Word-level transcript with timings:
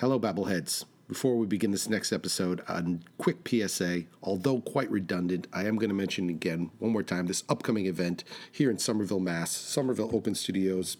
Hello, 0.00 0.18
Babbleheads. 0.18 0.86
Before 1.06 1.36
we 1.36 1.46
begin 1.46 1.70
this 1.70 1.88
next 1.88 2.12
episode, 2.12 2.64
a 2.66 2.84
quick 3.16 3.48
PSA. 3.48 4.02
Although 4.24 4.60
quite 4.60 4.90
redundant, 4.90 5.46
I 5.52 5.66
am 5.66 5.76
going 5.76 5.88
to 5.88 5.94
mention 5.94 6.28
again, 6.28 6.72
one 6.80 6.90
more 6.90 7.04
time, 7.04 7.26
this 7.26 7.44
upcoming 7.48 7.86
event 7.86 8.24
here 8.50 8.72
in 8.72 8.78
Somerville, 8.78 9.20
Mass. 9.20 9.52
Somerville 9.52 10.10
Open 10.12 10.34
Studios, 10.34 10.96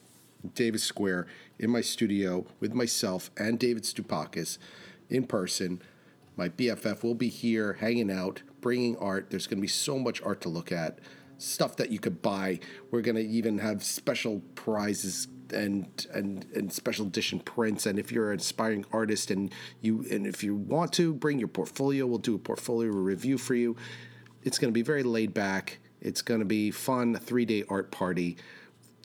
Davis 0.55 0.85
Square, 0.85 1.27
in 1.59 1.71
my 1.71 1.81
studio 1.81 2.47
with 2.61 2.73
myself 2.73 3.33
and 3.37 3.59
David 3.59 3.83
Stupakis 3.83 4.59
in 5.11 5.27
person. 5.27 5.83
My 6.37 6.49
BFF 6.49 7.03
will 7.03 7.17
be 7.17 7.29
here 7.29 7.73
hanging 7.73 8.13
out, 8.13 8.43
bringing 8.61 8.97
art. 8.99 9.27
There's 9.29 9.49
going 9.49 9.59
to 9.59 9.63
be 9.63 9.67
so 9.67 9.99
much 9.99 10.23
art 10.23 10.41
to 10.43 10.49
look 10.49 10.71
at, 10.71 11.01
stuff 11.37 11.75
that 11.79 11.91
you 11.91 11.99
could 11.99 12.23
buy. 12.23 12.61
We're 12.93 13.03
going 13.03 13.17
to 13.17 13.27
even 13.27 13.59
have 13.59 13.83
special 13.83 14.41
prizes 14.55 15.27
and 15.55 16.07
and 16.13 16.45
and 16.55 16.71
special 16.73 17.07
edition 17.07 17.41
prints. 17.41 17.87
And 17.87 17.99
if 17.99 18.13
you're 18.13 18.33
an 18.33 18.41
aspiring 18.41 18.85
artist 18.93 19.31
and 19.31 19.51
you 19.81 20.05
and 20.11 20.27
if 20.27 20.45
you 20.45 20.55
want 20.55 20.93
to 20.95 21.15
bring 21.15 21.39
your 21.39 21.49
portfolio, 21.49 22.07
we'll 22.07 22.19
do 22.19 22.35
a 22.35 22.39
portfolio 22.39 22.91
review 22.91 23.39
for 23.39 23.55
you. 23.55 23.77
It's 24.43 24.59
going 24.59 24.71
to 24.71 24.75
be 24.75 24.83
very 24.83 25.03
laid 25.03 25.33
back. 25.33 25.79
It's 26.01 26.21
going 26.21 26.41
to 26.41 26.47
be 26.47 26.71
fun. 26.71 27.17
Three 27.17 27.47
day 27.47 27.65
art 27.69 27.91
party. 27.91 28.37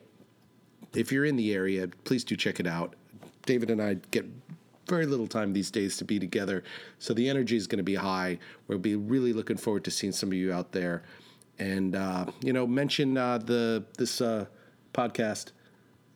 if 0.93 1.11
you're 1.11 1.25
in 1.25 1.37
the 1.37 1.53
area, 1.53 1.87
please 2.03 2.23
do 2.23 2.35
check 2.35 2.59
it 2.59 2.67
out. 2.67 2.95
David 3.45 3.69
and 3.69 3.81
I 3.81 3.95
get 4.11 4.25
very 4.87 5.05
little 5.05 5.27
time 5.27 5.53
these 5.53 5.71
days 5.71 5.95
to 5.97 6.05
be 6.05 6.19
together, 6.19 6.63
so 6.99 7.13
the 7.13 7.29
energy 7.29 7.55
is 7.55 7.67
going 7.67 7.77
to 7.77 7.83
be 7.83 7.95
high. 7.95 8.37
We'll 8.67 8.79
be 8.79 8.97
really 8.97 9.31
looking 9.31 9.57
forward 9.57 9.85
to 9.85 9.91
seeing 9.91 10.11
some 10.11 10.29
of 10.29 10.33
you 10.33 10.51
out 10.51 10.73
there, 10.73 11.03
and 11.57 11.95
uh, 11.95 12.25
you 12.41 12.51
know, 12.51 12.67
mention 12.67 13.17
uh, 13.17 13.37
the 13.37 13.85
this 13.97 14.19
uh, 14.19 14.45
podcast 14.93 15.51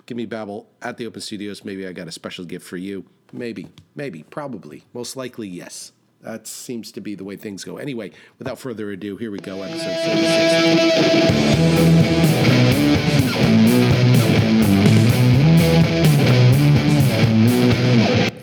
Give 0.08 0.17
me 0.17 0.25
Babble 0.25 0.67
at 0.81 0.95
the 0.95 1.05
Open 1.05 1.19
Studios. 1.19 1.66
Maybe 1.66 1.86
I 1.86 1.91
got 1.91 2.08
a 2.08 2.13
special 2.13 2.45
gift 2.45 2.66
for 2.66 2.77
you. 2.77 3.03
Maybe, 3.33 3.67
maybe, 3.94 4.23
probably, 4.23 4.86
most 4.94 5.17
likely, 5.17 5.49
yes. 5.49 5.91
That 6.22 6.47
seems 6.47 6.94
to 6.94 7.02
be 7.02 7.14
the 7.14 7.25
way 7.25 7.36
things 7.36 7.66
go. 7.66 7.75
Anyway, 7.75 8.11
without 8.39 8.58
further 8.58 8.89
ado, 8.89 9.17
here 9.17 9.31
we 9.31 9.39
go, 9.39 9.61
episode 9.64 9.97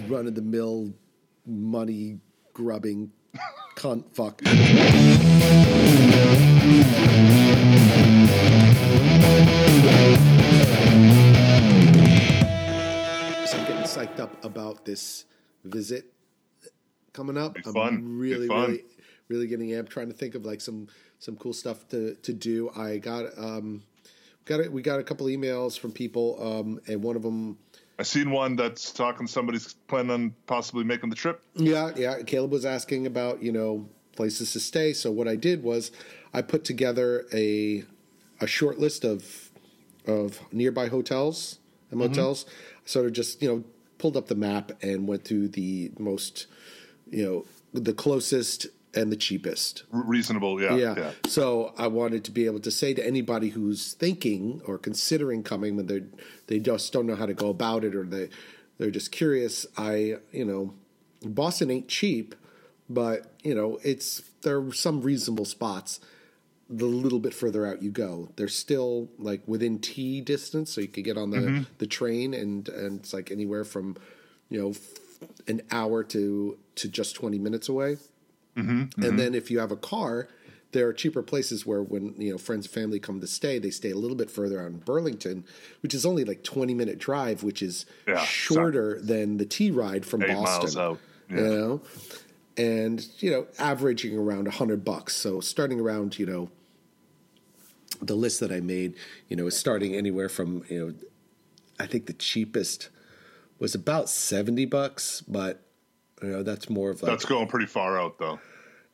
46. 0.04 0.10
Run 0.10 0.26
of 0.26 0.34
the 0.34 0.42
mill, 0.42 0.92
money 1.46 2.20
grubbing, 2.52 3.10
cunt 3.74 4.04
fuck. 4.14 4.42
Psyched 13.94 14.18
up 14.18 14.44
about 14.44 14.84
this 14.84 15.24
visit 15.62 16.12
coming 17.12 17.38
up. 17.38 17.56
I'm 17.64 17.72
fun. 17.72 18.18
really, 18.18 18.48
really, 18.48 18.84
really 19.28 19.46
getting 19.46 19.68
amped. 19.68 19.88
Trying 19.88 20.08
to 20.08 20.14
think 20.14 20.34
of 20.34 20.44
like 20.44 20.60
some 20.60 20.88
some 21.20 21.36
cool 21.36 21.52
stuff 21.52 21.88
to 21.90 22.14
to 22.14 22.32
do. 22.32 22.70
I 22.76 22.98
got 22.98 23.26
um 23.38 23.84
got 24.46 24.58
it. 24.58 24.72
We 24.72 24.82
got 24.82 24.98
a 24.98 25.04
couple 25.04 25.26
emails 25.26 25.78
from 25.78 25.92
people, 25.92 26.38
um, 26.42 26.80
and 26.88 27.04
one 27.04 27.14
of 27.14 27.22
them. 27.22 27.56
I 27.96 28.02
seen 28.02 28.32
one 28.32 28.56
that's 28.56 28.90
talking. 28.90 29.28
Somebody's 29.28 29.74
planning 29.86 30.10
on 30.10 30.34
possibly 30.46 30.82
making 30.82 31.10
the 31.10 31.16
trip. 31.16 31.40
Yeah, 31.54 31.92
yeah. 31.94 32.22
Caleb 32.22 32.50
was 32.50 32.64
asking 32.64 33.06
about 33.06 33.44
you 33.44 33.52
know 33.52 33.88
places 34.16 34.52
to 34.54 34.60
stay. 34.60 34.92
So 34.92 35.12
what 35.12 35.28
I 35.28 35.36
did 35.36 35.62
was 35.62 35.92
I 36.32 36.42
put 36.42 36.64
together 36.64 37.26
a 37.32 37.84
a 38.40 38.48
short 38.48 38.80
list 38.80 39.04
of 39.04 39.52
of 40.04 40.40
nearby 40.50 40.88
hotels 40.88 41.60
and 41.92 42.00
motels. 42.00 42.42
Mm-hmm. 42.42 42.86
Sort 42.86 43.06
of 43.06 43.12
just 43.12 43.40
you 43.40 43.48
know 43.48 43.64
pulled 44.04 44.18
up 44.18 44.26
the 44.26 44.34
map 44.34 44.70
and 44.82 45.08
went 45.08 45.24
through 45.24 45.48
the 45.48 45.90
most, 45.98 46.46
you 47.10 47.24
know, 47.24 47.46
the 47.72 47.94
closest 47.94 48.66
and 48.92 49.10
the 49.10 49.16
cheapest. 49.16 49.84
Reasonable, 49.90 50.60
yeah, 50.60 50.76
yeah. 50.76 50.94
Yeah. 50.94 51.10
So 51.24 51.72
I 51.78 51.86
wanted 51.86 52.22
to 52.24 52.30
be 52.30 52.44
able 52.44 52.60
to 52.60 52.70
say 52.70 52.92
to 52.92 53.06
anybody 53.06 53.48
who's 53.48 53.94
thinking 53.94 54.60
or 54.66 54.76
considering 54.76 55.42
coming 55.42 55.74
when 55.74 55.86
they 55.86 56.02
they 56.48 56.58
just 56.58 56.92
don't 56.92 57.06
know 57.06 57.14
how 57.14 57.24
to 57.24 57.32
go 57.32 57.48
about 57.48 57.82
it 57.82 57.94
or 57.94 58.04
they 58.04 58.28
they're 58.76 58.90
just 58.90 59.10
curious. 59.10 59.64
I 59.78 60.16
you 60.32 60.44
know, 60.44 60.74
Boston 61.24 61.70
ain't 61.70 61.88
cheap, 61.88 62.34
but 62.90 63.32
you 63.42 63.54
know 63.54 63.80
it's 63.82 64.20
there 64.42 64.60
are 64.60 64.72
some 64.74 65.00
reasonable 65.00 65.46
spots 65.46 65.98
the 66.68 66.86
little 66.86 67.18
bit 67.18 67.34
further 67.34 67.66
out 67.66 67.82
you 67.82 67.90
go. 67.90 68.30
They're 68.36 68.48
still 68.48 69.08
like 69.18 69.42
within 69.46 69.78
T 69.78 70.20
distance, 70.20 70.72
so 70.72 70.80
you 70.80 70.88
could 70.88 71.04
get 71.04 71.16
on 71.16 71.30
the 71.30 71.38
mm-hmm. 71.38 71.62
the 71.78 71.86
train, 71.86 72.34
and 72.34 72.68
and 72.68 73.00
it's 73.00 73.12
like 73.12 73.30
anywhere 73.30 73.64
from 73.64 73.96
you 74.48 74.60
know 74.60 74.74
an 75.46 75.62
hour 75.70 76.02
to 76.04 76.58
to 76.76 76.88
just 76.88 77.16
twenty 77.16 77.38
minutes 77.38 77.68
away. 77.68 77.98
Mm-hmm, 78.56 78.82
mm-hmm. 78.82 79.02
And 79.02 79.18
then 79.18 79.34
if 79.34 79.50
you 79.50 79.58
have 79.58 79.72
a 79.72 79.76
car, 79.76 80.28
there 80.72 80.86
are 80.88 80.92
cheaper 80.92 81.22
places 81.22 81.66
where 81.66 81.82
when 81.82 82.14
you 82.16 82.32
know 82.32 82.38
friends 82.38 82.66
and 82.66 82.74
family 82.74 82.98
come 82.98 83.20
to 83.20 83.26
stay, 83.26 83.58
they 83.58 83.70
stay 83.70 83.90
a 83.90 83.96
little 83.96 84.16
bit 84.16 84.30
further 84.30 84.60
out 84.60 84.68
in 84.68 84.78
Burlington, 84.78 85.44
which 85.82 85.94
is 85.94 86.06
only 86.06 86.24
like 86.24 86.42
twenty 86.42 86.74
minute 86.74 86.98
drive, 86.98 87.42
which 87.42 87.62
is 87.62 87.84
yeah, 88.08 88.24
shorter 88.24 88.98
so 89.00 89.04
than 89.04 89.36
the 89.36 89.46
T 89.46 89.70
ride 89.70 90.06
from 90.06 90.20
Boston. 90.20 90.98
Yeah. 91.30 91.36
You 91.36 91.42
know 91.42 91.82
and 92.56 93.06
you 93.18 93.30
know 93.30 93.46
averaging 93.58 94.16
around 94.16 94.46
a 94.46 94.52
hundred 94.52 94.84
bucks. 94.84 95.14
So 95.14 95.40
starting 95.40 95.80
around 95.80 96.18
you 96.18 96.26
know 96.26 96.50
the 98.00 98.14
list 98.14 98.40
that 98.40 98.52
I 98.52 98.60
made, 98.60 98.94
you 99.28 99.36
know, 99.36 99.46
is 99.46 99.56
starting 99.56 99.94
anywhere 99.94 100.28
from 100.28 100.64
you 100.68 100.86
know, 100.86 100.94
I 101.78 101.86
think 101.86 102.06
the 102.06 102.12
cheapest 102.12 102.88
was 103.58 103.74
about 103.74 104.08
seventy 104.08 104.66
bucks, 104.66 105.22
but 105.22 105.62
you 106.22 106.28
know 106.28 106.42
that's 106.42 106.68
more 106.68 106.90
of 106.90 107.02
like 107.02 107.10
that's 107.10 107.24
going 107.24 107.48
pretty 107.48 107.66
far 107.66 107.98
out 107.98 108.18
though. 108.18 108.38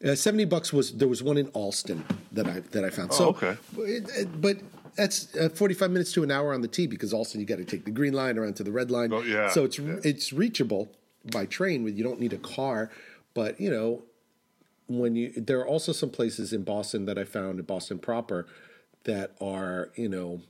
Uh, 0.03 0.15
Seventy 0.15 0.47
bucks 0.47 0.73
was 0.73 0.93
there 0.93 1.09
was 1.09 1.23
one 1.23 1.37
in 1.37 1.49
Allston 1.49 2.05
that 2.33 2.47
I 2.47 2.61
that 2.71 2.85
I 2.85 2.91
found. 2.91 3.11
Oh, 3.13 3.17
so 3.17 3.29
okay, 3.29 3.57
but 4.41 4.57
that's 4.97 5.35
uh, 5.37 5.51
forty 5.51 5.75
five 5.75 5.91
minutes 5.91 6.13
to 6.13 6.23
an 6.23 6.31
hour 6.31 6.55
on 6.55 6.63
the 6.63 6.69
T 6.69 6.87
because 6.87 7.13
Allston 7.13 7.39
you 7.39 7.47
got 7.47 7.59
to 7.59 7.65
take 7.65 7.85
the 7.85 7.91
green 7.91 8.15
line 8.15 8.39
around 8.39 8.57
to 8.57 8.65
the 8.65 8.73
red 8.73 8.91
line. 8.91 9.13
Oh, 9.13 9.21
yeah, 9.21 9.51
so 9.51 9.65
it's 9.65 9.79
yeah. 9.79 9.97
it's 10.03 10.33
reachable 10.33 10.91
by 11.31 11.45
train. 11.45 11.85
With 11.85 11.99
you 11.99 12.05
don't 12.05 12.19
need 12.19 12.33
a 12.33 12.39
car, 12.39 12.91
but 13.35 13.61
you 13.61 13.71
know 13.71 14.03
when 14.89 15.15
you 15.15 15.33
there 15.37 15.61
are 15.61 15.67
also 15.67 15.93
some 15.93 16.11
places 16.11 16.53
in 16.53 16.65
Boston 16.65 17.07
that 17.07 17.19
I 17.19 17.25
found 17.25 17.59
in 17.59 17.65
Boston 17.65 17.99
proper 17.99 18.47
that 19.05 19.33
are 19.41 19.91
you 19.95 20.09
know 20.09 20.41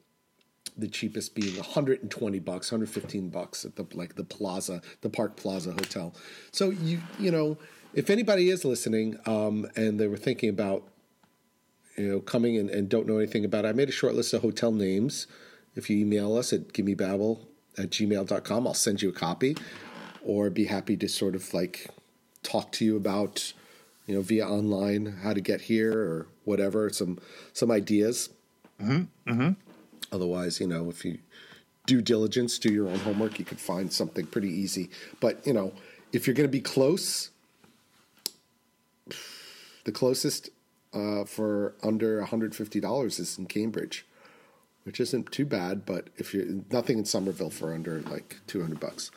the 0.76 0.88
cheapest 0.88 1.34
being 1.34 1.56
120 1.56 2.38
bucks 2.38 2.72
115 2.72 3.28
bucks 3.28 3.64
at 3.64 3.76
the 3.76 3.86
like 3.94 4.14
the 4.14 4.24
plaza 4.24 4.80
the 5.02 5.10
park 5.10 5.36
plaza 5.36 5.72
hotel. 5.72 6.14
So 6.52 6.70
you 6.70 7.00
you 7.18 7.30
know 7.30 7.58
if 7.92 8.08
anybody 8.08 8.50
is 8.50 8.64
listening 8.64 9.18
um, 9.26 9.66
and 9.76 9.98
they 9.98 10.06
were 10.06 10.16
thinking 10.16 10.48
about 10.48 10.88
you 11.96 12.08
know 12.08 12.20
coming 12.20 12.56
and, 12.56 12.70
and 12.70 12.88
don't 12.88 13.06
know 13.06 13.18
anything 13.18 13.44
about 13.44 13.64
it 13.64 13.68
i 13.68 13.72
made 13.72 13.88
a 13.88 13.92
short 13.92 14.14
list 14.14 14.32
of 14.32 14.42
hotel 14.42 14.72
names. 14.72 15.26
If 15.76 15.88
you 15.88 15.98
email 15.98 16.36
us 16.36 16.52
at 16.52 16.72
givemebabble 16.72 17.46
at 17.78 17.90
gmail.com 17.90 18.66
i'll 18.66 18.74
send 18.74 19.02
you 19.02 19.10
a 19.10 19.12
copy 19.12 19.56
or 20.22 20.50
be 20.50 20.64
happy 20.64 20.96
to 20.96 21.08
sort 21.08 21.34
of 21.34 21.52
like 21.54 21.88
talk 22.42 22.72
to 22.72 22.84
you 22.84 22.96
about 22.96 23.52
you 24.06 24.14
know 24.14 24.22
via 24.22 24.46
online 24.46 25.18
how 25.22 25.32
to 25.32 25.40
get 25.40 25.62
here 25.62 25.92
or 25.92 26.26
whatever 26.44 26.90
some 26.90 27.18
some 27.52 27.70
ideas 27.70 28.30
mm-hmm. 28.82 29.04
Mm-hmm. 29.30 29.50
otherwise 30.12 30.60
you 30.60 30.66
know 30.66 30.90
if 30.90 31.04
you 31.04 31.18
due 31.86 32.02
diligence 32.02 32.58
do 32.58 32.72
your 32.72 32.88
own 32.88 32.98
homework 32.98 33.38
you 33.38 33.44
could 33.44 33.60
find 33.60 33.92
something 33.92 34.26
pretty 34.26 34.48
easy 34.48 34.90
but 35.20 35.46
you 35.46 35.52
know 35.52 35.72
if 36.12 36.26
you're 36.26 36.34
going 36.34 36.48
to 36.48 36.52
be 36.52 36.60
close 36.60 37.30
the 39.84 39.92
closest 39.92 40.50
uh, 40.92 41.24
for 41.24 41.74
under 41.82 42.20
$150 42.20 43.20
is 43.20 43.38
in 43.38 43.46
cambridge 43.46 44.06
which 44.84 44.98
isn't 44.98 45.30
too 45.30 45.46
bad 45.46 45.86
but 45.86 46.08
if 46.16 46.34
you're 46.34 46.46
nothing 46.72 46.98
in 46.98 47.04
somerville 47.04 47.50
for 47.50 47.72
under 47.72 48.00
like 48.02 48.38
200 48.46 48.80
bucks 48.80 49.10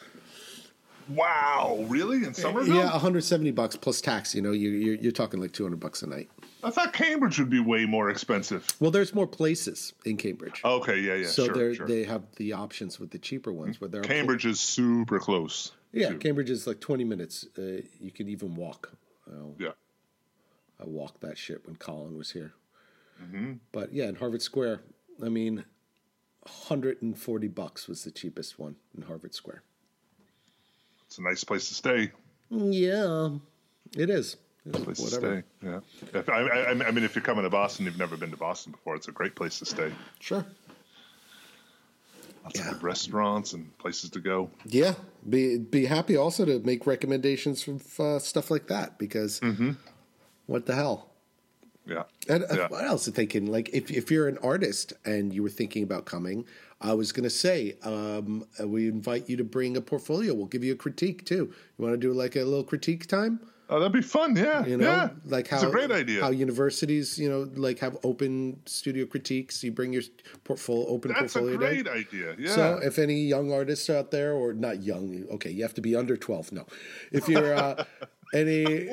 Wow, 1.09 1.85
really? 1.87 2.23
In 2.23 2.33
Somerville? 2.33 2.75
Yeah, 2.75 2.91
170 2.91 3.51
bucks 3.51 3.75
plus 3.75 4.01
tax. 4.01 4.33
You 4.33 4.41
know, 4.41 4.51
you, 4.51 4.69
you're, 4.71 4.95
you're 4.95 5.11
talking 5.11 5.41
like 5.41 5.51
200 5.51 5.79
bucks 5.79 6.01
a 6.01 6.07
night. 6.07 6.29
I 6.63 6.69
thought 6.69 6.93
Cambridge 6.93 7.39
would 7.39 7.49
be 7.49 7.59
way 7.59 7.85
more 7.85 8.09
expensive. 8.09 8.65
Well, 8.79 8.91
there's 8.91 9.13
more 9.13 9.27
places 9.27 9.93
in 10.05 10.17
Cambridge. 10.17 10.61
Okay, 10.63 10.99
yeah, 10.99 11.15
yeah. 11.15 11.27
So 11.27 11.45
sure, 11.45 11.75
sure. 11.75 11.87
they 11.87 12.03
have 12.03 12.23
the 12.37 12.53
options 12.53 12.99
with 12.99 13.11
the 13.11 13.19
cheaper 13.19 13.51
ones. 13.51 13.81
Where 13.81 13.89
they're 13.89 14.01
Cambridge 14.01 14.45
is 14.45 14.59
super 14.59 15.19
close. 15.19 15.73
Yeah, 15.91 16.09
too. 16.09 16.17
Cambridge 16.19 16.49
is 16.49 16.65
like 16.65 16.79
20 16.79 17.03
minutes. 17.03 17.45
Uh, 17.57 17.81
you 17.99 18.11
can 18.13 18.29
even 18.29 18.55
walk. 18.55 18.91
yeah. 19.59 19.71
I 20.79 20.85
walked 20.85 21.21
that 21.21 21.37
shit 21.37 21.65
when 21.65 21.75
Colin 21.75 22.17
was 22.17 22.31
here. 22.31 22.53
But 23.71 23.93
yeah, 23.93 24.09
in 24.09 24.15
Harvard 24.15 24.41
Square, 24.41 24.81
I 25.23 25.29
mean, 25.29 25.63
140 26.41 27.47
bucks 27.47 27.87
was 27.87 28.03
the 28.03 28.11
cheapest 28.11 28.59
one 28.59 28.75
in 28.95 29.03
Harvard 29.03 29.33
Square. 29.33 29.63
It's 31.13 31.19
a 31.19 31.21
nice 31.21 31.43
place 31.43 31.67
to 31.67 31.75
stay. 31.75 32.09
Yeah, 32.49 33.29
it 33.95 34.09
is. 34.09 34.35
Place 34.71 34.99
Whatever. 34.99 35.43
to 35.43 35.43
stay. 35.61 35.67
Yeah. 35.69 35.79
If, 36.19 36.27
I, 36.27 36.41
I, 36.41 36.87
I 36.87 36.91
mean, 36.91 37.03
if 37.03 37.13
you're 37.13 37.21
coming 37.23 37.43
to 37.43 37.51
Boston, 37.51 37.85
you've 37.85 37.99
never 37.99 38.17
been 38.17 38.31
to 38.31 38.37
Boston 38.37 38.71
before. 38.71 38.95
It's 38.95 39.07
a 39.09 39.11
great 39.11 39.35
place 39.35 39.59
to 39.59 39.65
stay. 39.65 39.91
Sure. 40.19 40.43
Lots 42.43 42.57
Yeah. 42.59 42.65
of 42.69 42.73
good 42.73 42.83
restaurants 42.83 43.53
and 43.53 43.77
places 43.77 44.09
to 44.09 44.19
go. 44.19 44.49
Yeah, 44.65 44.95
be 45.29 45.59
be 45.59 45.85
happy 45.85 46.17
also 46.17 46.45
to 46.45 46.57
make 46.61 46.87
recommendations 46.87 47.61
from 47.61 47.79
uh, 47.99 48.17
stuff 48.17 48.49
like 48.49 48.65
that 48.69 48.97
because 48.97 49.39
what 50.47 50.65
the 50.65 50.73
hell? 50.73 51.11
Yeah. 51.85 52.03
And 52.27 52.43
uh, 52.45 52.47
Yeah. 52.55 52.67
what 52.69 52.85
else 52.85 53.07
are 53.07 53.11
thinking? 53.11 53.51
Like, 53.51 53.69
if 53.71 53.91
if 53.91 54.09
you're 54.09 54.27
an 54.27 54.39
artist 54.39 54.93
and 55.05 55.31
you 55.31 55.43
were 55.43 55.49
thinking 55.51 55.83
about 55.83 56.05
coming, 56.05 56.45
I 56.83 56.93
was 56.93 57.13
going 57.13 57.23
to 57.23 57.29
say 57.29 57.75
um, 57.83 58.45
uh, 58.59 58.67
we 58.67 58.87
invite 58.89 59.29
you 59.29 59.37
to 59.37 59.43
bring 59.43 59.77
a 59.77 59.81
portfolio. 59.81 60.33
We'll 60.33 60.47
give 60.47 60.63
you 60.63 60.73
a 60.73 60.75
critique 60.75 61.25
too. 61.25 61.53
You 61.77 61.85
want 61.85 61.93
to 61.93 61.97
do 61.97 62.13
like 62.13 62.35
a 62.35 62.43
little 62.43 62.63
critique 62.63 63.07
time? 63.07 63.39
Oh, 63.69 63.79
that'd 63.79 63.93
be 63.93 64.01
fun. 64.01 64.35
Yeah. 64.35 64.65
You 64.65 64.77
know, 64.77 64.85
yeah. 64.85 65.09
like 65.25 65.47
how 65.47 65.57
it's 65.57 65.65
a 65.65 65.69
great 65.69 65.89
idea. 65.89 66.21
How 66.21 66.31
universities, 66.31 67.17
you 67.17 67.29
know, 67.29 67.49
like 67.55 67.79
have 67.79 67.97
open 68.03 68.59
studio 68.65 69.05
critiques. 69.05 69.63
You 69.63 69.71
bring 69.71 69.93
your 69.93 70.03
portfolio, 70.43 70.85
open 70.87 71.13
That's 71.13 71.35
a 71.35 71.39
portfolio. 71.39 71.57
day. 71.57 71.81
great 71.81 71.87
idea. 71.87 72.35
Yeah. 72.37 72.51
So, 72.53 72.79
if 72.83 72.99
any 72.99 73.21
young 73.21 73.53
artists 73.53 73.89
out 73.89 74.11
there, 74.11 74.33
or 74.33 74.53
not 74.53 74.83
young, 74.83 75.25
okay, 75.31 75.49
you 75.49 75.63
have 75.63 75.73
to 75.75 75.81
be 75.81 75.95
under 75.95 76.17
12. 76.17 76.51
No. 76.51 76.67
If 77.11 77.29
you're 77.29 77.55
uh, 77.55 77.85
any 78.33 78.89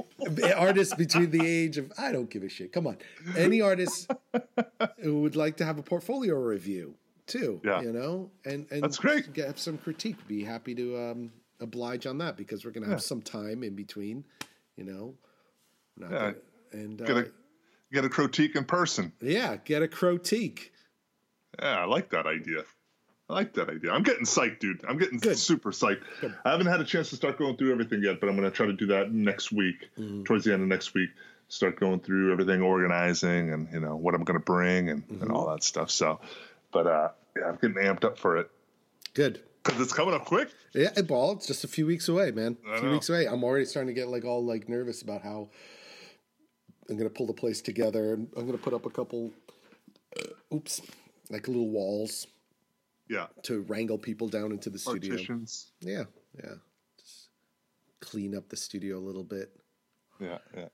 artist 0.57 0.97
between 0.97 1.31
the 1.31 1.45
age 1.45 1.77
of, 1.77 1.93
I 1.99 2.13
don't 2.13 2.31
give 2.31 2.45
a 2.45 2.49
shit, 2.49 2.73
come 2.73 2.87
on. 2.87 2.97
Any 3.37 3.61
artists 3.61 4.07
who 5.03 5.21
would 5.23 5.35
like 5.35 5.57
to 5.57 5.65
have 5.65 5.79
a 5.79 5.83
portfolio 5.83 6.37
review 6.37 6.95
too, 7.31 7.61
Yeah. 7.65 7.81
you 7.81 7.93
know, 7.93 8.31
and, 8.45 8.67
and 8.71 8.83
That's 8.83 8.99
great. 8.99 9.33
get 9.33 9.59
some 9.59 9.79
critique, 9.79 10.17
be 10.29 10.45
happy 10.45 10.75
to 10.75 10.99
um, 11.01 11.33
oblige 11.61 12.07
on 12.07 12.19
that 12.19 12.37
because 12.37 12.65
we're 12.65 12.73
going 12.73 12.85
to 12.85 12.91
have 12.91 13.03
some 13.03 13.23
time 13.23 13.63
in 13.63 13.75
between, 13.75 14.25
you 14.77 14.85
know. 14.85 15.15
Not 15.97 16.11
Yeah. 16.11 16.19
gonna- 16.19 16.35
and 16.73 17.03
uh, 17.03 17.05
get 17.07 17.17
a 17.17 17.31
get 17.93 18.05
a 18.05 18.09
critique 18.09 18.55
in 18.57 18.65
person. 18.65 19.13
yeah, 19.21 19.57
get 19.65 19.83
a 19.83 19.89
critique. 19.89 20.73
Yeah, 21.59 21.81
I 21.81 21.85
like 21.87 22.11
that 22.11 22.27
idea. 22.27 22.63
I 23.29 23.33
like 23.35 23.55
that 23.55 23.69
idea. 23.69 23.91
I'm 23.93 24.03
getting 24.05 24.25
psyched, 24.25 24.59
dude. 24.61 24.85
I'm 24.89 24.97
getting 24.99 25.19
Good. 25.19 25.37
super 25.39 25.71
psyched. 25.73 26.03
I 26.45 26.51
haven't 26.51 26.67
had 26.67 26.81
a 26.81 26.85
chance 26.85 27.11
to 27.11 27.17
start 27.17 27.39
going 27.39 27.57
through 27.57 27.73
everything 27.73 28.03
yet, 28.03 28.21
but 28.21 28.29
I'm 28.29 28.37
going 28.37 28.49
to 28.49 28.55
try 28.57 28.67
to 28.67 28.73
do 28.73 28.87
that 28.87 29.13
next 29.13 29.51
week, 29.53 29.89
Mm-hmm. 29.99 30.25
towards 30.25 30.45
the 30.45 30.53
end 30.53 30.63
of 30.63 30.69
next 30.69 30.95
week. 30.95 31.11
Start 31.49 31.79
going 31.81 31.99
through 32.01 32.31
everything, 32.33 32.63
organizing, 32.63 33.53
and 33.53 33.69
you 33.73 33.81
know 33.81 33.97
what 33.97 34.15
I'm 34.15 34.23
going 34.25 34.39
to 34.39 34.45
bring 34.45 34.89
and, 34.91 35.03
Mm-hmm. 35.09 35.23
and 35.23 35.33
all 35.33 35.51
that 35.51 35.65
stuff. 35.65 35.91
So, 35.91 36.21
but 36.73 36.87
uh, 36.87 37.09
yeah, 37.37 37.47
I'm 37.49 37.57
getting 37.57 37.77
amped 37.77 38.05
up 38.05 38.19
for 38.19 38.37
it 38.37 38.51
Good. 39.15 39.43
because 39.65 39.81
it's 39.81 39.93
coming 39.93 40.15
up 40.15 40.25
quick. 40.25 40.51
Yeah, 40.75 40.91
it 40.97 41.07
ball. 41.09 41.33
It's 41.33 41.47
just 41.47 41.65
a 41.65 41.69
few 41.69 41.87
weeks 41.87 42.09
away, 42.09 42.31
man. 42.31 42.57
I 42.69 42.75
A 42.75 42.79
few 42.79 42.87
know. 42.89 42.93
weeks 42.93 43.09
away. 43.09 43.27
I'm 43.27 43.43
already 43.45 43.65
starting 43.65 43.95
to 43.95 43.99
get 44.01 44.09
like 44.09 44.25
all 44.25 44.45
like 44.45 44.69
nervous 44.69 45.03
about 45.03 45.23
how 45.23 45.49
I'm 46.89 46.97
gonna 46.97 47.11
pull 47.11 47.27
the 47.27 47.33
place 47.33 47.61
together. 47.61 48.15
and 48.15 48.29
I'm 48.37 48.47
gonna 48.47 48.59
put 48.59 48.73
up 48.75 48.87
a 48.87 48.91
couple, 48.91 49.33
uh, 50.19 50.55
oops, 50.55 50.81
like 51.31 51.47
little 51.49 51.69
walls 51.71 52.27
Yeah, 53.09 53.27
to 53.45 53.63
wrangle 53.63 53.99
people 53.99 54.29
down 54.29 54.53
into 54.53 54.71
the 54.71 54.79
studio. 54.79 55.11
partitions. 55.11 55.73
Yeah, 55.81 56.05
yeah. 56.37 56.55
Just 56.99 57.29
clean 58.01 58.35
up 58.37 58.49
the 58.49 58.57
studio 58.57 58.99
a 58.99 59.05
little 59.05 59.25
bit, 59.25 59.51
Yeah, 60.21 60.39
yeah. 60.57 60.69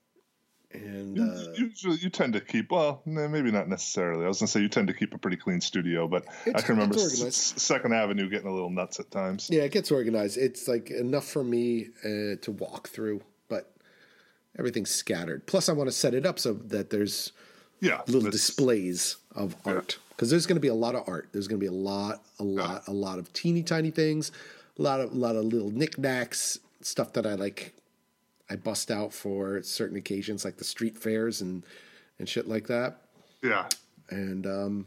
And 0.84 1.18
uh, 1.18 1.52
Usually, 1.56 1.96
you 1.98 2.10
tend 2.10 2.32
to 2.34 2.40
keep 2.40 2.70
well, 2.70 3.02
maybe 3.06 3.50
not 3.50 3.68
necessarily. 3.68 4.24
I 4.24 4.28
was 4.28 4.38
going 4.38 4.46
to 4.46 4.52
say 4.52 4.60
you 4.60 4.68
tend 4.68 4.88
to 4.88 4.94
keep 4.94 5.14
a 5.14 5.18
pretty 5.18 5.36
clean 5.36 5.60
studio, 5.60 6.06
but 6.08 6.24
I 6.54 6.60
can 6.60 6.76
remember 6.76 6.96
S- 6.96 7.54
Second 7.56 7.94
Avenue 7.94 8.28
getting 8.28 8.48
a 8.48 8.52
little 8.52 8.70
nuts 8.70 9.00
at 9.00 9.10
times. 9.10 9.48
yeah, 9.50 9.62
it 9.62 9.72
gets 9.72 9.90
organized. 9.90 10.36
It's 10.38 10.68
like 10.68 10.90
enough 10.90 11.26
for 11.26 11.42
me 11.44 11.88
uh, 12.04 12.36
to 12.42 12.54
walk 12.58 12.88
through, 12.88 13.22
but 13.48 13.72
everything's 14.58 14.90
scattered. 14.90 15.46
Plus, 15.46 15.68
I 15.68 15.72
want 15.72 15.88
to 15.88 15.92
set 15.92 16.14
it 16.14 16.26
up 16.26 16.38
so 16.38 16.52
that 16.54 16.90
there's 16.90 17.32
Yeah, 17.80 18.00
little 18.06 18.30
displays 18.30 19.16
of 19.34 19.56
art 19.64 19.98
because 20.10 20.30
there's 20.30 20.46
going 20.46 20.56
to 20.56 20.60
be 20.60 20.68
a 20.68 20.74
lot 20.74 20.94
of 20.94 21.06
art. 21.08 21.28
There's 21.32 21.46
going 21.48 21.60
to 21.60 21.64
be 21.64 21.68
a 21.68 21.78
lot, 21.78 22.22
a 22.38 22.44
lot, 22.44 22.88
a 22.88 22.92
lot 22.92 23.18
of 23.18 23.32
teeny 23.32 23.62
tiny 23.62 23.90
things, 23.90 24.32
a 24.78 24.82
lot 24.82 25.00
of, 25.00 25.12
a 25.12 25.14
lot 25.16 25.36
of 25.36 25.44
little 25.44 25.70
knickknacks, 25.70 26.58
stuff 26.80 27.12
that 27.14 27.26
I 27.26 27.34
like. 27.34 27.74
I 28.50 28.56
bust 28.56 28.90
out 28.90 29.12
for 29.12 29.62
certain 29.62 29.96
occasions, 29.96 30.44
like 30.44 30.56
the 30.58 30.64
street 30.64 30.96
fairs 30.96 31.40
and 31.40 31.64
and 32.18 32.28
shit 32.28 32.48
like 32.48 32.66
that, 32.68 32.98
Yeah, 33.42 33.66
and 34.10 34.46
um, 34.46 34.86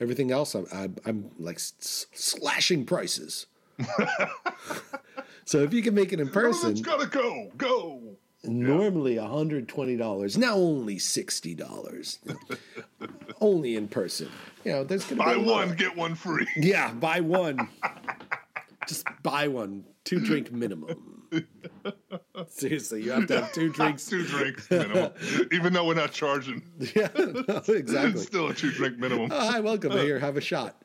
everything 0.00 0.30
else. 0.30 0.54
I'm 0.54 0.66
I'm, 0.72 0.96
I'm 1.06 1.30
like 1.38 1.56
s- 1.56 2.06
slashing 2.12 2.84
prices. 2.84 3.46
so 5.44 5.58
if 5.60 5.72
you 5.72 5.82
can 5.82 5.94
make 5.94 6.12
it 6.12 6.20
in 6.20 6.28
person, 6.28 6.72
It's 6.72 6.80
gotta 6.80 7.06
go, 7.06 7.50
go. 7.56 8.00
Normally 8.44 9.14
$120, 9.16 10.36
now 10.36 10.54
only 10.56 10.96
$60. 10.96 12.18
only 13.40 13.76
in 13.76 13.86
person. 13.86 14.28
You 14.64 14.72
know, 14.72 14.82
there's 14.84 15.04
going 15.04 15.18
to 15.18 15.24
be 15.24 15.30
Buy 15.30 15.34
a 15.34 15.38
lot- 15.38 15.68
one, 15.68 15.76
get 15.76 15.94
one 15.96 16.16
free. 16.16 16.48
Yeah, 16.56 16.92
buy 16.92 17.20
one. 17.20 17.68
Just 18.88 19.06
buy 19.22 19.46
one. 19.46 19.84
Two 20.02 20.18
drink 20.18 20.50
minimum. 20.50 21.11
Seriously, 22.48 23.02
you 23.02 23.12
have 23.12 23.26
to 23.28 23.40
have 23.40 23.52
two 23.52 23.68
drinks. 23.72 24.06
two 24.06 24.24
drinks 24.24 24.70
minimum. 24.70 25.12
Even 25.52 25.72
though 25.72 25.86
we're 25.86 25.94
not 25.94 26.12
charging, 26.12 26.62
yeah, 26.94 27.08
no, 27.16 27.44
it's 27.48 27.68
exactly. 27.68 28.22
still 28.22 28.48
a 28.48 28.54
two 28.54 28.70
drink 28.72 28.98
minimum. 28.98 29.30
Oh, 29.32 29.50
hi, 29.50 29.60
welcome. 29.60 29.92
Here, 29.92 30.18
have 30.18 30.36
a 30.36 30.40
shot. 30.40 30.82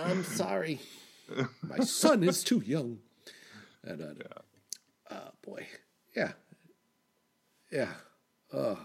I'm 0.00 0.24
sorry. 0.24 0.80
My 1.62 1.78
son 1.80 2.22
is 2.22 2.42
too 2.42 2.62
young. 2.64 2.98
And, 3.84 4.02
uh, 4.02 4.40
oh, 5.10 5.30
boy. 5.42 5.66
Yeah. 6.16 6.32
Yeah. 7.70 7.88
Oh, 8.52 8.78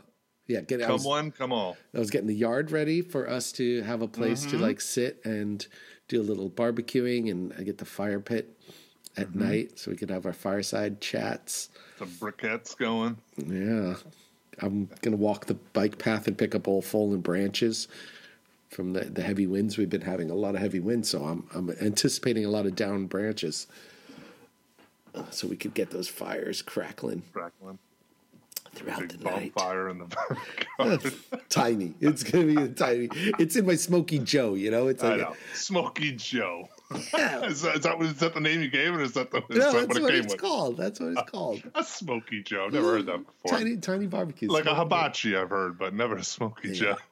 yeah. 0.47 0.61
Get, 0.61 0.81
Come 0.81 0.93
was, 0.93 1.05
one, 1.05 1.31
come 1.31 1.53
all. 1.53 1.77
I 1.95 1.99
was 1.99 2.09
getting 2.09 2.27
the 2.27 2.35
yard 2.35 2.71
ready 2.71 3.01
for 3.01 3.29
us 3.29 3.51
to 3.53 3.81
have 3.83 4.01
a 4.01 4.07
place 4.07 4.41
to 4.41 4.47
mm-hmm. 4.47 4.61
like 4.61 4.81
sit 4.81 5.21
and 5.23 5.65
do 6.07 6.19
a 6.19 6.23
little 6.23 6.49
barbecuing, 6.49 7.31
and 7.31 7.53
I 7.57 7.63
get 7.63 7.77
the 7.77 7.85
fire 7.85 8.19
pit 8.19 8.57
at 9.17 9.35
night 9.35 9.77
so 9.77 9.91
we 9.91 9.97
could 9.97 10.09
have 10.09 10.25
our 10.25 10.33
fireside 10.33 11.01
chats. 11.01 11.69
Some 11.99 12.09
briquettes 12.09 12.77
going. 12.77 13.17
Yeah, 13.37 13.95
I'm 14.59 14.89
gonna 15.01 15.17
walk 15.17 15.45
the 15.47 15.55
bike 15.73 15.97
path 15.97 16.27
and 16.27 16.37
pick 16.37 16.55
up 16.55 16.67
all 16.67 16.81
fallen 16.81 17.19
branches 17.21 17.87
from 18.69 18.93
the, 18.93 19.01
the 19.01 19.21
heavy 19.21 19.47
winds 19.47 19.77
we've 19.77 19.89
been 19.89 20.01
having. 20.01 20.29
A 20.31 20.35
lot 20.35 20.55
of 20.55 20.61
heavy 20.61 20.79
winds, 20.79 21.09
so 21.09 21.23
I'm 21.25 21.45
I'm 21.53 21.69
anticipating 21.81 22.45
a 22.45 22.49
lot 22.49 22.65
of 22.65 22.75
down 22.75 23.05
branches, 23.07 23.67
uh, 25.13 25.29
so 25.29 25.47
we 25.47 25.57
could 25.57 25.73
get 25.73 25.91
those 25.91 26.07
fires 26.07 26.61
crackling 26.61 27.23
Crackling. 27.33 27.79
throughout 28.73 29.09
the 29.09 29.17
night. 29.23 29.53
bonfire 29.53 29.89
in 29.89 29.97
the 29.99 31.21
tiny. 31.49 31.93
It's 31.99 32.23
gonna 32.23 32.45
be 32.45 32.55
a 32.61 32.67
tiny. 32.69 33.09
It's 33.39 33.55
in 33.57 33.65
my 33.65 33.75
Smoky 33.75 34.19
Joe. 34.19 34.53
You 34.53 34.71
know, 34.71 34.87
it's 34.87 35.03
I 35.03 35.09
like 35.09 35.17
know. 35.19 35.35
Smoky 35.53 36.13
Joe. 36.13 36.69
Yeah. 37.13 37.45
Is 37.45 37.61
that, 37.61 37.75
is, 37.77 37.81
that, 37.83 38.01
is 38.01 38.13
that 38.19 38.33
the 38.33 38.39
name 38.39 38.61
you 38.61 38.69
gave 38.69 38.93
it, 38.93 38.97
or 38.97 39.01
is 39.01 39.13
that, 39.13 39.31
the, 39.31 39.37
is 39.49 39.57
no, 39.57 39.71
that 39.71 39.73
that's 39.73 39.87
what 39.87 39.97
it 39.97 40.01
what 40.03 40.11
came 40.11 40.23
it's 40.23 40.33
with? 40.33 40.41
called. 40.41 40.77
That's 40.77 40.99
what 40.99 41.11
it's 41.13 41.21
called. 41.31 41.63
A 41.75 41.83
Smoky 41.83 42.43
Joe. 42.43 42.69
Never 42.71 42.93
heard 42.93 43.05
that 43.07 43.25
before. 43.25 43.57
Tiny, 43.57 43.77
tiny 43.77 44.07
barbecues. 44.07 44.49
like 44.51 44.65
a 44.65 44.75
hibachi, 44.75 45.35
I've 45.35 45.49
heard, 45.49 45.77
but 45.77 45.93
never 45.93 46.15
a 46.17 46.23
Smoky 46.23 46.71
Joe. 46.73 46.95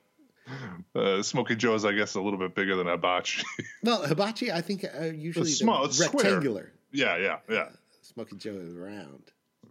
Uh, 0.95 1.21
Smoky 1.21 1.55
Joe 1.55 1.75
is, 1.75 1.86
I 1.86 1.91
guess, 1.91 2.15
a 2.15 2.21
little 2.21 2.39
bit 2.39 2.55
bigger 2.55 2.75
than 2.75 2.88
a 2.88 2.93
hibachi. 2.93 3.43
Well, 3.83 4.01
hibachi, 4.03 4.51
I 4.51 4.62
think 4.62 4.83
uh, 4.83 5.03
usually 5.05 5.48
It's 5.51 5.59
small, 5.59 5.86
it's 5.86 6.03
square. 6.03 6.24
rectangular. 6.24 6.71
yeah, 6.91 7.17
yeah, 7.17 7.38
yeah. 7.48 7.67
Smoky 8.01 8.36
Joe 8.36 8.55
is 8.59 8.74
round. 8.74 9.21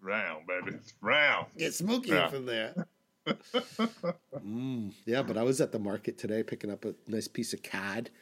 Round, 0.00 0.46
baby. 0.46 0.76
It's 0.76 0.94
round. 1.00 1.46
Get 1.58 1.74
smoky 1.74 2.10
Yeah. 2.10 2.28
from 2.28 2.46
there. 2.46 2.86
mm, 3.26 4.92
yeah, 5.04 5.22
but 5.22 5.36
I 5.36 5.42
was 5.42 5.60
at 5.60 5.72
the 5.72 5.78
market 5.80 6.16
today 6.16 6.42
picking 6.44 6.70
up 6.70 6.84
a 6.84 6.94
nice 7.08 7.26
piece 7.28 7.52
of 7.52 7.62
cod, 7.62 8.04
piece, 8.04 8.12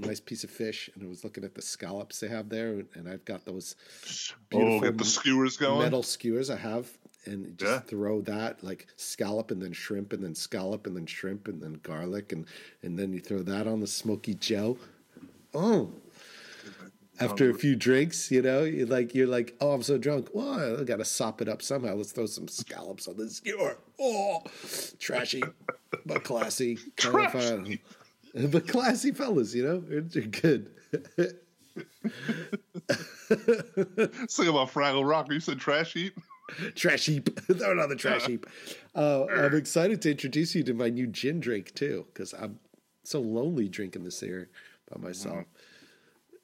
nice 0.00 0.20
piece 0.20 0.44
of 0.44 0.50
fish, 0.50 0.90
and 0.94 1.02
I 1.04 1.08
was 1.08 1.24
looking 1.24 1.44
at 1.44 1.54
the 1.54 1.62
scallops 1.62 2.20
they 2.20 2.28
have 2.28 2.48
there, 2.48 2.82
and 2.94 3.08
I've 3.08 3.24
got 3.24 3.44
those 3.44 3.74
Oh, 4.04 4.34
beautiful 4.50 4.80
get 4.80 4.98
the 4.98 5.04
skewers 5.04 5.56
going. 5.56 5.78
metal 5.80 6.02
skewers 6.02 6.50
I 6.50 6.56
have, 6.56 6.90
and 7.24 7.56
just 7.58 7.70
Yeah. 7.72 7.78
throw 7.80 8.20
that 8.22 8.62
like 8.62 8.86
scallop 8.96 9.50
and 9.50 9.60
then 9.60 9.72
shrimp 9.72 10.12
and 10.12 10.22
then 10.22 10.34
scallop 10.34 10.86
and 10.86 10.96
then 10.96 11.06
shrimp 11.06 11.48
and 11.48 11.60
then 11.62 11.80
garlic 11.82 12.32
and 12.32 12.46
and 12.82 12.98
then 12.98 13.12
you 13.12 13.20
throw 13.20 13.42
that 13.42 13.66
on 13.66 13.80
the 13.80 13.86
smoky 13.86 14.34
Joe. 14.34 14.78
Oh. 15.54 15.90
After 17.18 17.48
a 17.48 17.54
few 17.54 17.76
drinks, 17.76 18.30
you 18.30 18.42
know, 18.42 18.62
you're 18.64 18.86
like 18.86 19.14
you're 19.14 19.26
like, 19.26 19.56
oh, 19.62 19.70
I'm 19.72 19.82
so 19.82 19.96
drunk. 19.96 20.28
Well, 20.34 20.80
I 20.80 20.84
got 20.84 20.98
to 20.98 21.04
sop 21.04 21.40
it 21.40 21.48
up 21.48 21.62
somehow. 21.62 21.94
Let's 21.94 22.12
throw 22.12 22.26
some 22.26 22.46
scallops 22.46 23.08
on 23.08 23.16
the 23.16 23.30
skewer. 23.30 23.78
Oh, 23.98 24.42
trashy, 24.98 25.42
but 26.04 26.24
classy. 26.24 26.76
Kind 26.96 27.24
of 27.24 27.32
fun. 27.32 27.78
But 28.50 28.68
classy 28.68 29.12
fellas, 29.12 29.54
you 29.54 29.64
know, 29.64 29.80
they're 29.80 30.22
good. 30.22 30.70
Sing 34.28 34.48
about 34.48 34.70
Fraggle 34.72 35.08
Rock. 35.08 35.30
You 35.30 35.40
said 35.40 35.58
trash 35.58 35.92
heap. 35.94 36.18
trash 36.74 37.06
heap. 37.06 37.38
Throw 37.40 37.72
it 37.72 37.78
on 37.78 37.88
the 37.88 37.96
trash 37.96 38.26
heap. 38.26 38.46
Uh, 38.94 39.26
I'm 39.26 39.54
excited 39.54 40.02
to 40.02 40.10
introduce 40.10 40.54
you 40.54 40.62
to 40.64 40.74
my 40.74 40.88
new 40.90 41.06
gin 41.06 41.40
drink 41.40 41.74
too, 41.74 42.06
because 42.12 42.32
I'm 42.34 42.58
so 43.04 43.20
lonely 43.20 43.68
drinking 43.68 44.04
this 44.04 44.20
here 44.20 44.50
by 44.90 45.00
myself. 45.00 45.44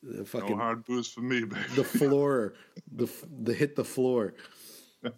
The 0.02 0.18
No 0.18 0.24
fucking 0.24 0.56
hard 0.56 0.84
booze 0.84 1.06
for 1.08 1.20
me, 1.20 1.40
baby. 1.44 1.60
the 1.76 1.84
floor, 1.84 2.54
the 2.90 3.08
the 3.42 3.54
hit 3.54 3.76
the 3.76 3.84
floor. 3.84 4.34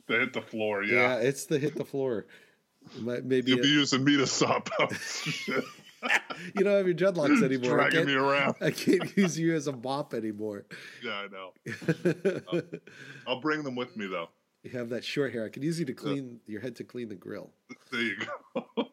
they 0.06 0.18
hit 0.18 0.32
the 0.32 0.42
floor, 0.42 0.82
Yeah, 0.82 0.94
yeah. 0.94 1.16
it's 1.28 1.46
the 1.46 1.58
hit 1.58 1.76
the 1.76 1.84
floor. 1.84 2.26
Maybe 3.00 3.50
You'll 3.52 3.62
be 3.62 3.68
a- 3.70 3.78
using 3.80 4.04
me 4.04 4.16
to 4.18 4.26
sop 4.26 4.68
out 4.78 4.92
shit, 4.94 5.64
you 6.54 6.64
don't 6.64 6.76
have 6.76 6.86
your 6.86 6.94
dreadlocks 6.94 7.42
anymore. 7.42 7.80
I 7.80 7.88
dragging 7.88 7.98
can't, 7.98 8.06
me 8.08 8.14
around. 8.14 8.54
I 8.60 8.70
can't 8.70 9.16
use 9.16 9.38
you 9.38 9.54
as 9.54 9.66
a 9.66 9.72
mop 9.72 10.14
anymore. 10.14 10.66
Yeah, 11.02 11.24
I 11.24 11.28
know. 11.28 12.62
I'll 13.26 13.40
bring 13.40 13.62
them 13.62 13.74
with 13.74 13.96
me 13.96 14.06
though. 14.06 14.28
You 14.62 14.70
have 14.78 14.88
that 14.90 15.04
short 15.04 15.32
hair. 15.32 15.44
I 15.44 15.50
can 15.50 15.62
use 15.62 15.78
you 15.78 15.84
to 15.86 15.92
clean 15.92 16.40
your 16.46 16.62
head 16.62 16.76
to 16.76 16.84
clean 16.84 17.08
the 17.10 17.14
grill. 17.14 17.50
There 17.92 18.00
you 18.00 18.16
go. 18.16 18.88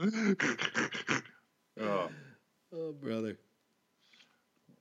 oh, 1.80 2.10
Oh, 2.72 2.92
brother. 2.92 3.36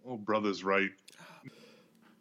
oh, 0.07 0.17
brother's 0.17 0.63
right. 0.63 0.91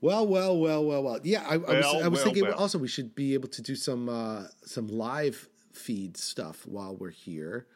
Well, 0.01 0.27
well, 0.27 0.57
well, 0.59 0.85
well, 0.85 1.03
well. 1.03 1.19
Yeah, 1.25 1.45
I, 1.47 1.55
I 1.55 1.57
was, 1.57 1.69
I 1.69 2.09
was 2.09 2.19
well, 2.19 2.25
thinking 2.25 2.45
well. 2.45 2.55
also 2.55 2.79
we 2.79 2.89
should 2.89 3.15
be 3.15 3.35
able 3.35 3.49
to 3.49 3.61
do 3.61 3.75
some 3.75 4.09
uh, 4.09 4.45
some 4.65 4.87
live 4.87 5.49
feed 5.73 6.17
stuff 6.17 6.65
while 6.67 6.97
we're 6.97 7.11
here 7.11 7.67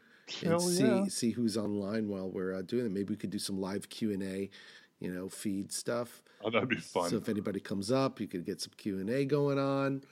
and 0.43 0.61
see 0.61 0.85
yeah. 0.85 1.05
see 1.09 1.31
who's 1.31 1.57
online 1.57 2.09
while 2.09 2.29
we're 2.29 2.55
uh, 2.55 2.63
doing 2.63 2.87
it. 2.87 2.93
Maybe 2.93 3.11
we 3.11 3.17
could 3.17 3.31
do 3.31 3.39
some 3.39 3.61
live 3.61 3.89
Q 3.89 4.13
and 4.13 4.23
A, 4.23 4.51
you 5.01 5.13
know, 5.13 5.29
feed 5.29 5.73
stuff. 5.73 6.23
Oh, 6.45 6.51
that'd 6.51 6.69
be 6.69 6.77
fun. 6.77 7.11
So 7.11 7.17
if 7.17 7.29
anybody 7.29 7.61
comes 7.61 7.91
up, 7.91 8.21
you 8.21 8.27
could 8.27 8.45
get 8.45 8.61
some 8.61 8.73
Q 8.77 8.99
and 8.99 9.11
A 9.11 9.25
going 9.25 9.59
on. 9.59 10.03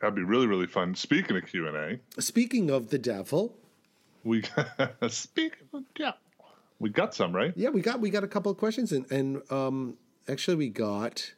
That'd 0.00 0.14
be 0.14 0.22
really, 0.22 0.46
really 0.46 0.66
fun. 0.66 0.94
Speaking 0.94 1.36
of 1.36 1.46
Q 1.46 1.66
and 1.68 1.76
A, 1.76 2.20
Speaking 2.20 2.70
of 2.70 2.90
the 2.90 2.98
devil, 2.98 3.56
we 4.24 4.42
speaking 5.08 5.68
of 5.72 5.84
yeah, 5.98 6.12
we 6.78 6.90
got 6.90 7.14
some 7.14 7.34
right. 7.34 7.52
yeah, 7.56 7.70
we 7.70 7.80
got 7.80 8.00
we 8.00 8.10
got 8.10 8.24
a 8.24 8.28
couple 8.28 8.52
of 8.52 8.58
questions 8.58 8.92
and 8.92 9.10
and 9.10 9.50
um, 9.50 9.96
actually 10.28 10.56
we 10.56 10.68
got 10.68 11.32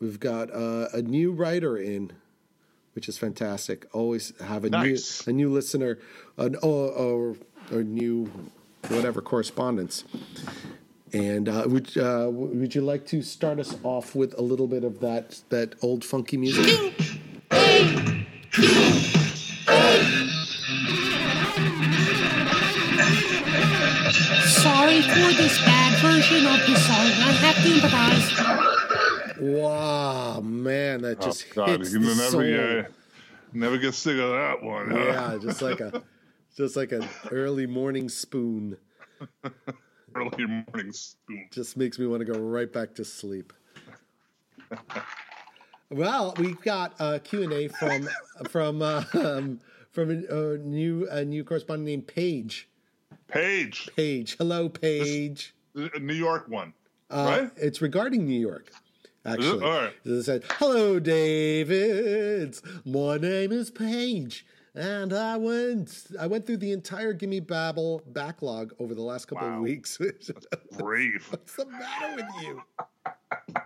we've 0.00 0.20
got 0.20 0.52
uh, 0.52 0.88
a 0.92 1.02
new 1.02 1.32
writer 1.32 1.76
in, 1.76 2.12
which 2.96 3.08
is 3.08 3.18
fantastic. 3.18 3.86
Always 3.94 4.32
have 4.40 4.64
a 4.64 4.70
Nice. 4.70 5.24
new 5.26 5.30
a 5.30 5.34
new 5.36 5.50
listener, 5.52 5.98
an 6.38 6.56
or 6.56 6.90
or, 6.90 7.36
or 7.70 7.84
new 7.84 8.30
whatever 8.88 9.20
correspondence. 9.20 10.02
And 11.12 11.48
uh, 11.48 11.64
would 11.66 11.96
uh, 11.96 12.28
would 12.32 12.74
you 12.74 12.80
like 12.80 13.06
to 13.08 13.22
start 13.22 13.60
us 13.60 13.76
off 13.84 14.14
with 14.16 14.34
a 14.38 14.42
little 14.42 14.66
bit 14.66 14.82
of 14.82 14.98
that 15.00 15.40
that 15.50 15.74
old 15.82 16.04
funky 16.04 16.36
music? 16.38 16.66
Sorry 24.62 25.02
for 25.02 25.32
this 25.34 25.58
bad 25.64 26.00
version 26.00 26.46
of 26.46 26.58
the 26.66 26.76
song. 26.76 27.06
I 27.26 27.32
have 27.42 27.56
to 27.62 27.68
improvise. 27.74 28.26
Wow, 29.40 29.85
man, 31.02 31.10
that 31.10 31.20
just 31.20 31.46
oh 31.52 31.54
God, 31.54 31.68
hits 31.80 31.92
the 31.92 31.98
can 31.98 32.14
soul. 32.14 32.40
never 32.40 32.80
get 32.82 32.92
never 33.52 33.78
get 33.78 33.94
sick 33.94 34.18
of 34.18 34.30
that 34.30 34.62
one. 34.62 34.90
huh? 34.90 34.98
Yeah, 34.98 35.38
just 35.40 35.62
like 35.62 35.80
a 35.80 36.02
just 36.56 36.76
like 36.76 36.92
an 36.92 37.06
early 37.30 37.66
morning 37.66 38.08
spoon. 38.08 38.76
Early 40.14 40.46
morning 40.46 40.92
spoon. 40.92 41.48
Just 41.50 41.76
makes 41.76 41.98
me 41.98 42.06
want 42.06 42.24
to 42.26 42.32
go 42.32 42.38
right 42.38 42.72
back 42.72 42.94
to 42.96 43.04
sleep. 43.04 43.52
Well, 45.90 46.34
we've 46.38 46.60
got 46.60 46.94
a 46.98 47.20
Q 47.20 47.44
and 47.44 47.52
A 47.52 47.68
from 47.68 48.08
from 48.50 48.82
uh, 48.82 49.04
um, 49.14 49.60
from 49.92 50.10
a, 50.10 50.54
a 50.54 50.58
new 50.58 51.06
a 51.10 51.24
new 51.24 51.44
correspondent 51.44 51.86
named 51.86 52.06
Paige. 52.08 52.68
Page, 53.28 53.88
Paige, 53.96 54.36
hello, 54.38 54.68
Paige. 54.68 55.54
a 55.74 55.98
New 55.98 56.14
York 56.14 56.48
one, 56.48 56.72
Uh, 57.10 57.38
right? 57.40 57.50
It's 57.56 57.80
regarding 57.82 58.24
New 58.26 58.38
York. 58.38 58.70
Actually, 59.26 59.64
right. 59.64 59.92
it 60.04 60.22
said, 60.22 60.44
"Hello, 60.52 60.98
David. 61.00 62.58
My 62.84 63.16
name 63.18 63.50
is 63.52 63.70
Paige, 63.70 64.46
and 64.74 65.12
I 65.12 65.36
went 65.36 66.04
I 66.18 66.26
went 66.28 66.46
through 66.46 66.58
the 66.58 66.72
entire 66.72 67.12
Gimme 67.12 67.40
Babble 67.40 68.02
backlog 68.06 68.72
over 68.78 68.94
the 68.94 69.02
last 69.02 69.26
couple 69.26 69.48
of 69.48 69.54
Wow. 69.54 69.60
weeks. 69.62 69.98
Brave. 70.78 71.26
What's 71.30 71.56
the 71.56 71.66
matter 71.66 72.14
with 72.16 72.42
you? 72.42 72.62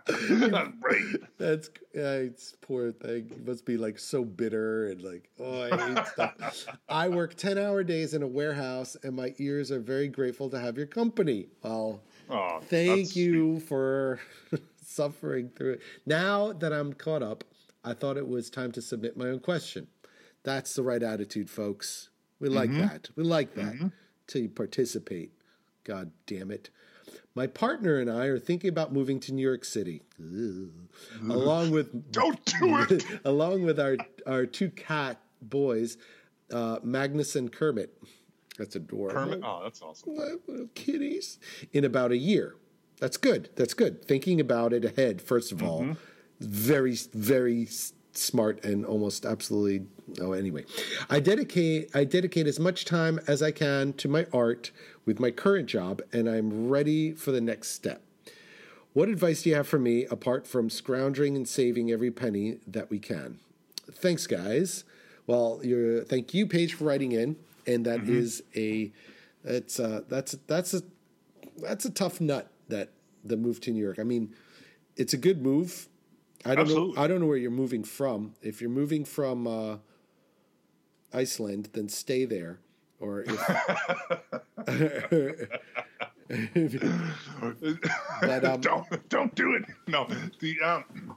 That's 0.51 0.71
brave. 0.81 1.27
That's 1.39 1.69
uh, 1.69 2.25
it's 2.29 2.55
poor 2.61 2.93
thing. 2.93 3.31
It 3.31 3.47
must 3.47 3.65
be 3.65 3.77
like 3.77 3.99
so 3.99 4.25
bitter 4.25 4.87
and 4.89 5.03
like 5.03 5.29
oh 5.39 5.63
I 5.63 5.77
hate 5.95 6.07
stuff. 6.07 6.67
I 6.89 7.09
work 7.09 7.35
ten 7.35 7.59
hour 7.59 7.83
days 7.85 8.15
in 8.15 8.23
a 8.23 8.27
warehouse, 8.27 8.97
and 9.03 9.15
my 9.15 9.35
ears 9.39 9.71
are 9.71 9.81
very 9.81 10.09
grateful 10.09 10.49
to 10.51 10.59
have 10.59 10.77
your 10.79 10.87
company. 10.87 11.49
Well, 11.63 12.03
Oh, 12.33 12.61
thank 12.63 13.17
you 13.17 13.59
for 13.61 14.21
suffering 14.91 15.51
through 15.57 15.75
it. 15.75 15.81
Now 16.05 16.53
that 16.53 16.73
I'm 16.73 16.93
caught 16.93 17.23
up, 17.23 17.45
I 17.85 17.95
thought 17.95 18.17
it 18.17 18.29
was 18.29 18.51
time 18.51 18.73
to 18.73 18.83
submit 18.83 19.17
my 19.17 19.27
own 19.27 19.41
question. 19.41 19.87
That's 20.43 20.75
the 20.75 20.83
right 20.83 21.03
attitude, 21.03 21.49
folks. 21.49 22.09
We 22.39 22.49
like 22.49 22.73
that. 22.73 23.11
We 23.17 23.25
like 23.25 23.55
that. 23.55 23.93
Till 24.27 24.43
you 24.43 24.49
participate. 24.49 25.33
God 25.85 26.11
damn 26.27 26.51
it. 26.51 26.71
My 27.35 27.47
partner 27.47 27.99
and 27.99 28.11
I 28.11 28.27
are 28.27 28.39
thinking 28.39 28.71
about 28.71 28.93
moving 28.93 29.21
to 29.21 29.33
New 29.33 29.43
York 29.47 29.65
City, 29.65 30.03
Ugh. 30.21 30.71
along 31.31 31.71
with 31.71 32.13
Don't 32.13 32.45
do 32.45 32.79
it. 32.89 33.05
along 33.25 33.65
with 33.65 33.79
our 33.79 33.97
our 34.27 34.47
two 34.47 34.71
cat 34.71 35.21
boys, 35.41 35.97
uh, 36.53 36.79
Magnus 36.83 37.37
and 37.37 37.51
Kermit. 37.53 37.97
That's 38.59 38.77
adorable. 38.77 39.21
Kermit. 39.21 39.41
Oh, 39.45 39.61
that's 39.63 39.81
awesome. 39.81 40.17
Little 40.17 40.69
kitties. 40.75 41.39
In 41.73 41.85
about 41.85 42.11
a 42.11 42.17
year. 42.17 42.57
That's 43.01 43.17
good. 43.17 43.49
That's 43.57 43.75
good. 43.75 44.05
Thinking 44.05 44.41
about 44.41 44.73
it 44.73 44.85
ahead, 44.85 45.21
first 45.23 45.53
of 45.53 45.63
all, 45.63 45.97
very, 46.39 46.97
very 47.15 47.67
smart 48.13 48.65
and 48.65 48.85
almost 48.85 49.25
absolutely. 49.25 49.87
Oh, 50.21 50.33
anyway, 50.33 50.65
I 51.09 51.21
dedicate 51.21 51.91
I 51.95 52.05
dedicate 52.05 52.47
as 52.47 52.61
much 52.61 52.85
time 52.85 53.19
as 53.27 53.43
I 53.43 53.53
can 53.53 53.95
to 53.95 54.09
my 54.09 54.27
art 54.33 54.71
with 55.07 55.19
my 55.19 55.31
current 55.31 55.67
job, 55.67 56.03
and 56.13 56.29
I'm 56.29 56.69
ready 56.69 57.13
for 57.13 57.33
the 57.33 57.41
next 57.41 57.69
step. 57.69 58.03
What 58.93 59.09
advice 59.09 59.43
do 59.43 59.51
you 59.51 59.57
have 59.57 59.69
for 59.69 59.79
me 59.79 60.05
apart 60.07 60.47
from 60.47 60.69
scrounging 60.69 61.37
and 61.37 61.49
saving 61.49 61.91
every 61.91 62.11
penny 62.11 62.59
that 62.67 62.91
we 62.91 62.99
can? 62.99 63.39
Thanks, 63.91 64.27
guys. 64.27 64.85
Well, 65.27 65.61
you're 65.63 66.05
thank 66.05 66.35
you, 66.35 66.47
Paige, 66.47 66.75
for 66.75 66.85
writing 66.85 67.13
in, 67.13 67.37
and 67.67 67.87
that 67.87 68.09
is 68.09 68.43
a 68.55 68.93
it's 69.45 69.81
uh 69.81 70.03
that's 70.09 70.33
that's 70.47 70.75
a 70.75 70.83
that's 71.63 71.85
a 71.85 71.91
tough 71.91 72.21
nut 72.21 72.51
that 72.71 72.91
the 73.25 73.37
move 73.37 73.61
to 73.63 73.71
New 73.71 73.83
York. 73.83 73.99
I 73.99 74.05
mean, 74.05 74.35
it's 74.97 75.13
a 75.13 75.19
good 75.19 75.43
move. 75.43 75.89
I 76.45 76.55
don't 76.55 76.61
Absolutely. 76.61 76.97
know. 76.97 77.03
I 77.03 77.07
don't 77.07 77.21
know 77.21 77.27
where 77.27 77.37
you're 77.37 77.51
moving 77.51 77.85
from. 77.85 78.35
If 78.41 78.61
you're 78.61 78.71
moving 78.71 79.05
from 79.05 79.47
uh, 79.47 79.77
Iceland, 81.13 81.71
then 81.73 81.89
stay 81.89 82.25
there. 82.25 82.61
Or 82.99 83.25
if, 83.27 83.31
But, 88.21 88.45
um, 88.45 88.61
don't 88.61 89.09
don't 89.09 89.35
do 89.35 89.55
it. 89.55 89.65
No, 89.89 90.07
the 90.39 90.61
um, 90.61 91.17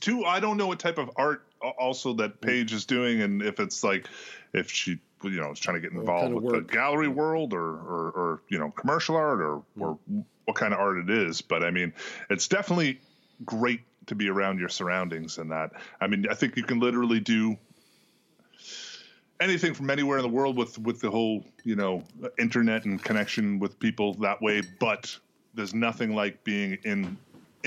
two. 0.00 0.24
I 0.24 0.40
don't 0.40 0.56
know 0.56 0.66
what 0.66 0.78
type 0.78 0.98
of 0.98 1.10
art 1.16 1.44
also 1.78 2.14
that 2.14 2.40
Paige 2.40 2.72
is 2.72 2.86
doing, 2.86 3.20
and 3.20 3.42
if 3.42 3.60
it's 3.60 3.84
like 3.84 4.08
if 4.54 4.70
she 4.70 4.98
you 5.22 5.30
know 5.30 5.50
is 5.50 5.58
trying 5.58 5.76
to 5.76 5.80
get 5.80 5.92
involved 5.92 6.22
kind 6.22 6.36
of 6.36 6.42
with 6.42 6.54
work? 6.54 6.66
the 6.66 6.72
gallery 6.72 7.08
world 7.08 7.52
or, 7.52 7.60
or 7.60 8.10
or 8.10 8.42
you 8.48 8.58
know 8.58 8.70
commercial 8.70 9.16
art 9.16 9.40
or 9.40 9.62
or 9.78 9.98
what 10.48 10.56
kind 10.56 10.72
of 10.72 10.80
art 10.80 10.96
it 10.96 11.10
is. 11.10 11.42
But 11.42 11.62
I 11.62 11.70
mean, 11.70 11.92
it's 12.30 12.48
definitely 12.48 12.98
great 13.44 13.82
to 14.06 14.14
be 14.14 14.30
around 14.30 14.58
your 14.58 14.70
surroundings 14.70 15.36
and 15.36 15.50
that. 15.50 15.72
I 16.00 16.06
mean, 16.06 16.24
I 16.30 16.34
think 16.34 16.56
you 16.56 16.62
can 16.62 16.80
literally 16.80 17.20
do 17.20 17.58
anything 19.40 19.74
from 19.74 19.90
anywhere 19.90 20.16
in 20.16 20.22
the 20.22 20.30
world 20.30 20.56
with 20.56 20.78
with 20.78 21.00
the 21.00 21.10
whole 21.10 21.44
you 21.64 21.76
know 21.76 22.02
internet 22.38 22.86
and 22.86 23.04
connection 23.04 23.58
with 23.60 23.78
people 23.78 24.14
that 24.14 24.42
way 24.42 24.60
but 24.80 25.16
there's 25.54 25.74
nothing 25.74 26.12
like 26.12 26.42
being 26.42 26.76
in 26.84 27.16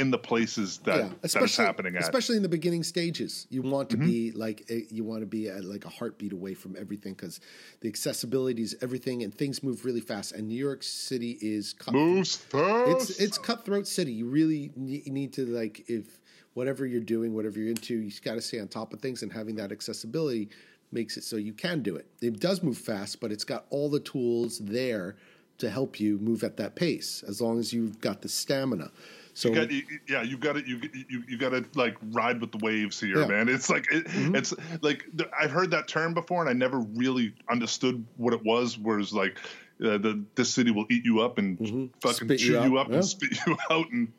in 0.02 0.12
the 0.12 0.18
places 0.18 0.80
that, 0.80 0.98
yeah, 0.98 1.08
that 1.08 1.18
especially 1.24 1.66
happening 1.66 1.96
at 1.96 2.02
especially 2.02 2.36
in 2.36 2.44
the 2.44 2.50
beginning 2.50 2.84
stages. 2.84 3.48
You 3.50 3.62
want 3.62 3.90
to 3.92 3.98
mm-hmm. 3.98 4.06
be 4.06 4.32
like 4.32 4.66
a, 4.70 4.86
you 4.90 5.04
want 5.04 5.22
to 5.22 5.28
be 5.28 5.48
at 5.48 5.64
like 5.64 5.86
a 5.86 5.90
heartbeat 5.90 6.34
away 6.34 6.54
from 6.54 6.76
everything 6.78 7.14
because 7.14 7.40
the 7.82 7.88
accessibility 7.88 8.64
is 8.64 8.76
everything, 8.82 9.24
and 9.24 9.34
things 9.34 9.64
move 9.64 9.86
really 9.86 10.02
fast. 10.02 10.34
And 10.34 10.48
New 10.48 10.56
York 10.56 10.84
City 10.84 11.38
is 11.40 11.74
cut- 11.74 11.94
moves 11.94 12.36
fast. 12.36 12.90
it's 12.92 13.20
it's 13.20 13.38
cutthroat 13.38 13.88
city. 13.88 14.12
You 14.12 14.28
really 14.28 14.72
need 14.76 15.34
to 15.34 15.46
like 15.46 15.86
if 15.88 16.20
whatever 16.54 16.86
you're 16.86 17.00
doing, 17.00 17.34
whatever 17.34 17.60
you're 17.60 17.70
into, 17.70 17.96
you've 17.96 18.22
got 18.22 18.34
to 18.34 18.42
stay 18.42 18.60
on 18.60 18.68
top 18.68 18.92
of 18.94 19.00
things, 19.00 19.22
and 19.24 19.32
having 19.32 19.56
that 19.56 19.72
accessibility 19.72 20.50
makes 20.92 21.16
it 21.16 21.24
so 21.24 21.38
you 21.38 21.54
can 21.54 21.82
do 21.82 21.96
it. 21.96 22.08
It 22.22 22.40
does 22.40 22.64
move 22.64 22.78
fast, 22.78 23.22
but 23.22 23.32
it's 23.32 23.46
got 23.46 23.66
all 23.70 23.90
the 23.90 24.00
tools 24.00 24.60
there 24.60 25.16
to 25.62 25.70
help 25.70 26.00
you 26.00 26.18
move 26.18 26.44
at 26.44 26.58
that 26.58 26.76
pace 26.76 27.24
as 27.28 27.40
long 27.40 27.60
as 27.60 27.72
you've 27.72 28.02
got 28.02 28.22
the 28.22 28.30
stamina. 28.30 28.92
So 29.34 29.50
You 29.50 29.56
got, 29.56 29.72
you- 29.72 29.84
yeah, 30.10 30.22
you 30.24 30.38
got 30.38 30.54
to 30.54 30.68
you 30.68 30.80
you 31.10 31.24
you 31.28 31.38
got 31.38 31.50
to 31.50 31.66
like 31.76 31.96
ride 32.12 32.42
with 32.42 32.52
the 32.52 32.58
waves 32.60 33.00
here, 33.00 33.18
Yeah. 33.20 33.24
Mm-hmm. 33.24 33.32
man. 33.32 33.50
It's 33.50 33.70
like 33.70 33.88
it, 33.92 34.04
it's 34.08 34.54
like 34.82 35.06
I've 35.40 35.52
heard 35.52 35.72
that 35.72 35.88
term 35.88 36.14
before, 36.14 36.42
and 36.42 36.50
I 36.50 36.54
never 36.54 36.80
really 36.80 37.34
understood 37.50 38.06
what 38.18 38.34
it 38.34 38.44
was. 38.44 38.78
Whereas 38.78 39.14
like 39.14 39.38
uh, 39.84 39.98
the 39.98 40.24
this 40.36 40.54
city 40.54 40.72
will 40.72 40.86
eat 40.90 41.06
you 41.06 41.22
up 41.22 41.38
and 41.38 41.90
fucking 42.02 42.28
Spit 42.28 42.40
chew 42.40 42.54
you, 42.54 42.78
out, 42.78 42.78
up 42.78 42.90
yeah. 42.90 42.96
and 42.96 43.06
spit 43.06 43.38
you 43.48 43.58
out, 43.70 43.90
and 43.92 44.12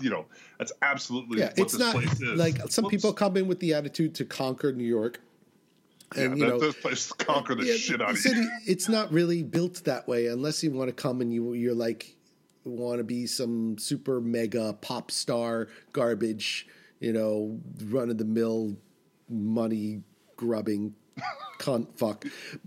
you 0.00 0.10
know 0.10 0.26
that's 0.58 0.72
absolutely 0.82 1.38
yeah, 1.38 1.46
what 1.46 1.58
it's 1.60 1.72
this 1.74 1.80
not 1.80 1.94
place 1.94 2.12
is. 2.20 2.38
like 2.38 2.56
some 2.70 2.84
Whoops. 2.84 2.96
people 2.96 3.12
come 3.12 3.36
in 3.36 3.46
with 3.46 3.60
the 3.60 3.74
attitude 3.74 4.14
to 4.16 4.24
conquer 4.24 4.72
New 4.72 4.82
York, 4.84 5.20
Yeah, 6.16 6.22
and 6.24 6.38
you 6.38 6.44
that, 6.46 6.50
know, 6.50 6.58
this 6.58 6.74
place 6.74 7.12
conquer 7.12 7.54
the 7.54 7.64
yeah, 7.66 7.74
shit 7.76 8.00
out 8.02 8.08
the 8.08 8.12
of 8.14 8.18
city, 8.18 8.40
you. 8.40 8.50
it's 8.66 8.88
not 8.88 9.12
really 9.12 9.44
built 9.44 9.84
that 9.84 10.08
way 10.08 10.26
unless 10.26 10.64
you 10.64 10.72
want 10.72 10.88
to 10.88 10.92
come 10.94 11.20
and 11.20 11.32
you 11.32 11.52
you're 11.54 11.74
like 11.74 12.16
want 12.64 12.98
to 12.98 13.04
be 13.04 13.26
some 13.26 13.78
super 13.78 14.20
mega 14.20 14.74
pop 14.74 15.10
star 15.10 15.68
garbage, 15.92 16.66
you 17.00 17.12
know, 17.12 17.60
run 17.84 18.10
of 18.10 18.18
the 18.18 18.24
mill 18.24 18.76
money 19.28 20.02
grubbing 20.36 20.94
cunt 21.58 21.96
fuck. 21.96 22.24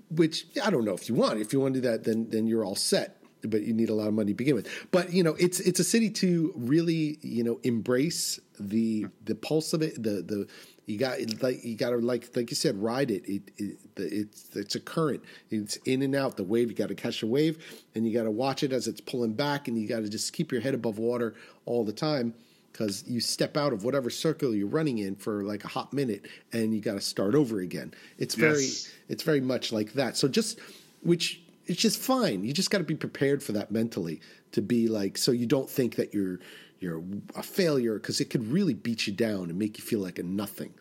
Which 0.09 0.47
I 0.63 0.69
don't 0.69 0.85
know 0.85 0.93
if 0.93 1.09
you 1.09 1.15
want. 1.15 1.39
If 1.39 1.53
you 1.53 1.59
want 1.59 1.73
to 1.75 1.81
do 1.81 1.89
that, 1.89 2.03
then 2.03 2.29
then 2.29 2.47
you're 2.47 2.65
all 2.65 2.75
set. 2.75 3.21
But 3.41 3.61
you 3.61 3.73
need 3.73 3.89
a 3.89 3.93
lot 3.93 4.07
of 4.07 4.13
money 4.15 4.31
to 4.31 4.35
begin 4.35 4.55
with. 4.55 4.67
But 4.91 5.13
you 5.13 5.23
know, 5.23 5.35
it's 5.39 5.59
it's 5.59 5.79
a 5.79 5.83
city 5.83 6.09
to 6.11 6.53
really 6.55 7.19
you 7.21 7.43
know 7.43 7.59
embrace 7.63 8.39
the 8.59 9.07
the 9.23 9.35
pulse 9.35 9.73
of 9.73 9.81
it. 9.81 10.01
The 10.01 10.21
the 10.21 10.47
you 10.85 10.97
got 10.97 11.17
like 11.41 11.63
you 11.63 11.75
got 11.75 11.91
to 11.91 11.97
like 11.97 12.35
like 12.35 12.49
you 12.51 12.55
said, 12.55 12.81
ride 12.81 13.09
it. 13.09 13.25
It, 13.25 13.41
it 13.57 13.77
it's 13.97 14.55
it's 14.55 14.75
a 14.75 14.79
current. 14.79 15.23
It's 15.49 15.77
in 15.77 16.01
and 16.03 16.15
out. 16.15 16.37
The 16.37 16.43
wave. 16.43 16.69
You 16.69 16.75
got 16.75 16.89
to 16.89 16.95
catch 16.95 17.21
the 17.21 17.27
wave, 17.27 17.57
and 17.95 18.07
you 18.07 18.13
got 18.13 18.23
to 18.23 18.31
watch 18.31 18.61
it 18.63 18.71
as 18.71 18.87
it's 18.87 19.01
pulling 19.01 19.33
back, 19.33 19.67
and 19.67 19.77
you 19.77 19.87
got 19.87 20.01
to 20.01 20.09
just 20.09 20.33
keep 20.33 20.51
your 20.51 20.61
head 20.61 20.73
above 20.73 20.99
water 20.99 21.33
all 21.65 21.83
the 21.83 21.93
time 21.93 22.33
because 22.71 23.03
you 23.07 23.21
step 23.21 23.55
out 23.55 23.71
of 23.71 23.83
whatever 23.83 24.09
circle 24.09 24.53
you're 24.53 24.67
running 24.67 24.97
in 24.97 25.15
for 25.15 25.43
like 25.43 25.63
a 25.63 25.67
hot 25.67 25.91
minute, 25.91 26.27
and 26.53 26.75
you 26.75 26.81
got 26.81 26.93
to 26.93 27.01
start 27.01 27.33
over 27.33 27.61
again. 27.61 27.93
It's 28.19 28.35
very 28.35 28.67
it's 29.09 29.23
very 29.23 29.41
much 29.41 29.71
like 29.71 29.93
that. 29.93 30.17
So 30.17 30.27
just 30.27 30.59
which 31.01 31.41
it's 31.65 31.81
just 31.81 31.99
fine. 31.99 32.43
You 32.43 32.53
just 32.53 32.69
got 32.69 32.77
to 32.77 32.83
be 32.83 32.95
prepared 32.95 33.41
for 33.41 33.53
that 33.53 33.71
mentally 33.71 34.21
to 34.51 34.61
be 34.61 34.87
like 34.87 35.17
so 35.17 35.31
you 35.31 35.47
don't 35.47 35.69
think 35.69 35.95
that 35.95 36.13
you're 36.13 36.39
you're 36.79 37.03
a 37.35 37.43
failure 37.43 37.95
because 37.95 38.19
it 38.21 38.29
could 38.29 38.51
really 38.51 38.73
beat 38.73 39.07
you 39.07 39.13
down 39.13 39.49
and 39.49 39.57
make 39.57 39.77
you 39.77 39.83
feel 39.83 39.99
like 39.99 40.19
a 40.19 40.23
nothing. 40.23 40.73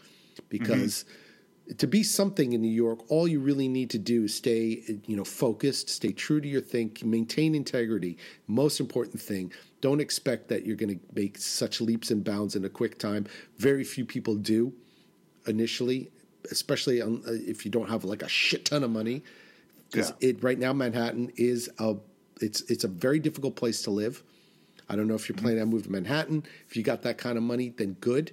Because 0.49 1.05
to 1.79 1.87
be 1.87 2.03
something 2.03 2.53
in 2.53 2.61
New 2.61 2.69
York, 2.69 3.01
all 3.11 3.27
you 3.27 3.41
really 3.41 3.69
need 3.69 3.91
to 3.91 3.99
do 3.99 4.25
is 4.25 4.35
stay, 4.35 4.83
you 5.07 5.17
know, 5.17 5.25
focused, 5.25 5.89
stay 5.89 6.13
true 6.13 6.41
to 6.41 6.49
your 6.49 6.61
think, 6.61 7.03
maintain 7.05 7.55
integrity. 7.55 8.19
Most 8.47 8.81
important 8.81 9.21
thing. 9.21 9.53
Don't 9.81 10.01
expect 10.01 10.49
that 10.49 10.67
you're 10.67 10.77
going 10.77 10.99
to 10.99 11.05
make 11.15 11.39
such 11.39 11.81
leaps 11.81 12.11
and 12.11 12.23
bounds 12.23 12.57
in 12.57 12.65
a 12.65 12.69
quick 12.69 12.99
time. 12.99 13.27
Very 13.59 13.85
few 13.85 14.05
people 14.05 14.35
do 14.35 14.73
initially, 15.47 16.11
especially 16.51 17.01
on, 17.01 17.23
uh, 17.27 17.33
if 17.33 17.65
you 17.65 17.71
don't 17.71 17.89
have 17.89 18.05
like 18.05 18.23
a 18.23 18.29
shit 18.29 18.65
ton 18.65 18.83
of 18.85 18.91
money. 18.91 19.23
Because 19.91 20.13
Yeah. 20.21 20.29
it 20.31 20.43
right 20.43 20.59
now, 20.59 20.73
Manhattan 20.73 21.33
is 21.37 21.71
a 21.79 21.97
it's 22.41 22.63
it's 22.63 22.85
a 22.85 22.89
very 22.89 23.21
difficult 23.21 23.55
place 23.55 23.83
to 23.83 23.91
live. 23.91 24.23
I 24.89 24.97
don't 24.97 25.09
know 25.09 25.15
if 25.15 25.29
you're 25.29 25.37
planning 25.37 25.63
on 25.63 25.69
moving 25.69 25.85
to 25.87 25.93
Manhattan. 25.93 26.45
If 26.69 26.77
you 26.77 26.83
got 26.83 27.03
that 27.03 27.19
kind 27.19 27.37
of 27.37 27.43
money, 27.43 27.71
then 27.71 27.95
good. 27.95 28.33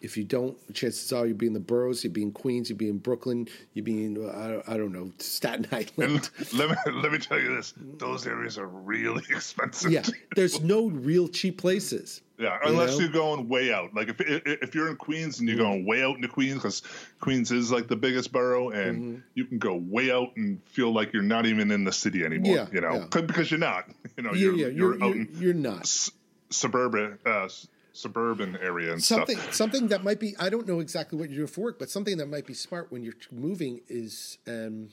If 0.00 0.16
you 0.16 0.24
don't, 0.24 0.56
chances 0.72 1.12
are 1.12 1.26
you'll 1.26 1.36
be 1.36 1.46
in 1.46 1.52
the 1.52 1.60
boroughs, 1.60 2.02
you'll 2.02 2.14
be 2.14 2.22
in 2.22 2.32
Queens, 2.32 2.70
you'll 2.70 2.78
be 2.78 2.88
in 2.88 2.98
Brooklyn, 2.98 3.48
you'll 3.74 3.84
be 3.84 4.04
in 4.04 4.16
uh, 4.16 4.62
I, 4.66 4.78
don't 4.78 4.92
know 4.92 5.12
Staten 5.18 5.66
Island. 5.70 6.30
And 6.38 6.52
let 6.54 6.70
me 6.70 6.76
let 7.02 7.12
me 7.12 7.18
tell 7.18 7.38
you 7.38 7.54
this: 7.56 7.74
those 7.76 8.26
areas 8.26 8.56
are 8.56 8.66
really 8.66 9.22
expensive. 9.30 9.92
yeah, 9.92 10.04
there's 10.34 10.62
no 10.62 10.88
real 10.88 11.28
cheap 11.28 11.58
places. 11.58 12.22
Yeah, 12.40 12.54
You 12.64 12.70
unless 12.70 12.92
know? 12.92 12.96
Mm. 12.96 13.00
you're 13.00 13.08
going 13.12 13.48
way 13.48 13.72
out. 13.72 13.92
Like 13.94 14.08
if 14.08 14.16
if 14.20 14.74
you're 14.74 14.88
in 14.88 14.96
Queens 14.96 15.38
and 15.40 15.48
you're 15.48 15.58
going 15.58 15.84
way 15.86 16.02
out 16.02 16.16
into 16.16 16.28
Queens, 16.28 16.54
because 16.54 16.82
Queens 17.20 17.50
is 17.52 17.70
like 17.70 17.86
the 17.86 17.96
biggest 17.96 18.32
borough, 18.32 18.70
and 18.70 18.98
Mm-hmm. 18.98 19.20
you 19.34 19.44
can 19.44 19.58
go 19.58 19.74
way 19.76 20.10
out 20.10 20.28
and 20.36 20.60
feel 20.66 20.90
like 20.92 21.12
you're 21.12 21.22
not 21.22 21.44
even 21.46 21.70
in 21.70 21.84
the 21.84 21.92
city 21.92 22.24
anymore. 22.24 22.56
Yeah, 22.56 22.66
you 22.72 22.80
know, 22.80 22.94
yeah. 22.94 23.06
'Cause- 23.08 23.22
because 23.22 23.50
you're 23.50 23.60
not. 23.60 23.88
You 24.16 24.22
know, 24.24 24.32
you're 24.34 24.54
yeah, 24.54 24.66
you're, 24.66 24.94
you're 24.98 25.04
out 25.04 25.14
you're, 25.14 25.16
in 25.16 25.28
you're 25.38 25.54
not. 25.54 25.80
s- 25.82 26.10
suburban 26.50 27.18
uh, 27.24 27.48
suburban 27.92 28.56
area 28.60 28.92
and 28.92 29.02
something 29.02 29.36
stuff. 29.38 29.54
something 29.54 29.88
that 29.88 30.02
might 30.04 30.18
be 30.20 30.34
I 30.38 30.48
don't 30.50 30.66
know 30.66 30.80
exactly 30.80 31.18
what 31.18 31.28
you're 31.30 31.38
doing 31.38 31.46
for 31.48 31.60
work, 31.62 31.78
but 31.78 31.90
something 31.90 32.16
that 32.18 32.26
might 32.26 32.46
be 32.46 32.54
smart 32.54 32.90
when 32.90 33.02
you're 33.02 33.14
moving 33.32 33.80
is 33.88 34.38
um, 34.46 34.88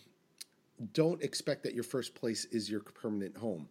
don't 0.94 1.22
expect 1.24 1.64
that 1.64 1.74
your 1.74 1.84
first 1.84 2.14
place 2.16 2.46
is 2.46 2.70
your 2.70 2.82
permanent 2.82 3.38
home. 3.38 3.68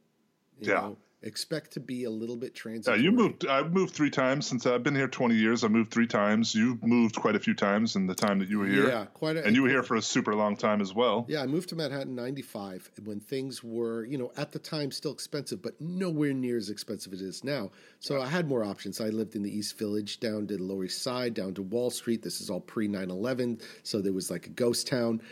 You 0.60 0.70
Yeah. 0.72 0.80
know? 0.80 0.96
Expect 1.22 1.72
to 1.72 1.80
be 1.80 2.04
a 2.04 2.10
little 2.10 2.36
bit 2.36 2.58
Yeah, 2.64 2.94
you 2.94 3.10
moved. 3.10 3.46
I've 3.46 3.72
moved 3.72 3.94
three 3.94 4.10
times 4.10 4.46
since 4.46 4.66
I've 4.66 4.82
been 4.82 4.94
here 4.94 5.08
20 5.08 5.34
years. 5.34 5.64
I 5.64 5.68
moved 5.68 5.90
three 5.90 6.06
times. 6.06 6.54
You've 6.54 6.84
moved 6.84 7.16
quite 7.16 7.34
a 7.34 7.40
few 7.40 7.54
times 7.54 7.96
in 7.96 8.06
the 8.06 8.14
time 8.14 8.38
that 8.38 8.48
you 8.48 8.58
were 8.58 8.66
here. 8.66 8.88
Yeah, 8.88 9.06
quite 9.06 9.36
a- 9.36 9.44
and 9.44 9.56
you 9.56 9.62
were 9.62 9.68
here 9.68 9.82
for 9.90 9.96
a 9.96 10.02
super 10.02 10.34
long 10.34 10.56
time 10.56 10.80
as 10.80 10.94
well. 10.94 11.24
Yeah, 11.28 11.42
I 11.42 11.46
moved 11.46 11.70
to 11.70 11.76
Manhattan 11.76 12.14
95 12.14 12.90
when 13.04 13.20
things 13.20 13.64
were, 13.64 14.04
you 14.04 14.18
know, 14.18 14.30
at 14.36 14.52
the 14.52 14.58
time 14.58 14.90
still 14.90 15.12
expensive, 15.12 15.62
but 15.62 15.80
nowhere 15.80 16.34
near 16.34 16.56
as 16.56 16.70
expensive 16.70 17.12
as 17.12 17.22
it 17.22 17.26
is 17.26 17.44
now. 17.44 17.70
So 17.98 18.20
I 18.20 18.26
had 18.28 18.46
more 18.46 18.62
options. 18.62 19.00
I 19.00 19.08
lived 19.08 19.34
in 19.36 19.42
the 19.42 19.56
East 19.56 19.78
Village, 19.78 20.20
down 20.20 20.46
to 20.48 20.56
the 20.56 20.62
Lower 20.62 20.84
East 20.84 21.02
Side, 21.02 21.34
down 21.34 21.54
to 21.54 21.62
Wall 21.62 21.90
Street. 21.90 22.22
This 22.22 22.40
is 22.40 22.50
all 22.50 22.60
pre 22.60 22.88
9 22.88 23.10
11. 23.10 23.60
So 23.82 24.00
there 24.00 24.12
was 24.12 24.30
like 24.30 24.46
a 24.46 24.50
ghost 24.50 24.86
town. 24.86 25.22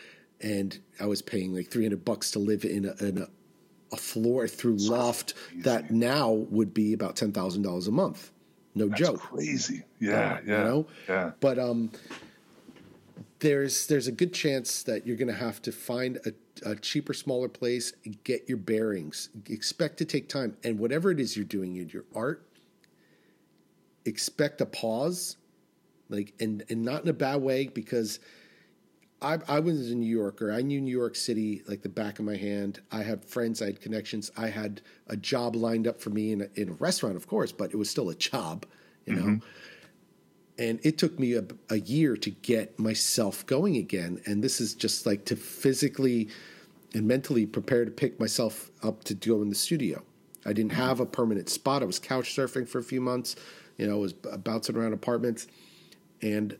And 0.40 0.78
I 1.00 1.06
was 1.06 1.22
paying 1.22 1.54
like 1.54 1.70
300 1.70 2.04
bucks 2.04 2.32
to 2.32 2.38
live 2.38 2.64
in 2.64 2.86
a, 2.86 3.04
in 3.04 3.18
a, 3.18 3.28
a 3.94 3.96
floor 3.96 4.48
through 4.48 4.76
loft 4.76 5.34
that 5.54 5.90
now 5.90 6.30
would 6.30 6.74
be 6.74 6.92
about 6.92 7.14
$10,000 7.14 7.88
a 7.88 7.90
month. 7.90 8.32
No 8.74 8.88
That's 8.88 9.00
joke. 9.00 9.20
crazy. 9.20 9.84
Yeah, 10.00 10.40
yeah, 10.44 10.58
you 10.58 10.64
know 10.64 10.86
yeah. 11.08 11.30
but 11.40 11.58
um 11.60 11.92
there's 13.38 13.86
there's 13.86 14.08
a 14.08 14.12
good 14.12 14.34
chance 14.34 14.82
that 14.82 15.06
you're 15.06 15.16
going 15.16 15.28
to 15.28 15.34
have 15.34 15.62
to 15.62 15.70
find 15.70 16.18
a, 16.26 16.32
a 16.70 16.74
cheaper 16.76 17.14
smaller 17.14 17.48
place 17.48 17.92
get 18.24 18.48
your 18.48 18.58
bearings 18.58 19.28
expect 19.48 19.98
to 19.98 20.04
take 20.04 20.28
time 20.28 20.56
and 20.64 20.78
whatever 20.78 21.10
it 21.10 21.20
is 21.20 21.36
you're 21.36 21.44
doing 21.44 21.76
in 21.76 21.88
your 21.88 22.04
art 22.14 22.46
expect 24.04 24.60
a 24.60 24.66
pause 24.66 25.36
like 26.08 26.32
and 26.40 26.64
and 26.68 26.82
not 26.82 27.02
in 27.02 27.08
a 27.08 27.12
bad 27.12 27.40
way 27.40 27.68
because 27.68 28.18
I, 29.22 29.38
I 29.48 29.60
was 29.60 29.90
a 29.90 29.94
New 29.94 30.06
Yorker. 30.06 30.52
I 30.52 30.60
knew 30.60 30.80
New 30.80 30.96
York 30.96 31.16
City 31.16 31.62
like 31.66 31.82
the 31.82 31.88
back 31.88 32.18
of 32.18 32.24
my 32.24 32.36
hand. 32.36 32.80
I 32.92 33.02
had 33.02 33.24
friends, 33.24 33.62
I 33.62 33.66
had 33.66 33.80
connections. 33.80 34.30
I 34.36 34.48
had 34.48 34.82
a 35.06 35.16
job 35.16 35.56
lined 35.56 35.86
up 35.86 36.00
for 36.00 36.10
me 36.10 36.32
in 36.32 36.42
a, 36.42 36.48
in 36.54 36.68
a 36.68 36.72
restaurant, 36.72 37.16
of 37.16 37.26
course, 37.26 37.52
but 37.52 37.72
it 37.72 37.76
was 37.76 37.88
still 37.88 38.10
a 38.10 38.14
job, 38.14 38.66
you 39.06 39.14
know. 39.14 39.22
Mm-hmm. 39.22 39.46
And 40.56 40.78
it 40.84 40.98
took 40.98 41.18
me 41.18 41.34
a, 41.34 41.44
a 41.70 41.80
year 41.80 42.16
to 42.18 42.30
get 42.30 42.78
myself 42.78 43.44
going 43.46 43.76
again. 43.76 44.20
And 44.26 44.44
this 44.44 44.60
is 44.60 44.74
just 44.74 45.06
like 45.06 45.24
to 45.26 45.36
physically 45.36 46.28
and 46.92 47.08
mentally 47.08 47.44
prepare 47.46 47.84
to 47.84 47.90
pick 47.90 48.20
myself 48.20 48.70
up 48.82 49.02
to 49.04 49.14
go 49.14 49.42
in 49.42 49.48
the 49.48 49.54
studio. 49.54 50.02
I 50.46 50.52
didn't 50.52 50.72
mm-hmm. 50.72 50.82
have 50.82 51.00
a 51.00 51.06
permanent 51.06 51.48
spot. 51.48 51.82
I 51.82 51.86
was 51.86 51.98
couch 51.98 52.36
surfing 52.36 52.68
for 52.68 52.78
a 52.78 52.84
few 52.84 53.00
months. 53.00 53.36
You 53.78 53.86
know, 53.86 53.94
I 53.94 53.98
was 53.98 54.12
bouncing 54.12 54.76
around 54.76 54.92
apartments. 54.92 55.48
And 56.22 56.56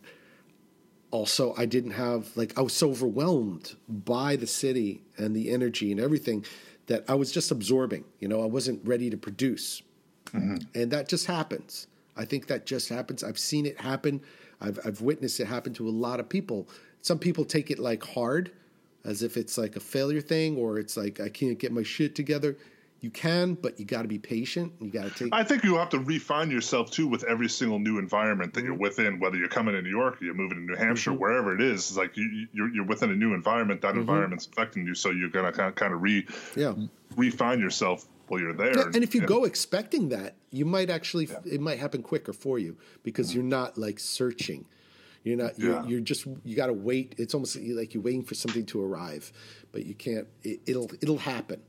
also 1.15 1.55
I 1.57 1.65
didn't 1.65 1.93
have 1.93 2.37
like 2.37 2.59
I 2.59 2.63
was 2.63 2.73
so 2.73 2.91
overwhelmed 2.91 3.77
by 3.89 4.35
the 4.35 4.49
city 4.49 5.01
and 5.17 5.35
the 5.35 5.49
energy 5.51 5.93
and 5.93 6.01
everything 6.01 6.45
that 6.87 7.05
I 7.09 7.15
was 7.15 7.31
just 7.31 7.53
absorbing. 7.53 8.05
You 8.19 8.27
know, 8.27 8.43
I 8.43 8.47
wasn't 8.47 8.81
ready 8.85 9.09
to 9.11 9.17
produce, 9.17 9.81
mm-hmm. 10.33 10.57
and 10.75 10.91
that 10.91 11.09
just 11.09 11.27
happens. 11.27 11.87
I 12.17 12.25
think 12.25 12.49
that 12.49 12.67
just 12.67 12.89
happens. 12.89 13.23
I've 13.23 13.39
seen 13.39 13.65
it 13.65 13.81
happen. 13.81 14.23
I've 14.61 14.81
I've 14.85 15.01
witnessed 15.03 15.39
it 15.39 15.47
happen 15.47 15.73
to 15.75 15.89
a 15.89 15.95
lot 16.07 16.19
of 16.19 16.29
people. 16.29 16.69
Some 17.01 17.21
people 17.21 17.45
take 17.45 17.71
it 17.71 17.79
like 17.79 18.03
hard, 18.03 18.51
as 19.05 19.23
if 19.23 19.37
it's 19.37 19.57
like 19.57 19.77
a 19.77 19.81
failure 19.81 20.21
thing, 20.21 20.57
or 20.57 20.81
it's 20.81 20.97
like 20.97 21.21
I 21.21 21.29
can't 21.29 21.61
get 21.61 21.71
my 21.71 21.85
shit 21.85 22.17
together. 22.17 22.57
You 23.05 23.11
can, 23.11 23.53
but 23.53 23.79
you 23.79 23.85
got 23.85 24.01
to 24.03 24.09
be 24.09 24.19
patient. 24.19 24.73
You 24.81 24.91
got 24.91 25.05
to 25.05 25.11
take. 25.11 25.29
I 25.35 25.45
think 25.45 25.63
you 25.63 25.75
have 25.77 25.91
to 25.91 25.99
refine 25.99 26.51
yourself 26.51 26.91
too 26.91 27.07
with 27.07 27.23
every 27.25 27.51
single 27.51 27.79
new 27.79 27.99
environment 27.99 28.55
that 28.55 28.61
Mm-hmm. 28.61 28.67
you're 28.69 28.79
within. 28.79 29.21
Whether 29.21 29.37
you're 29.37 29.49
coming 29.49 29.75
to 29.75 29.83
New 29.83 29.91
York, 29.91 30.23
or 30.23 30.25
you're 30.25 30.33
moving 30.33 30.57
to 30.59 30.65
New 30.65 30.75
Hampshire, 30.77 31.13
wherever 31.13 31.55
it 31.55 31.61
is, 31.61 31.81
it's 31.91 31.99
like 31.99 32.17
you, 32.17 32.47
you're 32.55 32.71
you're 32.75 32.87
within 32.87 33.11
a 33.11 33.15
new 33.15 33.35
environment. 33.35 33.83
That 33.83 33.97
environment's 33.97 34.47
affecting 34.47 34.87
you, 34.87 34.95
so 34.95 35.11
you're 35.11 35.29
gonna 35.29 35.53
kind 35.53 35.69
of, 35.69 35.75
kind 35.75 35.93
of 35.93 36.01
re 36.01 36.23
Mm-hmm. 36.23 36.61
yeah. 36.61 36.75
refine 37.15 37.61
yourself 37.61 38.07
while 38.29 38.41
you're 38.41 38.55
there. 38.55 38.75
Yeah, 38.75 38.85
and 38.95 39.03
if 39.05 39.15
you 39.15 39.21
go 39.21 39.45
expecting 39.45 40.09
that, 40.09 40.37
you 40.51 40.65
might 40.65 40.89
actually 40.89 41.29
it 41.45 41.61
might 41.61 41.79
happen 41.79 42.03
quicker 42.03 42.33
for 42.33 42.59
you 42.59 42.79
because 43.03 43.35
you're 43.35 43.45
not 43.45 43.77
like 43.77 43.99
searching. 44.01 44.65
You're 45.25 45.37
not. 45.37 45.59
You're, 45.59 45.73
Yeah. 45.75 45.87
you're 45.87 46.01
just. 46.01 46.27
You 46.43 46.57
got 46.57 46.69
to 46.69 46.73
wait. 46.73 47.15
It's 47.19 47.35
almost 47.35 47.57
like 47.57 47.93
you're 47.93 48.03
waiting 48.03 48.25
for 48.25 48.35
something 48.35 48.65
to 48.67 48.83
arrive, 48.83 49.31
but 49.73 49.85
you 49.85 49.95
can't. 49.95 50.27
It, 50.43 50.61
it'll 50.67 50.91
it'll 51.03 51.19
happen. 51.19 51.61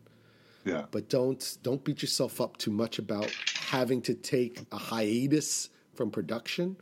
Yeah, 0.65 0.85
But 0.91 1.09
don't 1.09 1.57
don't 1.63 1.83
beat 1.83 2.01
yourself 2.01 2.41
up 2.41 2.57
too 2.57 2.71
much 2.71 2.99
about 2.99 3.31
having 3.69 4.01
to 4.03 4.13
take 4.13 4.61
a 4.71 4.77
hiatus 4.77 5.69
from 5.93 6.11
production. 6.11 6.75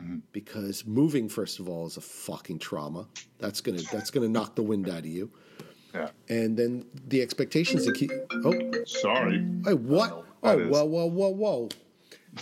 Mm-hmm. 0.00 0.18
Because 0.32 0.86
moving, 0.86 1.28
first 1.28 1.60
of 1.60 1.68
all, 1.68 1.86
is 1.86 1.96
a 1.98 2.00
fucking 2.00 2.58
trauma. 2.58 3.06
That's 3.38 3.60
gonna 3.60 3.82
that's 3.92 4.10
gonna 4.10 4.28
knock 4.28 4.54
the 4.54 4.62
wind 4.62 4.88
out 4.88 5.00
of 5.00 5.06
you. 5.06 5.30
yeah. 5.94 6.08
And 6.28 6.56
then 6.56 6.86
the 7.08 7.20
expectations 7.20 7.84
to 7.84 7.92
keep. 7.92 8.10
Oh, 8.44 8.84
Sorry. 8.86 9.44
Hey, 9.66 9.74
what? 9.74 10.24
Oh, 10.42 10.58
is- 10.58 10.68
whoa, 10.72 10.84
whoa, 10.84 11.06
whoa, 11.06 11.28
whoa. 11.28 11.68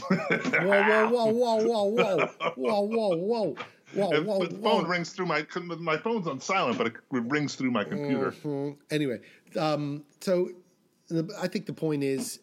whoa, 0.09 0.17
whoa, 0.19 1.09
whoa, 1.09 1.33
whoa, 1.33 1.57
whoa, 1.57 1.85
whoa, 1.91 2.27
whoa, 2.57 2.81
whoa, 2.83 3.17
whoa, 3.17 3.57
Whoa, 3.95 4.11
the 4.11 4.23
whoa. 4.23 4.47
phone 4.63 4.87
rings 4.87 5.11
through 5.11 5.27
my 5.27 5.47
my 5.79 5.97
phone's 5.97 6.27
on 6.27 6.41
silent, 6.41 6.79
but 6.79 6.89
it 6.89 6.95
rings 7.11 7.55
through 7.55 7.71
my 7.71 7.85
computer. 7.85 8.33
Mhm. 8.43 8.77
Anyway, 8.91 9.21
um, 9.59 10.05
so 10.21 10.51
the, 11.09 11.29
I 11.41 11.49
think 11.49 11.67
the 11.67 11.73
point 11.73 12.03
is 12.03 12.41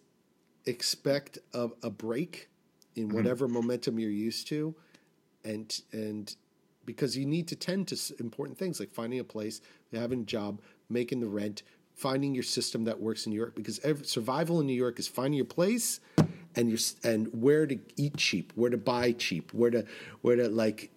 expect 0.65 1.37
a, 1.53 1.69
a 1.83 1.89
break 1.89 2.49
in 2.95 3.09
whatever 3.09 3.47
momentum 3.47 3.99
you're 3.99 4.09
used 4.09 4.47
to, 4.47 4.75
and 5.43 5.81
and 5.91 6.35
because 6.85 7.17
you 7.17 7.25
need 7.25 7.47
to 7.47 7.55
tend 7.55 7.87
to 7.89 8.15
important 8.19 8.57
things 8.57 8.79
like 8.79 8.91
finding 8.91 9.19
a 9.19 9.23
place, 9.23 9.61
having 9.93 10.21
a 10.21 10.25
job, 10.25 10.61
making 10.89 11.19
the 11.19 11.27
rent, 11.27 11.63
finding 11.93 12.33
your 12.33 12.43
system 12.43 12.83
that 12.85 12.99
works 12.99 13.25
in 13.25 13.31
New 13.31 13.37
York. 13.37 13.55
Because 13.55 13.79
ev 13.79 14.05
survival 14.05 14.59
in 14.59 14.67
New 14.67 14.73
York 14.73 14.99
is 14.99 15.07
finding 15.07 15.33
your 15.33 15.45
place 15.45 15.99
and 16.55 16.69
your 16.69 16.79
and 17.03 17.27
where 17.33 17.67
to 17.67 17.77
eat 17.97 18.17
cheap, 18.17 18.51
where 18.55 18.69
to 18.69 18.77
buy 18.77 19.11
cheap, 19.11 19.53
where 19.53 19.71
to 19.71 19.85
where 20.21 20.35
to 20.35 20.47
like 20.49 20.91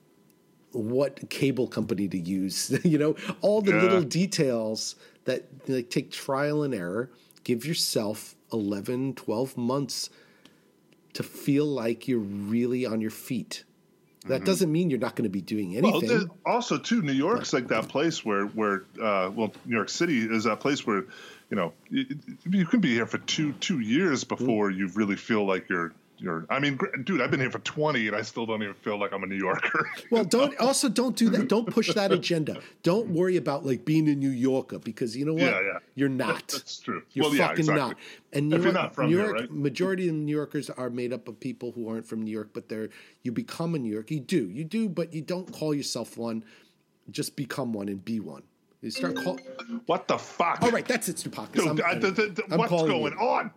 what 0.72 1.30
cable 1.30 1.66
company 1.66 2.08
to 2.08 2.18
use 2.18 2.78
you 2.84 2.98
know? 2.98 3.16
All 3.40 3.62
the 3.62 3.72
Yeah. 3.72 3.82
little 3.82 4.02
details 4.02 4.96
that 5.24 5.46
like 5.68 5.90
take 5.90 6.10
trial 6.10 6.62
and 6.62 6.74
error 6.74 7.10
give 7.44 7.64
yourself 7.64 8.34
11 8.52 9.14
12 9.14 9.56
months 9.56 10.10
to 11.14 11.22
feel 11.22 11.64
like 11.66 12.06
you're 12.06 12.18
really 12.18 12.84
on 12.86 13.00
your 13.00 13.10
feet. 13.10 13.64
That 14.26 14.44
doesn't 14.44 14.70
mean 14.70 14.90
you're 14.90 14.98
not 14.98 15.16
going 15.16 15.24
to 15.24 15.30
be 15.30 15.40
doing 15.40 15.72
Mm-hmm. 15.72 15.82
Well, 15.84 15.96
anything. 16.02 16.30
also 16.44 16.76
too, 16.76 17.00
New 17.00 17.12
York's 17.12 17.52
like 17.54 17.68
that 17.68 17.88
place 17.88 18.24
where 18.24 18.44
where 18.46 18.82
uh, 19.00 19.30
well, 19.34 19.52
New 19.64 19.74
York 19.76 19.88
City 19.88 20.18
is 20.20 20.44
that 20.44 20.60
place 20.60 20.86
where 20.86 21.04
you 21.50 21.56
know 21.56 21.72
you, 21.88 22.04
you 22.50 22.66
can 22.66 22.80
be 22.80 22.92
here 22.92 23.06
for 23.06 23.18
two 23.18 23.52
two 23.54 23.80
years 23.80 24.24
before 24.24 24.70
you 24.70 24.88
really 24.88 25.16
feel 25.16 25.46
like 25.46 25.68
you're 25.70 25.94
you're. 26.18 26.46
I 26.50 26.58
mean, 26.58 26.78
dude, 27.04 27.20
I've 27.20 27.30
been 27.30 27.40
here 27.40 27.50
for 27.50 27.58
twenty 27.60 28.06
and 28.08 28.16
I 28.16 28.22
still 28.22 28.44
don't 28.46 28.62
even 28.62 28.74
feel 28.74 28.98
like 28.98 29.12
I'm 29.12 29.22
a 29.22 29.26
New 29.26 29.36
Yorker. 29.36 29.88
well 30.10 30.24
don't 30.24 30.58
also 30.60 30.88
don't 30.88 31.16
do 31.16 31.28
that 31.30 31.48
don't 31.48 31.66
push 31.70 31.92
that 31.94 32.12
agenda 32.12 32.60
don't 32.82 33.08
worry 33.08 33.36
about 33.36 33.64
like 33.64 33.84
being 33.84 34.08
a 34.08 34.14
new 34.14 34.28
yorker 34.30 34.78
because 34.78 35.16
you 35.16 35.24
know 35.24 35.32
what 35.32 35.42
Yeah, 35.42 35.60
yeah. 35.60 35.78
you're 35.94 36.08
not 36.08 36.48
That's 36.48 36.78
true. 36.80 37.02
You're 37.12 37.26
Well, 37.26 37.34
yeah, 37.34 37.48
fucking 37.48 37.60
exactly. 37.60 37.80
not. 37.88 37.96
And 38.32 38.48
New 38.48 38.56
If 38.56 38.62
you're 38.62 38.72
York, 38.72 38.82
not 38.82 38.94
from 38.94 39.06
New 39.10 39.16
here, 39.16 39.26
York, 39.26 39.40
right? 39.40 39.50
majority 39.52 40.08
of 40.08 40.14
New 40.14 40.34
Yorkers 40.36 40.70
are 40.70 40.90
made 40.90 41.12
up 41.12 41.28
of 41.28 41.38
people 41.40 41.72
who 41.72 41.88
aren't 41.88 42.06
from 42.06 42.22
New 42.22 42.30
York, 42.30 42.50
but 42.52 42.68
they're 42.68 42.88
you 43.22 43.32
become 43.32 43.74
a 43.74 43.78
New 43.78 43.92
York. 43.92 44.10
You 44.10 44.20
do, 44.20 44.48
you 44.50 44.64
do, 44.64 44.88
but 44.88 45.12
you 45.14 45.22
don't 45.22 45.50
call 45.52 45.74
yourself 45.74 46.16
one. 46.18 46.44
Just 47.10 47.36
become 47.36 47.72
one 47.72 47.88
and 47.88 48.04
be 48.04 48.20
one. 48.20 48.42
You 48.82 48.90
start 48.90 49.16
call. 49.16 49.38
what 49.86 50.06
the 50.08 50.18
fuck? 50.18 50.62
All 50.62 50.70
right, 50.70 50.86
that's 50.86 51.08
it, 51.08 51.16
Stupakas. 51.16 51.52
Dude, 51.54 51.80
I'm- 51.80 52.00
I- 52.48 52.54
I'm 52.54 52.58
what's 52.58 52.70
going 52.70 53.12
you. 53.12 53.18
on? 53.18 53.50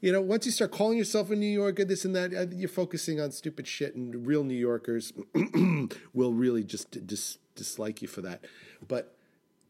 You 0.00 0.12
know, 0.12 0.20
once 0.20 0.46
you 0.46 0.52
start 0.52 0.70
calling 0.70 0.96
yourself 0.96 1.30
a 1.30 1.36
New 1.36 1.46
Yorker, 1.46 1.84
this 1.84 2.04
and 2.04 2.14
that, 2.14 2.32
uh, 2.32 2.46
you're 2.54 2.68
focusing 2.68 3.20
on 3.20 3.32
stupid 3.32 3.66
shit, 3.66 3.96
and 3.96 4.26
real 4.26 4.44
New 4.44 4.54
Yorkers 4.54 5.12
will 6.14 6.32
really 6.32 6.62
just 6.62 7.04
dis- 7.06 7.38
dislike 7.56 8.00
you 8.00 8.06
for 8.06 8.20
that. 8.22 8.44
But 8.86 9.16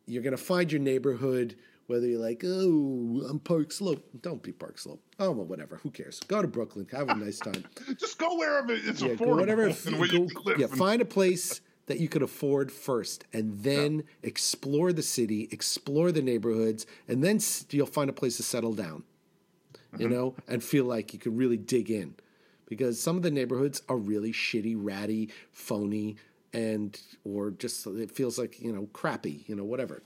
you're 0.06 0.22
going 0.22 0.36
to 0.36 0.42
find 0.42 0.70
your 0.70 0.82
neighborhood, 0.82 1.56
whether 1.86 2.06
you're 2.06 2.20
like, 2.20 2.42
oh, 2.44 3.26
I'm 3.26 3.38
Park 3.38 3.72
Slope. 3.72 4.04
Don't 4.20 4.42
be 4.42 4.52
Park 4.52 4.78
Slope. 4.78 5.02
Oh, 5.18 5.30
well, 5.30 5.46
whatever. 5.46 5.76
Who 5.76 5.90
cares? 5.90 6.20
Go 6.28 6.42
to 6.42 6.48
Brooklyn. 6.48 6.86
Have 6.92 7.08
a 7.08 7.14
nice 7.14 7.38
time. 7.38 7.64
Just 7.98 8.18
go 8.18 8.36
wherever 8.36 8.74
it's 8.74 9.00
yeah, 9.00 9.10
affordable 9.10 9.18
go 9.18 9.36
whatever. 9.36 9.68
go- 9.70 10.04
you 10.04 10.28
can 10.28 10.42
live. 10.44 10.58
yeah, 10.58 10.66
find 10.66 11.00
a 11.00 11.06
place 11.06 11.62
that 11.86 12.00
you 12.00 12.08
could 12.10 12.22
afford 12.22 12.70
first, 12.70 13.24
and 13.32 13.60
then 13.62 14.04
explore 14.22 14.92
the 14.92 15.02
city, 15.02 15.48
explore 15.50 16.12
the 16.12 16.20
neighborhoods, 16.20 16.84
and 17.08 17.24
then 17.24 17.40
you'll 17.70 17.86
find 17.86 18.10
a 18.10 18.12
place 18.12 18.36
to 18.36 18.42
settle 18.42 18.74
down. 18.74 19.04
Mm-hmm. 19.92 20.02
You 20.02 20.08
know, 20.08 20.34
and 20.46 20.62
feel 20.62 20.84
like 20.84 21.12
you 21.14 21.18
could 21.18 21.36
really 21.36 21.56
dig 21.56 21.90
in, 21.90 22.14
because 22.66 23.00
some 23.00 23.16
of 23.16 23.22
the 23.22 23.30
neighborhoods 23.30 23.82
are 23.88 23.96
really 23.96 24.32
shitty, 24.32 24.74
ratty, 24.76 25.30
phony, 25.50 26.16
and 26.52 27.00
or 27.24 27.50
just 27.52 27.86
it 27.86 28.10
feels 28.10 28.38
like 28.38 28.60
you 28.60 28.72
know 28.72 28.88
crappy. 28.92 29.44
You 29.46 29.56
know, 29.56 29.64
whatever, 29.64 30.02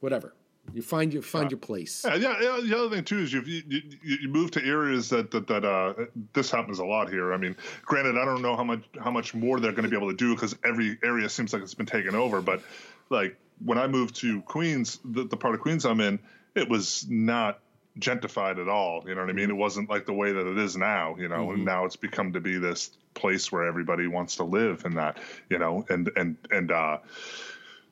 whatever. 0.00 0.34
You 0.72 0.80
find 0.80 1.12
your 1.12 1.22
find 1.22 1.50
your 1.50 1.58
place. 1.58 2.04
Yeah, 2.06 2.16
yeah. 2.16 2.60
The 2.62 2.74
other 2.78 2.88
thing 2.88 3.04
too 3.04 3.18
is 3.18 3.32
you 3.32 3.42
you, 3.42 3.62
you, 3.68 3.82
you 4.22 4.28
move 4.28 4.50
to 4.52 4.64
areas 4.64 5.10
that 5.10 5.30
that, 5.32 5.46
that 5.48 5.64
uh, 5.64 6.06
this 6.32 6.50
happens 6.50 6.78
a 6.78 6.84
lot 6.84 7.10
here. 7.10 7.34
I 7.34 7.36
mean, 7.36 7.54
granted, 7.84 8.16
I 8.16 8.24
don't 8.24 8.40
know 8.40 8.56
how 8.56 8.64
much 8.64 8.82
how 8.98 9.10
much 9.10 9.34
more 9.34 9.60
they're 9.60 9.72
going 9.72 9.84
to 9.84 9.90
be 9.90 9.96
able 9.96 10.10
to 10.10 10.16
do 10.16 10.34
because 10.34 10.56
every 10.64 10.98
area 11.04 11.28
seems 11.28 11.52
like 11.52 11.62
it's 11.62 11.74
been 11.74 11.84
taken 11.84 12.14
over. 12.14 12.40
But 12.40 12.62
like 13.10 13.36
when 13.62 13.76
I 13.76 13.86
moved 13.86 14.16
to 14.16 14.40
Queens, 14.42 14.98
the, 15.04 15.24
the 15.24 15.36
part 15.36 15.54
of 15.54 15.60
Queens 15.60 15.84
I'm 15.84 16.00
in, 16.00 16.18
it 16.54 16.68
was 16.68 17.06
not 17.08 17.60
gentrified 17.98 18.60
at 18.60 18.68
all. 18.68 19.04
You 19.06 19.14
know 19.14 19.22
what 19.22 19.30
I 19.30 19.32
mean? 19.32 19.46
Mm-hmm. 19.46 19.56
It 19.56 19.60
wasn't 19.60 19.90
like 19.90 20.06
the 20.06 20.12
way 20.12 20.32
that 20.32 20.46
it 20.46 20.58
is 20.58 20.76
now. 20.76 21.16
You 21.16 21.28
know, 21.28 21.50
and 21.50 21.58
mm-hmm. 21.58 21.64
now 21.64 21.84
it's 21.84 21.96
become 21.96 22.32
to 22.32 22.40
be 22.40 22.58
this 22.58 22.90
place 23.14 23.52
where 23.52 23.64
everybody 23.64 24.06
wants 24.06 24.36
to 24.36 24.44
live 24.44 24.84
and 24.84 24.96
that. 24.96 25.18
You 25.48 25.58
know, 25.58 25.84
and 25.88 26.10
and 26.16 26.36
and. 26.50 26.70
uh 26.70 26.98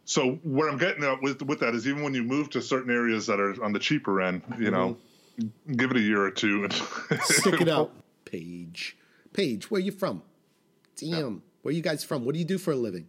so 0.04 0.32
where 0.42 0.68
I'm 0.68 0.78
getting 0.78 1.04
at 1.04 1.22
with 1.22 1.42
with 1.42 1.60
that 1.60 1.74
is 1.74 1.86
even 1.86 2.02
when 2.02 2.12
you 2.12 2.24
move 2.24 2.50
to 2.50 2.60
certain 2.60 2.90
areas 2.90 3.26
that 3.28 3.38
are 3.38 3.62
on 3.62 3.72
the 3.72 3.78
cheaper 3.78 4.20
end, 4.20 4.42
you 4.58 4.70
know, 4.70 4.96
mm-hmm. 5.38 5.72
give 5.74 5.92
it 5.92 5.96
a 5.96 6.00
year 6.00 6.22
or 6.22 6.30
two 6.30 6.64
and 6.64 6.72
Stick 7.22 7.60
it 7.60 7.68
out, 7.68 7.92
Paige. 8.24 8.96
Paige, 9.32 9.70
where 9.70 9.80
you 9.80 9.92
from? 9.92 10.22
Damn, 10.96 11.42
where 11.62 11.72
you 11.72 11.82
guys 11.82 12.04
from? 12.04 12.24
What 12.24 12.32
do 12.34 12.40
you 12.40 12.44
do 12.44 12.58
for 12.58 12.72
a 12.72 12.76
living? 12.76 13.06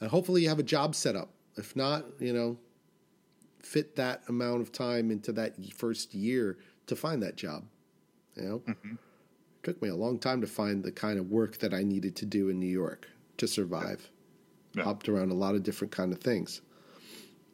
And 0.00 0.08
hopefully 0.08 0.42
you 0.42 0.48
have 0.48 0.58
a 0.58 0.64
job 0.64 0.94
set 0.94 1.16
up. 1.16 1.30
If 1.56 1.76
not, 1.76 2.04
you 2.20 2.32
know, 2.32 2.56
fit 3.62 3.96
that 3.96 4.22
amount 4.28 4.60
of 4.62 4.72
time 4.72 5.10
into 5.10 5.32
that 5.32 5.54
first 5.74 6.14
year 6.14 6.58
to 6.86 6.96
find 6.96 7.22
that 7.22 7.36
job. 7.36 7.64
You 8.36 8.42
know, 8.42 8.62
it 8.66 8.76
took 9.62 9.82
me 9.82 9.88
a 9.88 9.94
long 9.94 10.18
time 10.18 10.40
to 10.40 10.46
find 10.46 10.82
the 10.82 10.92
kind 10.92 11.18
of 11.18 11.30
work 11.30 11.58
that 11.58 11.74
I 11.74 11.82
needed 11.82 12.16
to 12.16 12.26
do 12.26 12.48
in 12.48 12.58
New 12.58 12.66
York 12.66 13.08
to 13.38 13.46
survive. 13.46 14.10
Yeah. 14.74 14.84
Hopped 14.84 15.08
around 15.08 15.30
a 15.30 15.34
lot 15.34 15.54
of 15.54 15.62
different 15.62 15.90
kind 15.92 16.12
of 16.12 16.20
things. 16.20 16.60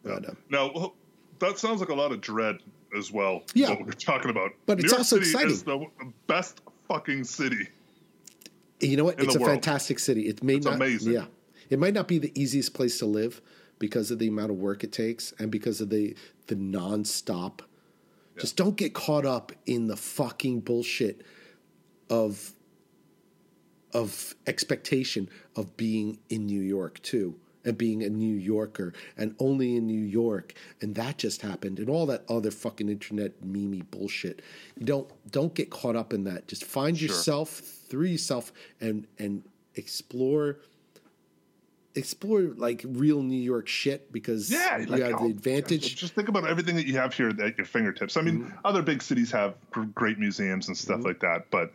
But, 0.03 0.29
uh, 0.29 0.33
Now 0.51 0.93
that 1.39 1.59
sounds 1.59 1.81
like 1.81 1.89
a 1.89 1.95
lot 1.95 2.13
of 2.13 2.21
dread 2.21 2.59
as 2.97 3.11
well. 3.11 3.43
Yeah. 3.55 3.71
what 3.71 3.87
we're 3.87 3.93
talking 3.93 4.31
about. 4.31 4.53
But 4.67 4.79
New 4.79 4.85
it's 4.85 4.93
York 4.93 5.01
also 5.01 5.17
City 5.17 5.31
exciting. 5.31 5.51
Is 5.51 5.63
the 5.63 5.87
best 6.27 6.61
fucking 6.89 7.25
city. 7.25 7.69
You 8.81 8.97
know 8.97 9.05
what? 9.05 9.19
It's 9.19 9.35
a 9.35 9.39
world. 9.39 9.51
fantastic 9.53 9.99
city. 9.99 10.29
It 10.29 10.43
may 10.43 10.57
It's 10.57 10.67
not, 10.67 10.75
amazing. 10.75 11.15
Yeah, 11.15 11.25
it 11.71 11.79
might 11.79 11.95
not 11.95 12.07
be 12.07 12.19
the 12.19 12.31
easiest 12.41 12.75
place 12.75 12.99
to 12.99 13.07
live 13.07 13.41
because 13.79 14.11
of 14.11 14.19
the 14.19 14.29
amount 14.29 14.51
of 14.51 14.57
work 14.57 14.85
it 14.85 14.93
takes 14.93 15.33
and 15.39 15.51
because 15.51 15.81
of 15.81 15.91
the 15.91 16.17
the 16.47 16.57
nonstop. 16.57 17.61
Just 18.39 18.57
don't 18.57 18.77
get 18.77 18.93
caught 18.93 19.25
up 19.25 19.53
in 19.65 19.87
the 19.87 19.97
fucking 19.97 20.61
bullshit 20.61 21.23
of 22.11 22.53
of 23.93 24.35
expectation 24.47 25.29
of 25.55 25.77
being 25.77 26.19
in 26.29 26.45
New 26.47 26.61
York 26.61 27.01
too 27.03 27.35
and 27.65 27.79
being 27.79 28.03
a 28.03 28.11
New 28.11 28.37
Yorker 28.37 28.93
and 29.17 29.35
only 29.39 29.77
in 29.77 29.87
New 29.87 30.03
York 30.03 30.55
and 30.83 30.95
that 30.95 31.19
just 31.19 31.41
happened 31.41 31.79
and 31.79 31.89
all 31.89 32.05
that 32.07 32.25
other 32.29 32.51
fucking 32.51 32.89
internet 32.89 33.43
memey 33.43 33.83
bullshit. 33.91 34.43
Don't 34.85 35.11
don't 35.31 35.55
get 35.55 35.71
caught 35.71 35.97
up 35.97 36.13
in 36.13 36.25
that. 36.25 36.47
Just 36.47 36.65
find 36.65 37.01
yourself 37.01 37.51
through 37.51 38.07
yourself 38.07 38.53
and 38.81 39.07
and 39.19 39.45
explore 39.77 40.59
explore 41.97 42.43
like 42.57 42.85
real 42.87 43.23
New 43.23 43.41
York 43.41 43.69
shit 43.69 44.13
because 44.13 44.51
Yeah, 44.51 44.79
you 44.79 44.87
like, 44.87 45.03
have 45.03 45.11
the 45.13 45.17
oh, 45.19 45.31
advantage. 45.31 45.97
Just 45.97 46.15
think 46.15 46.29
about 46.29 46.47
everything 46.47 46.77
that 46.77 46.87
you 46.87 46.97
have 46.97 47.15
here 47.15 47.31
at 47.31 47.57
your 47.57 47.67
fingertips. 47.67 48.17
I 48.17 48.23
mean, 48.23 48.41
Mm-hmm. 48.45 48.59
other 48.65 48.83
big 48.83 49.03
cities 49.03 49.31
have 49.33 49.55
great 49.95 50.19
museums 50.19 50.69
and 50.69 50.77
stuff 50.77 51.05
like 51.05 51.21
that, 51.21 51.51
but 51.51 51.73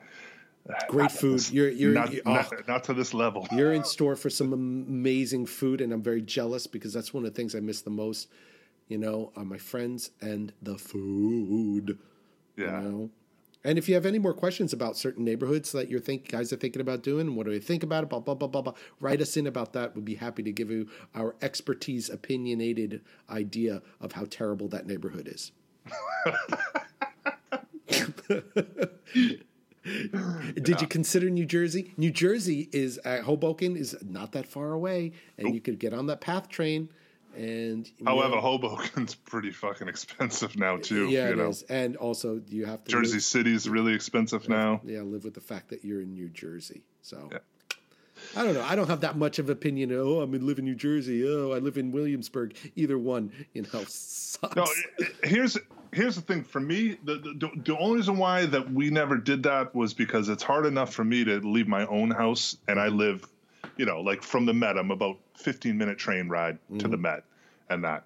Great 0.87 1.11
food. 1.11 1.49
You're 1.51 1.69
you're 1.69 1.91
not, 1.91 2.13
you- 2.13 2.21
oh. 2.25 2.33
not 2.33 2.67
not 2.67 2.83
to 2.85 2.93
this 2.93 3.13
level. 3.15 3.47
You're 3.51 3.73
in 3.73 3.83
store 3.83 4.15
for 4.15 4.29
some 4.29 4.53
amazing 4.53 5.47
food, 5.47 5.81
and 5.81 5.91
I'm 5.91 6.03
very 6.03 6.21
jealous 6.21 6.67
because 6.67 6.93
that's 6.93 7.13
one 7.13 7.25
of 7.25 7.33
the 7.33 7.35
things 7.35 7.55
I 7.55 7.59
miss 7.61 7.81
the 7.81 7.89
most. 7.89 8.29
You 8.87 8.99
know, 8.99 9.31
are 9.35 9.43
my 9.43 9.57
friends 9.57 10.11
and 10.21 10.53
the 10.61 10.77
food. 10.77 11.97
Yeah. 12.57 12.81
You 12.83 12.89
know, 12.89 13.09
and 13.63 13.77
if 13.77 13.87
you 13.87 13.95
have 13.95 14.05
any 14.05 14.19
more 14.19 14.33
questions 14.33 14.73
about 14.73 14.97
certain 14.97 15.23
neighborhoods 15.23 15.71
that 15.71 15.89
you're 15.89 15.99
think 15.99 16.29
guys 16.29 16.51
are 16.51 16.57
thinking 16.57 16.81
about 16.81 17.03
doing, 17.03 17.35
what 17.35 17.45
do 17.45 17.51
you 17.51 17.59
think 17.59 17.83
about 17.83 18.03
it? 18.03 18.09
Blah 18.09 18.19
blah 18.19 18.35
blah 18.35 18.47
blah 18.47 18.61
blah. 18.61 18.73
Write 18.99 19.21
us 19.21 19.37
in 19.37 19.45
about 19.47 19.73
that. 19.73 19.95
We'd 19.95 20.05
be 20.05 20.15
happy 20.15 20.43
to 20.43 20.51
give 20.51 20.71
you 20.71 20.87
our 21.13 21.35
expertise, 21.41 22.09
opinionated 22.09 23.01
idea 23.29 23.81
of 23.99 24.13
how 24.13 24.25
terrible 24.29 24.67
that 24.69 24.87
neighborhood 24.87 25.27
is. 25.27 25.51
Did 30.53 30.81
you 30.81 30.87
consider 30.87 31.29
New 31.29 31.45
Jersey? 31.45 31.93
New 31.97 32.11
Jersey 32.11 32.69
is 32.71 32.99
uh, 33.03 33.21
Hoboken 33.21 33.75
is 33.75 33.97
not 34.01 34.31
that 34.33 34.47
far 34.47 34.71
away, 34.71 35.11
and 35.37 35.53
you 35.53 35.61
could 35.61 35.79
get 35.79 35.93
on 35.93 36.07
that 36.07 36.21
PATH 36.21 36.49
train. 36.49 36.89
And 37.35 37.89
However, 38.05 38.35
know, 38.35 38.41
Hoboken's 38.41 39.15
pretty 39.25 39.51
fucking 39.51 39.87
expensive 39.87 40.57
now 40.57 40.77
too. 40.77 41.09
yeah, 41.09 41.29
you 41.29 41.41
it 41.41 41.49
is. 41.49 41.63
And 41.63 41.95
also, 41.95 42.41
you 42.47 42.65
have 42.65 42.83
to 42.83 42.91
Jersey 42.91 43.13
live, 43.15 43.23
City's 43.23 43.69
really 43.69 43.93
expensive 43.93 44.49
now. 44.49 44.81
yeah, 44.83 45.01
live 45.01 45.23
with 45.23 45.33
the 45.33 45.41
fact 45.41 45.69
that 45.69 45.85
you're 45.85 46.01
in 46.01 46.13
New 46.13 46.29
Jersey. 46.29 46.83
So 47.01 47.29
Yeah. 47.31 47.37
I 48.37 48.43
don't 48.43 48.53
know. 48.53 48.63
I 48.63 48.75
don't 48.75 48.87
have 48.87 49.01
that 49.01 49.17
much 49.17 49.39
of 49.39 49.49
opinion. 49.49 49.91
Oh, 49.93 50.19
I'm 50.21 50.33
in 50.35 50.45
live 50.45 50.59
in 50.59 50.65
New 50.65 50.75
Jersey. 50.75 51.27
Oh, 51.27 51.53
I 51.53 51.57
live 51.57 51.77
in 51.77 51.91
Williamsburg. 51.91 52.55
Either 52.75 52.97
one, 52.97 53.31
you 53.53 53.63
know, 53.63 53.83
sucks. 53.87 54.55
No, 54.55 54.67
here's 55.23 55.57
here's 55.91 56.15
the 56.15 56.21
thing 56.21 56.43
for 56.43 56.59
me 56.59 56.97
the, 57.03 57.15
the 57.15 57.49
the 57.65 57.77
only 57.77 57.97
reason 57.97 58.17
why 58.17 58.45
that 58.45 58.71
we 58.71 58.89
never 58.89 59.17
did 59.17 59.43
that 59.43 59.75
was 59.75 59.93
because 59.93 60.29
it's 60.29 60.43
hard 60.43 60.65
enough 60.65 60.93
for 60.93 61.03
me 61.03 61.23
to 61.25 61.39
leave 61.39 61.67
my 61.67 61.85
own 61.87 62.09
house 62.09 62.55
and 62.65 62.79
i 62.79 62.87
live 62.87 63.27
you 63.77 63.85
know 63.85 64.01
like 64.01 64.21
from 64.23 64.45
the 64.45 64.53
met 64.53 64.77
i'm 64.77 64.91
about 64.91 65.17
15 65.37 65.77
minute 65.77 65.97
train 65.97 66.27
ride 66.29 66.57
to 66.69 66.73
Mm-hmm. 66.75 66.91
the 66.91 66.97
met 66.97 67.23
and 67.69 67.83
that 67.83 68.05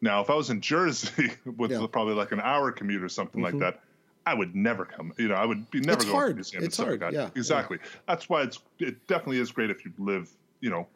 now 0.00 0.20
if 0.20 0.30
i 0.30 0.34
was 0.34 0.50
in 0.50 0.60
jersey 0.60 1.30
with 1.56 1.70
Yeah. 1.70 1.78
Mm-hmm. 1.78 1.86
probably 1.86 2.14
like 2.14 2.32
an 2.32 2.40
hour 2.40 2.72
commute 2.72 3.02
or 3.02 3.08
something 3.08 3.42
like 3.42 3.58
that 3.58 3.80
i 4.26 4.34
would 4.34 4.54
never 4.54 4.84
come 4.84 5.12
you 5.18 5.28
know 5.28 5.34
i 5.34 5.44
would 5.44 5.70
be 5.70 5.80
never 5.80 6.00
It's 6.02 6.04
going 6.06 6.14
hard. 6.16 6.28
to 6.28 6.32
the 6.32 6.36
museum 6.36 6.64
It's 6.64 6.78
like 6.78 7.00
hard, 7.00 7.14
yeah, 7.14 7.30
exactly 7.34 7.78
that's 8.06 8.28
why 8.28 8.42
it's 8.42 8.58
it 8.78 9.06
definitely 9.06 9.38
is 9.38 9.50
great 9.52 9.70
if 9.70 9.84
you 9.84 9.92
live 9.98 10.30
you 10.60 10.70
know 10.70 10.86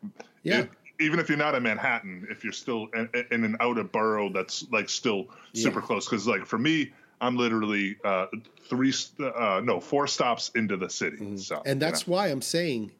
Yeah. 0.43 0.65
even 1.01 1.19
if 1.21 1.29
you're 1.29 1.37
not 1.37 1.55
in 1.55 1.63
Manhattan, 1.63 2.27
if 2.31 2.43
you're 2.43 2.55
still 2.55 2.87
in, 2.95 3.07
in 3.31 3.45
an 3.45 3.57
outer 3.61 3.85
borough 3.85 4.31
that's 4.33 4.65
like 4.73 4.89
still 4.89 5.27
super 5.53 5.81
Yeah. 5.81 5.87
close, 5.87 6.07
because 6.07 6.27
like 6.27 6.47
for 6.47 6.57
me, 6.57 6.93
I'm 7.21 7.37
literally 7.37 7.97
uh, 8.03 8.27
three, 8.71 8.95
uh, 9.21 9.61
no, 9.63 9.79
four 9.79 10.07
stops 10.07 10.51
into 10.55 10.79
the 10.79 10.89
city. 10.89 11.37
So, 11.37 11.57
Mm-hmm. 11.57 11.69
And 11.69 11.83
that's 11.83 12.07
why 12.07 12.29
I'm 12.29 12.41
saying 12.41 12.93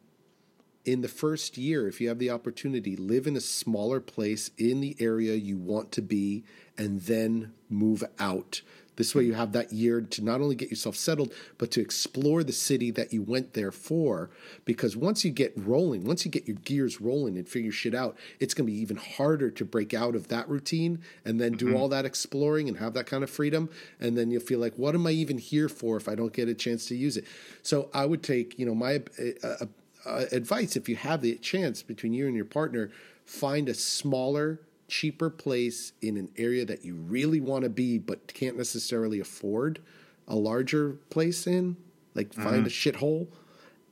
in 0.87 1.01
the 1.01 1.09
first 1.09 1.57
year, 1.57 1.85
if 1.85 1.99
you 1.99 2.07
have 2.07 2.17
the 2.17 2.31
opportunity, 2.31 2.95
live 2.95 3.27
in 3.27 3.35
a 3.35 3.41
smaller 3.41 3.99
place 3.99 4.51
in 4.57 4.79
the 4.79 4.95
area 4.99 5.35
you 5.35 5.57
want 5.57 5.91
to 5.91 6.01
be 6.01 6.45
and 6.77 7.01
then 7.01 7.53
move 7.69 8.05
out. 8.17 8.61
This 8.95 9.13
way, 9.13 9.25
you 9.25 9.33
have 9.33 9.51
that 9.51 9.71
year 9.71 10.01
to 10.01 10.23
not 10.23 10.41
only 10.41 10.55
get 10.55 10.71
yourself 10.71 10.95
settled, 10.95 11.31
but 11.59 11.69
to 11.71 11.81
explore 11.81 12.43
the 12.43 12.53
city 12.53 12.89
that 12.91 13.13
you 13.13 13.21
went 13.21 13.53
there 13.53 13.71
for. 13.71 14.31
Because 14.65 14.95
once 14.95 15.23
you 15.23 15.29
get 15.29 15.53
rolling, 15.55 16.05
once 16.05 16.25
you 16.25 16.31
get 16.31 16.47
your 16.47 16.55
gears 16.55 16.99
rolling 16.99 17.37
and 17.37 17.47
figure 17.47 17.71
shit 17.71 17.93
out, 17.93 18.17
it's 18.39 18.55
going 18.55 18.65
to 18.65 18.71
be 18.71 18.79
even 18.79 18.97
harder 18.97 19.51
to 19.51 19.65
break 19.65 19.93
out 19.93 20.15
of 20.15 20.29
that 20.29 20.49
routine 20.49 20.99
and 21.25 21.39
then 21.39 21.51
do 21.51 21.75
all 21.75 21.89
that 21.89 22.05
exploring 22.05 22.69
and 22.69 22.77
have 22.79 22.93
that 22.93 23.05
kind 23.05 23.23
of 23.23 23.29
freedom. 23.29 23.69
And 23.99 24.17
then 24.17 24.31
you'll 24.31 24.41
feel 24.41 24.59
like, 24.59 24.75
what 24.77 24.95
am 24.95 25.05
I 25.05 25.11
even 25.11 25.37
here 25.37 25.69
for 25.69 25.97
if 25.97 26.07
I 26.07 26.15
don't 26.15 26.33
get 26.33 26.47
a 26.47 26.55
chance 26.55 26.87
to 26.87 26.95
use 26.95 27.17
it? 27.17 27.25
So 27.61 27.89
I 27.93 28.05
would 28.05 28.23
take, 28.23 28.57
you 28.57 28.65
know, 28.65 28.73
my 28.73 29.03
uh, 29.43 29.65
uh, 30.07 30.25
advice 30.31 30.75
if 30.75 30.87
you 30.87 30.95
have 30.95 31.21
the 31.21 31.35
chance 31.35 31.83
between 31.83 32.13
you 32.13 32.27
and 32.27 32.35
your 32.35 32.45
partner, 32.45 32.89
find 33.25 33.69
a 33.69 33.73
smaller, 33.73 34.61
cheaper 34.87 35.29
place 35.29 35.91
in 36.01 36.17
an 36.17 36.29
area 36.37 36.65
that 36.65 36.85
you 36.85 36.95
really 36.95 37.41
want 37.41 37.63
to 37.63 37.69
be 37.69 37.97
but 37.97 38.33
can't 38.33 38.57
necessarily 38.57 39.19
afford 39.19 39.79
a 40.27 40.35
larger 40.35 40.93
place 41.09 41.45
in. 41.45 41.75
Like 42.15 42.33
find 42.33 42.65
mm-hmm. 42.65 42.65
a 42.65 42.69
shithole 42.69 43.27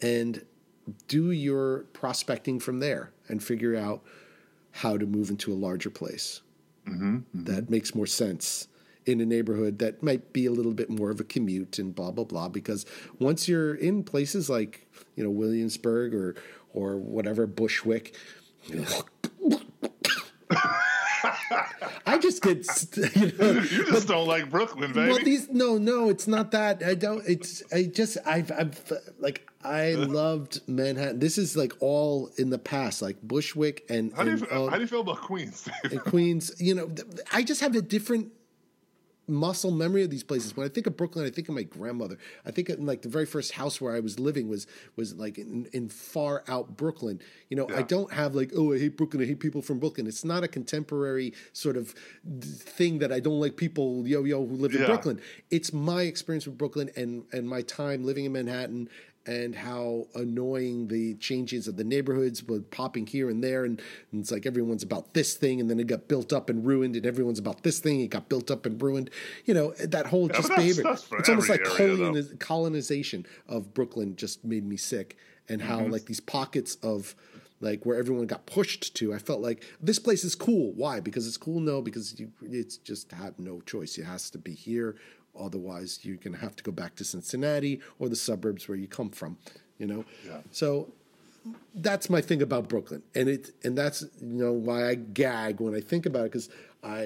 and 0.02 0.44
do 1.08 1.32
your 1.32 1.80
prospecting 1.94 2.60
from 2.60 2.80
there 2.80 3.12
and 3.28 3.44
figure 3.44 3.76
out 3.76 4.04
how 4.72 4.98
to 4.98 5.06
move 5.06 5.30
into 5.30 5.54
a 5.54 5.56
larger 5.56 5.90
place. 5.90 6.42
Mm-hmm. 6.88 7.16
Mm-hmm. 7.18 7.44
That 7.44 7.70
makes 7.70 7.94
more 7.94 8.08
sense 8.08 8.68
in 9.06 9.22
a 9.22 9.26
neighborhood 9.26 9.80
that 9.80 10.02
might 10.02 10.34
be 10.34 10.46
a 10.46 10.52
little 10.52 10.74
bit 10.74 10.90
more 10.90 11.10
of 11.10 11.20
a 11.20 11.24
commute 11.24 11.80
and 11.80 11.94
blah 11.96 12.12
blah 12.12 12.24
blah 12.24 12.50
because 12.50 12.86
once 13.20 13.48
you're 13.48 13.76
in 13.76 14.04
places 14.04 14.50
like 14.50 14.88
you 15.16 15.24
know 15.24 15.30
Williamsburg 15.30 16.14
or 16.14 16.36
or 16.74 16.98
whatever 16.98 17.46
Bushwick 17.48 18.16
I 22.06 22.18
just 22.18 22.42
get 22.42 22.66
you 23.16 23.32
know 23.38 23.52
you 23.62 23.86
just 23.86 24.08
don't 24.08 24.28
like 24.28 24.50
Brooklyn, 24.50 24.94
baby. 24.94 25.12
well, 25.12 25.24
these 25.24 25.50
no, 25.50 25.78
no, 25.78 26.10
it's 26.10 26.28
not 26.28 26.52
that. 26.52 26.84
I 26.84 26.94
don't. 26.94 27.24
It's 27.28 27.64
I 27.74 27.84
just 27.84 28.18
I've 28.26 28.52
I've 28.52 28.94
like 29.20 29.50
I 29.64 29.94
loved 29.94 30.62
Manhattan. 30.68 31.20
This 31.20 31.38
is 31.38 31.58
like 31.58 31.74
all 31.80 32.30
in 32.38 32.50
the 32.52 32.60
past, 32.60 33.02
like 33.02 33.22
Bushwick 33.22 33.86
and, 33.90 34.14
how 34.14 34.24
do 34.24 34.32
you 34.32 34.48
and, 34.52 34.70
how 34.70 34.76
do 34.76 34.82
you 34.82 34.88
feel 34.88 35.02
about 35.02 35.22
Queens? 35.22 35.68
Queens. 36.06 36.52
You 36.60 36.76
know, 36.76 36.88
th- 36.88 37.08
I 37.34 37.44
just 37.44 37.62
have 37.62 37.76
a 37.76 37.82
different 37.82 38.32
muscle 39.28 39.72
memory 39.72 40.04
of 40.04 40.10
these 40.10 40.24
places. 40.24 40.56
When 40.56 40.66
I 40.66 40.70
think 40.70 40.88
of 40.88 40.98
Brooklyn, 40.98 41.26
I 41.26 41.30
think 41.30 41.50
of 41.50 41.56
my 41.56 41.64
grandmother. 41.64 42.18
I 42.46 42.52
think 42.52 42.70
of, 42.70 42.80
like 42.80 43.02
the 43.02 43.10
very 43.10 43.26
first 43.26 43.54
house 43.54 43.82
where 43.82 43.96
I 43.96 44.00
was 44.00 44.20
living 44.20 44.48
was 44.48 44.68
was 44.96 45.16
like 45.16 45.38
in, 45.38 45.68
in 45.74 45.90
far 45.90 46.44
out 46.48 46.78
Brooklyn. 46.78 47.20
You 47.50 47.58
know, 47.58 47.68
I 47.76 47.82
don't 47.82 48.12
have 48.14 48.36
like 48.36 48.52
oh 48.56 48.74
I 48.74 48.80
hate 48.80 48.98
Brooklyn, 48.98 49.24
I 49.24 49.26
hate 49.26 49.40
people 49.40 49.62
from 49.62 49.80
Brooklyn. 49.80 50.08
It's 50.08 50.26
not 50.26 50.44
a 50.44 50.48
contemporary 50.48 51.34
sort 51.54 51.78
of 51.78 51.94
thing 52.30 53.00
that 53.00 53.12
I 53.12 53.20
don't 53.20 53.40
like 53.40 53.58
people 53.58 54.08
yo 54.08 54.24
yo 54.24 54.46
who 54.46 54.56
live 54.56 54.74
in 54.74 54.86
Brooklyn. 54.86 55.22
It's 55.50 55.74
my 55.74 56.04
experience 56.04 56.46
with 56.46 56.58
Brooklyn 56.58 56.90
and 56.96 57.24
and 57.32 57.48
my 57.48 57.62
time 57.62 58.04
living 58.04 58.26
in 58.26 58.32
Manhattan 58.32 58.90
and 59.28 59.56
how 59.56 60.08
annoying 60.14 60.88
the 60.88 61.16
changes 61.16 61.68
of 61.68 61.78
the 61.78 61.84
neighborhoods 61.84 62.44
were 62.44 62.60
popping 62.60 63.08
here 63.08 63.30
and 63.30 63.44
there. 63.44 63.66
And, 63.66 63.82
and 64.12 64.22
it's 64.22 64.32
like 64.32 64.46
everyone's 64.46 64.84
about 64.84 65.14
this 65.14 65.34
thing 65.34 65.60
and 65.60 65.70
then 65.70 65.80
it 65.80 65.88
got 65.88 66.08
built 66.08 66.32
up 66.32 66.50
and 66.50 66.66
ruined 66.66 66.96
and 66.96 67.06
everyone's 67.06 67.40
about 67.40 67.64
this 67.64 67.80
thing 67.80 68.02
it 68.02 68.10
got 68.10 68.30
built 68.30 68.52
up 68.52 68.66
and 68.66 68.82
ruined. 68.82 69.10
You 69.46 69.54
know 69.56 69.72
that 69.80 70.08
whole 70.08 70.28
just 70.28 70.50
that's- 70.50 70.58
behavior 70.60 70.84
that's 70.84 71.08
it's 71.14 71.30
almost 71.30 71.50
like 71.50 71.62
area, 71.80 71.96
coloniz- 71.98 72.40
colonization 72.40 73.26
of 73.48 73.74
brooklyn 73.74 74.16
just 74.16 74.44
made 74.46 74.66
me 74.66 74.78
sick 74.78 75.18
and 75.50 75.62
how 75.62 75.80
Mm-hmm. 75.80 75.92
like 75.92 76.06
these 76.06 76.20
pockets 76.20 76.76
of 76.84 77.16
like 77.62 77.86
where 77.86 77.98
everyone 77.98 78.28
got 78.28 78.46
pushed 78.46 78.96
to 78.96 79.14
i 79.14 79.18
felt 79.18 79.42
like 79.42 79.64
this 79.82 79.98
place 80.00 80.24
is 80.24 80.36
cool. 80.36 80.72
Why? 80.74 81.00
Because 81.00 81.26
it's 81.28 81.38
cool? 81.38 81.60
No 81.60 81.82
because 81.82 82.20
you 82.20 82.32
it's 82.42 82.78
just 82.78 83.12
have 83.12 83.40
no 83.40 83.62
choice. 83.62 83.98
It 83.98 84.04
has 84.06 84.30
to 84.32 84.38
be 84.38 84.54
here 84.54 84.96
otherwise 85.40 86.00
you're 86.04 86.18
going 86.18 86.34
to 86.34 86.40
have 86.40 86.56
to 86.56 86.64
go 86.64 86.72
back 86.72 86.96
to 86.96 87.04
cincinnati 87.04 87.80
or 88.00 88.10
the 88.10 88.16
suburbs 88.16 88.68
where 88.68 88.78
you 88.78 88.88
come 88.88 89.10
from 89.10 89.38
you 89.78 89.88
know 89.88 90.06
Yeah. 90.26 90.38
so 90.52 90.90
that's 91.76 92.10
my 92.10 92.22
thing 92.22 92.42
about 92.42 92.70
Brooklyn, 92.70 93.04
and 93.14 93.30
it 93.30 93.52
and 93.64 93.78
that's 93.78 94.02
you 94.20 94.28
know 94.44 94.52
why 94.52 94.90
I 94.90 94.96
gag 94.96 95.60
when 95.60 95.76
I 95.76 95.80
think 95.80 96.08
about 96.08 96.22
it 96.26 96.32
because 96.32 96.50
I 96.84 97.04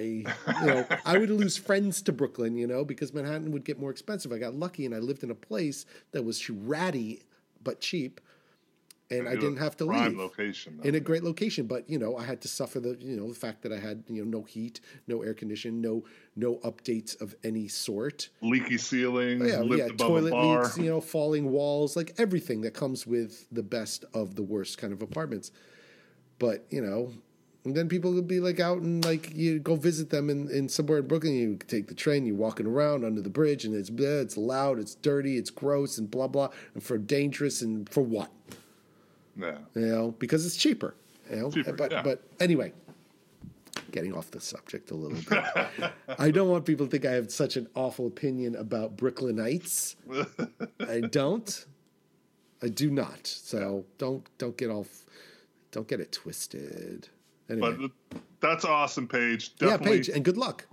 you 0.62 0.65
know 0.65 0.86
I 1.06 1.18
would 1.18 1.30
lose 1.30 1.58
friends 1.70 2.02
to 2.04 2.13
Brooklyn, 2.13 2.56
you 2.56 2.65
know, 2.65 2.86
because 2.86 3.13
Manhattan 3.13 3.52
would 3.52 3.65
get 3.65 3.78
more 3.82 3.92
expensive. 3.92 4.32
I 4.32 4.38
got 4.38 4.54
lucky 4.54 4.86
and 4.86 4.96
I 4.96 5.00
lived 5.00 5.24
in 5.24 5.32
a 5.32 5.36
place 5.36 5.86
that 6.13 6.24
was 6.24 6.50
ratty 6.50 7.24
but 7.65 7.82
cheap, 7.82 8.22
and 9.12 9.28
I 9.28 9.36
didn't 9.36 9.58
have 9.58 9.76
to 9.78 9.86
Prime 9.86 10.10
leave 10.10 10.17
location. 10.17 10.78
though. 10.78 10.88
in 10.88 10.95
a 10.95 11.00
great 11.00 11.24
location. 11.24 11.65
But 11.65 11.89
you 11.89 11.98
know, 11.98 12.15
I 12.17 12.24
had 12.26 12.41
to 12.41 12.48
suffer 12.48 12.80
the 12.80 12.98
you 13.00 13.17
know 13.17 13.28
the 13.28 13.36
fact 13.39 13.62
that 13.63 13.72
I 13.74 13.80
had 13.80 14.04
you 14.08 14.24
know 14.24 14.39
no 14.39 14.43
heat, 14.45 14.82
no 15.08 15.22
air 15.24 15.34
conditioning, 15.34 15.82
no 15.82 16.04
no 16.36 16.56
updates 16.58 17.19
of 17.19 17.36
any 17.43 17.67
sort. 17.67 18.30
leaky 18.41 18.78
ceilings, 18.78 19.41
Oh, 19.41 19.63
Yeah, 19.63 19.76
yeah, 19.76 19.88
toilet 19.98 20.34
leaks, 20.34 20.78
you 20.78 20.89
know, 20.89 21.02
falling 21.02 21.52
walls, 21.52 21.95
like 21.95 22.13
everything 22.17 22.62
that 22.62 22.74
comes 22.74 23.08
with 23.08 23.45
the 23.52 23.63
best 23.63 24.06
of 24.13 24.36
the 24.36 24.43
worst 24.43 24.78
kind 24.78 24.93
of 24.93 25.02
apartments. 25.02 25.52
But 26.38 26.65
you 26.69 26.82
know, 26.82 27.12
and 27.65 27.76
then 27.76 27.89
people 27.89 28.13
would 28.13 28.28
be 28.28 28.39
like 28.39 28.60
out 28.60 28.78
and 28.82 29.04
like 29.04 29.34
you 29.36 29.60
go 29.60 29.76
visit 29.76 30.10
them 30.10 30.30
in, 30.30 30.50
in 30.50 30.69
somewhere 30.69 31.00
in 31.00 31.08
Brooklyn. 31.08 31.34
You 31.34 31.58
take 31.67 31.88
the 31.88 31.93
train, 31.95 32.26
you're 32.26 32.36
walking 32.36 32.65
around 32.67 33.04
under 33.04 33.22
the 33.22 33.30
bridge, 33.30 33.65
and 33.65 33.76
it's 33.76 33.89
bleh, 33.89 34.22
it's 34.22 34.38
loud, 34.38 34.80
it's 34.80 34.95
dirty, 34.95 35.38
it's 35.38 35.50
gross, 35.50 35.98
and 35.98 36.10
blah 36.10 36.28
blah, 36.28 36.50
and 36.74 36.84
for 36.84 36.98
dangerous 36.98 37.62
and 37.62 37.89
for 37.89 38.02
what? 38.02 38.32
Yeah. 39.39 39.58
You 39.75 39.86
know, 39.88 40.12
because 40.19 40.45
it's 40.45 40.56
cheaper. 40.58 40.95
You 41.30 41.36
know, 41.38 41.52
Cheaper, 41.52 41.73
but 41.73 41.91
yeah. 41.91 42.02
but 42.02 42.23
anyway, 42.39 42.73
getting 43.91 44.13
off 44.15 44.32
the 44.32 44.39
subject 44.41 44.89
a 44.91 44.95
little 44.95 45.17
bit. 45.30 45.91
I 46.19 46.32
don't 46.32 46.49
want 46.49 46.65
people 46.65 46.88
to 46.88 46.91
think 46.91 47.06
I 47.06 47.12
have 47.12 47.32
such 47.32 47.56
an 47.56 47.67
awful 47.75 48.08
opinion 48.08 48.56
about 48.56 48.97
Brooklynites. 48.97 49.95
I 50.88 51.02
don't. 51.02 51.65
I 52.63 52.67
do 52.67 52.89
not. 52.89 53.28
So 53.28 53.86
don't 53.97 54.25
don't 54.38 54.58
get 54.58 54.69
off. 54.69 55.06
Don't 55.71 55.88
get 55.88 55.99
it 55.99 56.12
twisted. 56.12 57.08
Anyway, 57.49 57.75
But 58.12 58.21
that's 58.39 58.65
awesome, 58.65 59.08
Paige. 59.08 59.52
yeah, 59.62 59.69
Definitely 59.69 59.97
Paige, 59.97 60.10
and 60.10 60.25
good 60.25 60.38
luck. 60.38 60.65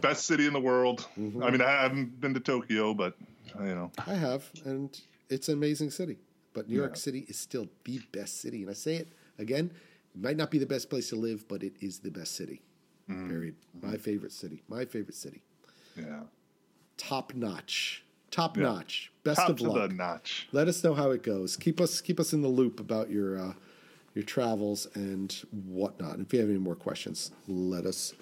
best 0.00 0.26
city 0.26 0.46
in 0.46 0.52
the 0.52 0.60
world. 0.60 1.06
Mm-hmm. 1.18 1.42
I 1.42 1.50
mean, 1.50 1.60
I 1.62 1.70
haven't 1.82 2.20
been 2.20 2.34
to 2.34 2.40
Tokyo, 2.40 2.92
but 2.94 3.14
you 3.60 3.74
know, 3.74 3.90
I 4.06 4.14
have, 4.14 4.48
and 4.64 5.00
it's 5.28 5.48
an 5.48 5.54
amazing 5.54 5.90
city. 5.90 6.18
But 6.52 6.68
New 6.68 6.76
York 6.76 6.96
City 6.96 7.24
is 7.28 7.38
still 7.38 7.68
the 7.84 8.00
best 8.12 8.40
city, 8.40 8.62
and 8.62 8.70
I 8.70 8.74
say 8.74 8.96
it 8.96 9.08
again. 9.38 9.70
It 10.14 10.20
might 10.20 10.36
not 10.36 10.50
be 10.50 10.58
the 10.58 10.66
best 10.66 10.90
place 10.90 11.08
to 11.10 11.16
live, 11.16 11.46
but 11.46 11.62
it 11.62 11.74
is 11.80 12.00
the 12.00 12.10
best 12.10 12.34
city. 12.34 12.60
Mm-hmm. 13.08 13.28
Period. 13.28 13.54
My 13.80 13.96
favorite 13.96 14.32
city. 14.32 14.62
My 14.68 14.84
favorite 14.84 15.14
city. 15.14 15.42
yeah, 15.96 16.22
Top 16.96 17.32
notch. 17.34 18.04
Top 18.32 18.56
Yeah. 18.56 18.64
notch. 18.64 19.12
Best 19.24 19.38
top 19.40 19.50
of 19.50 19.60
luck. 19.60 19.88
the 19.90 19.94
notch. 19.94 20.48
Let 20.52 20.66
us 20.68 20.82
know 20.82 20.94
how 20.94 21.10
it 21.10 21.22
goes. 21.22 21.56
Keep 21.56 21.80
us 21.80 22.00
keep 22.00 22.18
us 22.20 22.32
in 22.32 22.42
the 22.42 22.48
loop 22.48 22.80
about 22.80 23.10
your 23.10 23.38
uh, 23.38 23.52
your 24.14 24.24
travels 24.24 24.86
and 24.94 25.32
whatnot. 25.52 26.18
If 26.20 26.32
you 26.32 26.40
have 26.40 26.48
any 26.50 26.58
more 26.58 26.74
questions, 26.76 27.30
let 27.46 27.86
us 27.86 28.12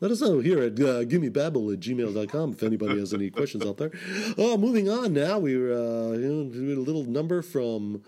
let 0.00 0.10
us 0.10 0.20
know 0.20 0.40
here 0.40 0.62
at 0.62 0.72
uh, 0.74 1.04
gimmebabble 1.04 1.72
at 1.72 1.80
gmail.com 1.80 2.52
if 2.52 2.62
anybody 2.62 2.98
has 2.98 3.12
any 3.12 3.30
questions 3.30 3.64
out 3.64 3.76
there. 3.76 3.90
Uh, 4.38 4.56
moving 4.56 4.88
on 4.88 5.12
now, 5.12 5.38
we 5.38 5.56
were 5.56 5.72
uh, 5.72 6.12
you 6.16 6.28
know, 6.28 6.80
a 6.80 6.80
little 6.80 7.04
number 7.04 7.42
from 7.42 8.02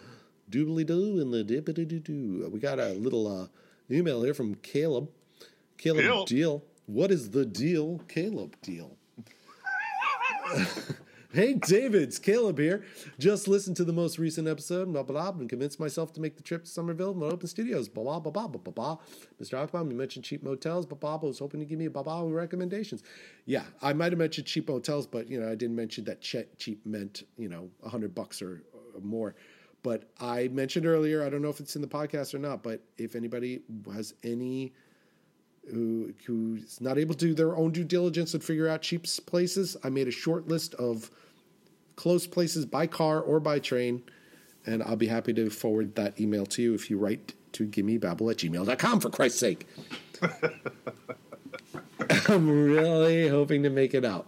Doobly 0.51 0.87
Doo 0.87 1.21
and 1.21 1.33
the 1.33 1.45
Dippity 1.45 1.87
Doo 1.87 2.01
Doo. 2.01 2.51
We 2.53 2.61
got 2.61 2.79
a 2.79 2.93
little 2.95 3.27
uh, 3.27 3.47
email 3.91 4.23
here 4.23 4.35
from 4.35 4.55
Caleb. 4.57 5.11
Caleb 5.79 6.05
Caleb. 6.05 6.27
Deal. 6.29 6.65
What 6.87 7.11
is 7.11 7.31
the 7.31 7.45
deal, 7.47 8.01
Caleb 8.09 8.57
Deal? 8.63 8.97
Hey, 11.33 11.55
Davids, 11.55 12.19
Caleb 12.19 12.59
here. 12.59 12.83
Just 13.21 13.47
listened 13.47 13.77
to 13.77 13.85
the 13.85 13.93
most 13.93 14.19
recent 14.19 14.49
episode, 14.49 14.93
blah, 14.93 15.05
blah, 15.05 15.31
blah, 15.31 15.41
and 15.41 15.49
convinced 15.49 15.79
myself 15.79 16.13
to 16.15 16.21
make 16.21 16.37
the 16.37 16.43
trip 16.43 16.65
to 16.65 16.69
Somerville 16.69 17.13
and 17.13 17.23
open 17.23 17.47
studios, 17.47 17.89
blah, 17.89 18.03
blah, 18.03 18.19
blah, 18.19 18.33
blah, 18.33 18.49
blah, 18.49 18.61
blah, 18.61 18.73
blah. 18.73 18.97
Mr. 19.41 19.65
Aquaman, 19.65 19.93
you 19.93 19.97
mentioned 19.97 20.25
cheap 20.25 20.43
motels, 20.43 20.87
blah, 20.87 20.99
blah, 20.99 21.19
blah, 21.19 21.29
was 21.29 21.39
hoping 21.39 21.61
to 21.61 21.67
give 21.67 21.79
me 21.79 21.85
a 21.85 21.91
blah, 21.91 22.03
blah, 22.03 22.23
recommendations. 22.23 23.05
Yeah, 23.47 23.63
I 23.81 23.93
might 23.93 24.11
have 24.11 24.19
mentioned 24.19 24.49
cheap 24.49 24.69
hotels, 24.69 25.07
but, 25.07 25.29
you 25.29 25.41
know, 25.41 25.47
I 25.47 25.55
didn't 25.55 25.77
mention 25.77 26.03
that 26.07 26.21
cheap 26.21 26.85
meant, 26.85 27.23
you 27.39 27.49
know, 27.49 27.71
a 27.85 27.89
hundred 27.89 28.13
bucks 28.13 28.43
or, 28.43 28.65
or 28.93 29.01
more. 29.01 29.37
But 29.85 30.11
I 30.19 30.49
mentioned 30.49 30.85
earlier, 30.85 31.25
I 31.25 31.31
don't 31.31 31.43
know 31.43 31.49
if 31.49 31.61
it's 31.61 31.77
in 31.77 31.83
the 31.83 31.87
podcast 31.87 32.35
or 32.35 32.39
not, 32.39 32.65
but 32.65 32.83
if 32.99 33.15
anybody 33.15 33.61
has 33.95 34.15
any 34.25 34.73
who 35.71 36.13
who's 36.27 36.81
not 36.81 36.99
able 36.99 37.15
to 37.15 37.27
do 37.27 37.35
their 37.35 37.57
own 37.57 37.71
due 37.71 37.85
diligence 37.85 38.35
and 38.35 38.43
figure 38.43 38.69
out 38.69 38.83
cheap 38.83 39.07
places, 39.27 39.77
I 39.85 39.91
made 39.91 40.09
a 40.09 40.13
short 40.13 40.49
list 40.49 40.75
of 40.75 41.11
close 42.01 42.27
places 42.27 42.65
by 42.65 42.87
car 42.87 43.21
or 43.21 43.39
by 43.41 43.59
train, 43.59 44.03
and 44.65 44.83
I'll 44.83 44.97
be 44.97 45.09
happy 45.09 45.35
to 45.35 45.51
forward 45.51 45.95
that 45.97 46.19
email 46.19 46.47
to 46.47 46.63
you 46.63 46.73
if 46.73 46.89
you 46.89 46.97
write 46.97 47.35
to 47.53 47.67
gimmebabble 47.67 48.31
at 48.31 48.39
gmail.com 48.39 49.01
for 49.01 49.11
Christ's 49.11 49.39
sake. 49.39 49.67
I'm 52.29 52.49
really 52.49 53.29
hoping 53.29 53.63
to 53.65 53.71
make 53.71 53.93
it 53.95 54.05
out. 54.05 54.27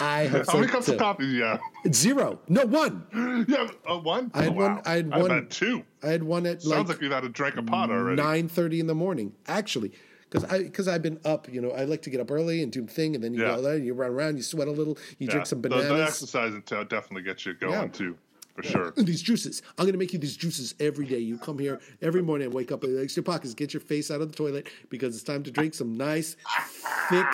I 0.00 0.26
hope 0.26 0.46
How 0.48 0.58
many 0.58 0.66
cups 0.70 0.88
of 0.88 0.98
coffee 0.98 1.24
do 1.26 1.30
you 1.30 1.42
have? 1.44 1.60
Zero. 1.92 2.40
No, 2.48 2.66
one. 2.66 3.06
Yeah, 3.48 3.68
uh, 3.88 3.98
one. 3.98 4.30
I 4.34 4.42
had 4.44 4.48
Oh, 4.48 4.52
one- 4.52 4.74
wow. 4.74 4.82
I 4.84 4.92
had 4.94 5.12
I've 5.12 5.20
one- 5.22 5.30
had 5.30 5.50
two. 5.50 5.84
I 6.02 6.08
had 6.08 6.22
one 6.24 6.46
at 6.46 6.62
Sounds 6.62 6.88
like 6.88 6.96
like 6.96 7.00
you've 7.02 7.12
had 7.12 7.24
a 7.24 7.28
drink 7.28 7.56
of 7.56 7.66
pot 7.66 7.90
already. 7.90 8.20
nine 8.20 8.48
thirty 8.48 8.80
in 8.80 8.86
the 8.88 8.94
morning. 8.94 9.34
Actually, 9.46 9.92
because 10.32 10.50
I 10.50 10.62
because 10.62 10.88
I've 10.88 11.02
been 11.02 11.20
up. 11.24 11.48
You 11.52 11.60
know, 11.60 11.70
I 11.72 11.84
like 11.84 12.02
to 12.02 12.10
get 12.10 12.20
up 12.20 12.30
early 12.30 12.62
and 12.62 12.72
do 12.72 12.82
the 12.82 12.92
thing, 12.92 13.14
and 13.14 13.22
then 13.22 13.34
you 13.34 13.42
Yeah. 13.42 13.56
go 13.56 13.62
there, 13.62 13.76
you 13.76 13.92
run 13.94 14.10
around, 14.10 14.36
you 14.38 14.42
sweat 14.42 14.66
a 14.68 14.72
little, 14.72 14.96
you 15.18 15.26
Yeah. 15.26 15.32
drink 15.32 15.46
some 15.46 15.60
The- 15.60 15.68
The, 15.68 15.76
bananas. 15.76 16.08
exercise 16.08 16.54
and 16.54 16.64
definitely 16.64 17.22
gets 17.22 17.44
you 17.44 17.54
going 17.54 17.72
Yeah. 17.74 17.86
too, 17.88 18.16
for 18.56 18.62
sure. 18.62 18.92
these 18.96 19.20
juices. 19.22 19.60
I'm 19.78 19.84
going 19.84 19.92
to 19.92 19.98
make 19.98 20.12
you 20.12 20.18
these 20.18 20.36
juices 20.36 20.74
every 20.80 21.06
day. 21.06 21.18
You 21.18 21.36
come 21.38 21.58
here 21.58 21.80
every 22.00 22.22
morning 22.22 22.46
and 22.46 22.54
wake 22.54 22.72
up 22.72 22.82
with 22.82 22.98
extra 22.98 23.22
pockets, 23.22 23.52
get 23.54 23.74
your 23.74 23.80
face 23.82 24.10
out 24.10 24.20
of 24.22 24.30
the 24.30 24.36
toilet 24.36 24.68
because 24.88 25.14
it's 25.14 25.24
time 25.24 25.42
to 25.44 25.50
drink 25.50 25.74
some 25.74 25.96
nice, 25.96 26.36
thick, 27.10 27.26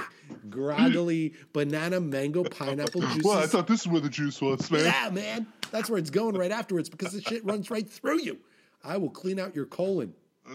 groggly 0.50 1.34
banana, 1.52 2.00
mango, 2.00 2.42
pineapple 2.44 3.00
juices. 3.02 3.22
Well, 3.24 3.38
I 3.38 3.46
thought 3.46 3.66
this 3.68 3.82
is 3.82 3.86
where 3.88 4.00
the 4.00 4.08
juice 4.08 4.40
was, 4.40 4.70
man. 4.70 4.84
yeah, 4.84 5.10
man. 5.10 5.46
That's 5.70 5.88
where 5.90 5.98
it's 5.98 6.10
going 6.10 6.34
right 6.36 6.50
afterwards 6.52 6.88
because 6.88 7.12
the 7.12 7.20
shit 7.22 7.44
runs 7.44 7.70
right 7.70 7.88
through 7.88 8.22
you. 8.22 8.38
I 8.84 8.96
will 8.96 9.10
clean 9.10 9.38
out 9.38 9.54
your 9.54 9.66
colon. 9.66 10.14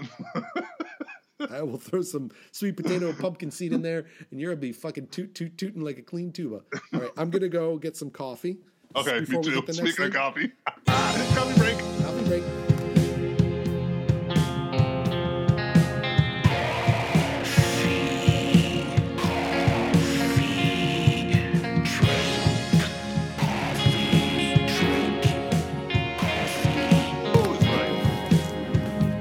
I 1.52 1.62
will 1.64 1.78
throw 1.78 2.02
some 2.02 2.32
sweet 2.52 2.78
potato 2.78 3.10
and 3.10 3.18
pumpkin 3.20 3.52
seed 3.52 3.74
in 3.74 3.82
there, 3.82 4.06
and 4.32 4.40
you're 4.40 4.52
gonna 4.52 4.62
be 4.62 4.72
fucking 4.72 5.08
toot 5.08 5.34
toot 5.36 5.58
tooting 5.58 5.82
like 5.82 5.98
a 5.98 6.02
clean 6.02 6.32
tuba. 6.32 6.62
All 6.94 7.00
right, 7.00 7.12
I'm 7.18 7.30
gonna 7.30 7.50
go 7.50 7.78
get 7.78 7.98
some 7.98 8.12
coffee. 8.12 8.58
Okay, 8.96 9.14
me 9.16 9.20
before 9.22 9.42
we 9.42 9.50
too. 9.50 9.56
hit 9.56 9.66
the 9.66 9.74
Speaking 9.74 10.06
of 10.06 10.12
thing. 10.12 10.12
coffee, 10.12 10.52
coffee 10.88 11.60
break. 11.60 11.78
Coffee 12.04 12.26
break. 12.26 12.44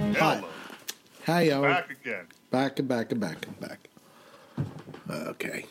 It's 0.05 0.21
right. 0.21 0.45
Hi. 1.27 1.45
Hello. 1.45 1.83
Hi, 2.05 2.11
yo. 2.11 2.17
Back 2.17 2.23
again. 2.23 2.27
Back 2.51 2.79
and 2.79 2.89
back 2.89 3.13
and 3.13 3.21
back 3.21 3.47
and 3.47 3.61
back. 3.61 3.89
Okay. 5.11 5.65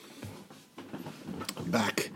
Back. 1.68 2.12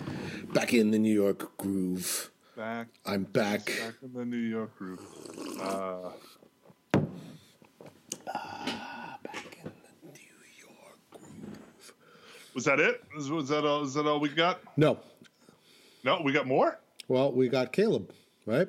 Back 0.53 0.73
in 0.73 0.91
the 0.91 0.99
New 0.99 1.13
York 1.13 1.57
groove. 1.57 2.31
Back. 2.55 2.87
I'm 3.05 3.23
back. 3.23 3.65
Back 3.65 3.95
in 4.01 4.13
the 4.13 4.25
New 4.25 4.37
York 4.37 4.75
group. 4.77 5.01
Uh, 5.61 6.09
Back 9.23 9.57
in 9.63 9.71
the 10.03 10.11
New 10.13 10.45
York 10.57 10.99
groove. 11.11 11.93
was 12.53 12.65
that 12.65 12.79
it? 12.79 13.03
Was, 13.15 13.29
was 13.29 13.49
that 13.49 13.65
all? 13.65 13.83
Is 13.83 13.93
that 13.95 14.05
all 14.05 14.19
we 14.19 14.29
got? 14.29 14.61
No. 14.77 14.99
No, 16.03 16.21
we 16.23 16.31
got 16.31 16.47
more. 16.47 16.79
Well, 17.07 17.31
we 17.31 17.49
got 17.49 17.71
Caleb, 17.71 18.13
right? 18.45 18.67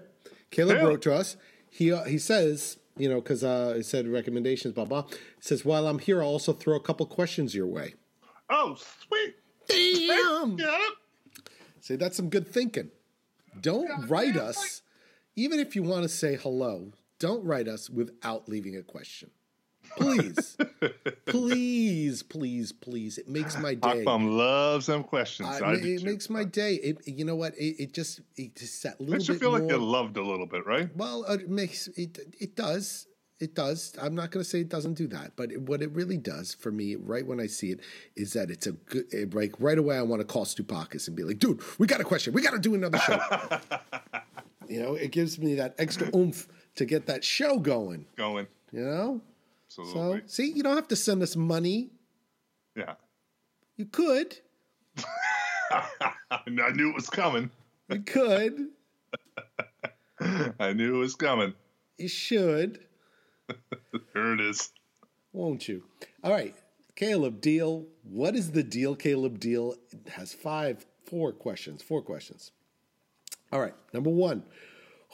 Caleb 0.51 0.77
Caleb. 0.79 0.89
wrote 0.89 1.03
to 1.03 1.15
us. 1.15 1.37
He 1.71 1.93
uh, 1.93 2.05
he 2.05 2.19
says, 2.19 2.79
you 2.97 3.09
know, 3.09 3.21
because 3.21 3.45
uh, 3.45 3.75
he 3.77 3.83
said 3.83 4.09
recommendations, 4.09 4.75
blah 4.75 4.85
blah. 4.85 5.03
He 5.09 5.17
says, 5.41 5.65
while 5.65 5.87
I'm 5.87 5.99
here, 5.99 6.23
I'll 6.23 6.29
also 6.29 6.53
throw 6.53 6.77
a 6.77 6.81
couple 6.81 7.07
questions 7.07 7.55
your 7.55 7.67
way. 7.67 7.95
Oh, 8.49 8.77
sweet. 9.07 9.35
Damn. 9.69 10.59
It? 10.59 10.95
See, 11.81 11.97
that's 11.97 12.17
some 12.17 12.29
good 12.29 12.47
thinking. 12.47 12.91
Don't 13.61 14.09
write 14.09 14.37
us, 14.37 14.83
even 15.35 15.61
if 15.61 15.75
you 15.75 15.83
want 15.83 16.03
to 16.03 16.09
say 16.09 16.37
hello. 16.37 16.93
Don't 17.19 17.45
write 17.45 17.69
us 17.69 17.89
without 17.89 18.49
leaving 18.49 18.77
a 18.77 18.83
question. 18.83 19.31
Please, 19.97 20.57
please, 21.27 22.23
please, 22.23 22.73
please. 22.73 23.19
It 23.19 23.29
makes 23.29 23.59
my 23.59 23.75
day. 23.75 24.05
Akbam 24.05 24.37
loves 24.37 24.87
them 24.87 25.03
questions. 25.05 25.49
I- 25.49 25.73
I, 25.73 25.75
it 25.75 26.03
makes 26.05 26.29
my 26.31 26.45
day. 26.45 26.75
It, 26.75 26.99
you 27.07 27.25
know 27.25 27.37
what? 27.37 27.55
It, 27.57 27.83
it 27.83 27.93
just 27.95 28.21
it 28.37 28.57
just 28.57 28.83
that 28.83 29.01
little 29.01 29.15
Makes 29.15 29.29
you 29.29 29.35
feel 29.39 29.51
more. 29.51 29.61
like 29.61 29.69
you're 29.69 29.79
loved 29.79 30.17
a 30.17 30.23
little 30.23 30.47
bit, 30.47 30.67
right? 30.67 30.95
Well, 30.97 31.25
it 31.25 31.49
makes 31.49 31.89
it. 31.89 32.19
It 32.39 32.57
does. 32.57 33.07
It 33.39 33.55
does. 33.55 33.95
I'm 34.01 34.15
not 34.15 34.31
going 34.31 34.43
to 34.43 34.49
say 34.49 34.61
it 34.61 34.71
doesn't 34.71 34.95
do 34.95 35.07
that, 35.09 35.33
but 35.37 35.53
it, 35.53 35.61
what 35.61 35.83
it 35.83 35.91
really 35.93 36.17
does 36.17 36.55
for 36.55 36.73
me, 36.73 36.97
right 36.97 37.27
when 37.27 37.39
I 37.39 37.47
see 37.47 37.71
it, 37.71 37.81
is 38.17 38.33
that 38.33 38.51
it's 38.51 38.67
a 38.67 38.73
good. 38.73 39.05
It, 39.13 39.35
like 39.35 39.55
right 39.59 39.77
away, 39.77 39.99
I 39.99 40.03
want 40.03 40.21
to 40.21 40.27
call 40.27 40.45
Stupakis 40.47 41.07
and 41.07 41.17
be 41.17 41.23
like, 41.23 41.39
"Dude, 41.39 41.61
we 41.79 41.87
got 41.87 42.01
a 42.01 42.05
question. 42.05 42.33
We 42.33 42.41
got 42.43 42.53
to 42.53 42.59
do 42.59 42.75
another 42.75 42.99
show." 42.99 43.19
you 44.69 44.81
know, 44.83 44.95
it 44.95 45.11
gives 45.11 45.39
me 45.39 45.55
that 45.57 45.75
extra 45.79 46.09
oomph 46.17 46.49
to 46.77 46.85
get 46.87 47.07
that 47.07 47.25
show 47.25 47.59
going. 47.59 48.07
Going. 48.17 48.47
You 48.73 48.85
know, 48.85 49.21
so 49.69 50.21
see, 50.27 50.53
you 50.53 50.63
don't 50.63 50.77
have 50.77 50.89
to 50.89 50.97
send 50.97 51.23
us 51.23 51.37
money. 51.37 51.91
yeah. 52.75 52.95
You 53.77 53.85
could. 53.87 54.37
I 55.71 56.71
knew 56.75 56.89
it 56.91 56.95
was 56.95 57.11
coming. 57.11 57.51
You 57.91 58.01
could. 58.01 58.69
I 60.59 60.73
knew 60.73 60.95
it 60.97 60.99
was 60.99 61.15
coming. 61.15 61.55
You 61.99 62.09
should. 62.09 62.81
There 64.15 64.33
it 64.33 64.41
is. 64.41 64.73
won't 65.33 65.69
you? 65.69 65.83
All 66.25 66.33
right, 66.33 66.55
Caleb 66.97 67.41
Deal. 67.43 67.87
What 68.03 68.35
is 68.35 68.53
the 68.53 68.63
deal, 68.63 68.97
Caleb 68.97 69.39
Deal? 69.39 69.75
It 69.93 70.09
has 70.13 70.33
five, 70.33 70.87
four 71.05 71.33
questions. 71.33 71.83
Four 71.83 72.01
questions. 72.03 72.51
All 73.53 73.61
right, 73.61 73.75
number 73.93 74.11
one. 74.11 74.43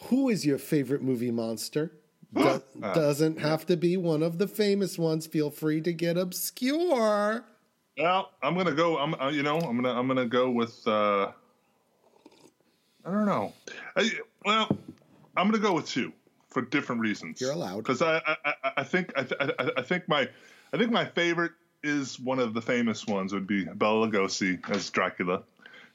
Who 0.04 0.28
is 0.28 0.46
your 0.46 0.58
favorite 0.58 1.02
movie 1.02 1.30
monster? 1.32 1.92
Do- 2.35 2.62
doesn't 2.81 3.38
have 3.40 3.66
to 3.66 3.77
be 3.77 3.97
one 3.97 4.23
of 4.23 4.38
the 4.38 4.49
famous 4.49 4.99
ones. 4.99 5.27
Feel 5.27 5.51
free 5.51 5.81
to 5.83 5.92
get 5.92 6.16
obscure. 6.16 7.45
Well, 7.99 8.31
I'm 8.42 8.57
gonna 8.57 8.73
go. 8.73 8.97
I'm, 8.99 9.14
uh, 9.21 9.29
you 9.29 9.42
know, 9.42 9.59
I'm 9.59 9.77
gonna, 9.77 9.92
I'm 9.99 10.09
gonna 10.09 10.27
go 10.27 10.51
with. 10.51 10.87
uh 10.87 11.33
I 13.05 13.11
don't 13.11 13.27
know. 13.27 13.53
I, 13.97 14.11
well, 14.45 14.68
I'm 15.37 15.49
gonna 15.51 15.59
go 15.62 15.73
with 15.75 15.87
two 15.88 16.12
for 16.49 16.62
different 16.62 17.01
reasons. 17.01 17.40
You're 17.40 17.53
allowed. 17.53 17.79
because 17.79 18.01
I, 18.03 18.16
I, 18.27 18.37
I- 18.45 18.73
I 18.79 18.85
think, 18.85 19.12
I, 19.16 19.27
I, 19.59 19.71
I 19.79 19.83
think 19.83 20.09
my, 20.09 20.29
I 20.73 20.77
think 20.79 20.90
my 20.92 21.05
favorite 21.05 21.53
is 21.83 22.18
one 22.21 22.38
of 22.38 22.55
the 22.55 22.62
famous 22.62 23.07
ones 23.07 23.33
would 23.35 23.47
be 23.47 23.64
Bela 23.64 24.07
Lugosi 24.09 24.59
as 24.71 24.88
Dracula, 24.90 25.42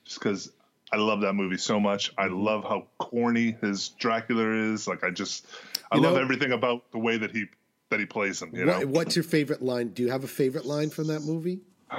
just 0.03 0.19
because 0.19 0.51
I 0.91 0.97
love 0.97 1.21
that 1.21 1.33
movie 1.33 1.57
so 1.57 1.79
much. 1.79 2.11
I 2.17 2.27
Mm-hmm. 2.27 2.35
love 2.43 2.63
how 2.63 2.87
corny 2.97 3.57
his 3.61 3.89
Dracula 3.89 4.49
is. 4.73 4.87
Like 4.87 5.03
I 5.03 5.09
just, 5.09 5.45
I 5.91 5.97
You 5.97 6.01
love 6.03 6.15
know- 6.15 6.21
everything 6.21 6.51
about 6.53 6.89
the 6.91 6.99
way 6.99 7.17
that 7.17 7.31
he 7.31 7.45
that 7.89 7.99
he 7.99 8.05
plays 8.05 8.41
him. 8.41 8.51
You 8.53 8.65
know. 8.65 8.81
What's 8.81 9.15
your 9.15 9.23
favorite 9.23 9.61
line? 9.61 9.89
Do 9.89 10.03
you 10.03 10.09
have 10.11 10.23
a 10.23 10.27
favorite 10.27 10.65
line 10.65 10.89
from 10.89 11.07
that 11.07 11.21
movie? 11.21 11.59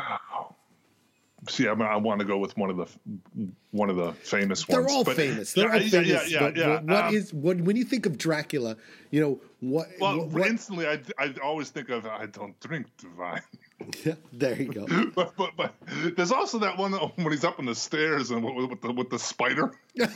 See, 1.49 1.69
I, 1.69 1.73
I 1.73 1.97
want 1.97 2.19
to 2.21 2.27
go 2.27 2.37
with 2.37 2.57
one 2.59 2.69
of 2.69 2.77
the 2.77 2.87
one 3.71 3.89
of 3.91 3.97
the 3.97 4.13
famous 4.13 4.67
ones. 4.67 4.75
They're 4.75 4.81
ones. 4.83 4.93
all 4.93 5.05
but- 5.05 5.17
famous. 5.17 5.53
They're 5.53 5.69
yeah, 5.69 5.73
all 5.83 5.89
famous. 5.89 6.09
Yeah, 6.09 6.23
yeah, 6.27 6.41
but 6.41 6.57
yeah. 6.57 6.69
what- 6.69 6.85
what 6.85 7.05
Um, 7.05 7.15
is- 7.15 7.33
what- 7.33 7.61
when 7.61 7.77
you 7.77 7.85
think 7.85 8.07
of 8.07 8.19
Dracula? 8.19 8.77
You 9.11 9.21
know 9.21 9.41
what? 9.61 9.89
well, 10.01 10.19
what, 10.19 10.29
what- 10.29 10.47
instantly, 10.49 10.87
I, 10.87 11.01
I 11.19 11.33
always 11.43 11.71
think 11.71 11.91
of 11.91 12.07
I 12.07 12.27
don't 12.27 12.59
drink 12.61 12.87
divine. 12.99 13.43
Yeah, 14.05 14.15
there 14.33 14.61
you 14.61 14.73
go. 14.73 14.87
but, 15.15 15.35
but 15.37 15.53
but 15.57 15.75
there's 16.17 16.33
also 16.33 16.59
that 16.59 16.77
one 16.79 16.93
when 16.93 17.31
he's 17.31 17.45
up 17.45 17.59
on 17.59 17.65
the 17.65 17.75
stairs 17.75 18.31
and 18.31 18.45
with, 18.45 18.71
with 18.71 18.81
the 18.83 18.93
with 18.93 19.09
the 19.09 19.19
spider. 19.19 19.73
and 19.97 20.11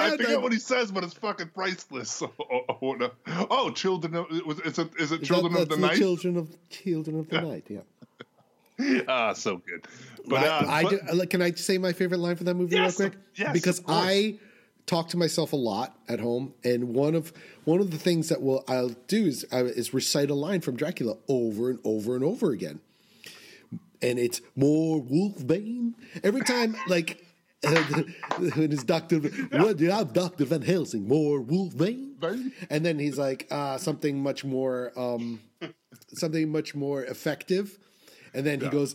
I 0.00 0.10
forget 0.10 0.28
that- 0.28 0.42
what 0.42 0.52
he 0.52 0.58
says, 0.58 0.90
but 0.92 1.02
it's 1.04 1.14
fucking 1.14 1.50
priceless. 1.54 2.22
Oh, 2.22 2.32
oh, 2.70 2.96
oh. 3.00 3.46
Oh, 3.50 3.70
children! 3.70 4.14
Of, 4.14 4.26
is 4.30 4.58
it 4.58 4.66
is 4.66 4.78
it, 4.78 4.90
is 4.98 5.12
it 5.12 5.20
That- 5.20 5.26
children 5.26 5.56
of 5.56 5.68
the 5.68 5.76
night? 5.76 5.96
Children 5.96 6.36
of 6.36 6.48
children 6.70 7.18
of 7.18 7.28
the 7.28 7.40
night. 7.40 7.64
Yeah. 7.68 9.00
Ah, 9.08 9.32
so 9.32 9.56
good. 9.58 9.86
But 10.26 10.44
I, 10.44 10.46
uh, 10.48 10.66
I 10.68 10.82
but- 10.84 11.06
do- 11.18 11.26
can 11.26 11.42
I 11.42 11.50
say 11.52 11.78
my 11.78 11.92
favorite 11.92 12.18
line 12.18 12.36
from 12.36 12.46
that 12.46 12.54
movie 12.54 12.76
Yes, 12.76 12.98
real 13.00 13.10
quick? 13.10 13.20
yes, 13.34 13.52
because. 13.52 13.82
I 13.88 14.38
talk 14.86 15.08
to 15.08 15.16
myself 15.16 15.54
a 15.54 15.56
lot 15.56 15.96
at 16.10 16.20
home, 16.20 16.52
and 16.62 16.94
one 16.94 17.14
of 17.14 17.32
one 17.64 17.80
of 17.80 17.90
the 17.90 17.96
things 17.96 18.28
that 18.28 18.42
will 18.42 18.62
I'll 18.68 18.90
do 19.08 19.24
is 19.24 19.46
I, 19.50 19.60
is 19.62 19.94
recite 19.94 20.28
a 20.28 20.34
line 20.34 20.60
from 20.60 20.76
Dracula 20.76 21.16
over 21.26 21.70
and 21.70 21.78
over 21.84 22.14
and 22.14 22.22
over 22.22 22.50
again, 22.50 22.80
and 24.04 24.18
it's 24.18 24.42
more 24.54 25.00
Wolfbane 25.00 25.94
every 26.22 26.42
time. 26.42 26.76
Like 26.88 27.24
and, 27.64 28.12
it's 28.58 28.84
doctor, 28.84 29.18
what 29.52 29.78
do 29.78 29.90
I'm 29.90 30.08
Doctor 30.08 30.44
Van 30.44 30.60
Helsing, 30.60 31.08
more 31.08 31.40
Wolfbane, 31.40 32.20
Bane? 32.20 32.52
and 32.68 32.84
then 32.84 32.98
he's 32.98 33.16
like 33.16 33.46
uh, 33.50 33.78
something 33.78 34.22
much 34.22 34.44
more, 34.44 34.92
um, 34.96 35.40
something 36.12 36.52
much 36.52 36.74
more 36.74 37.02
effective, 37.04 37.78
and 38.34 38.44
then 38.44 38.60
he 38.60 38.68
goes, 38.68 38.94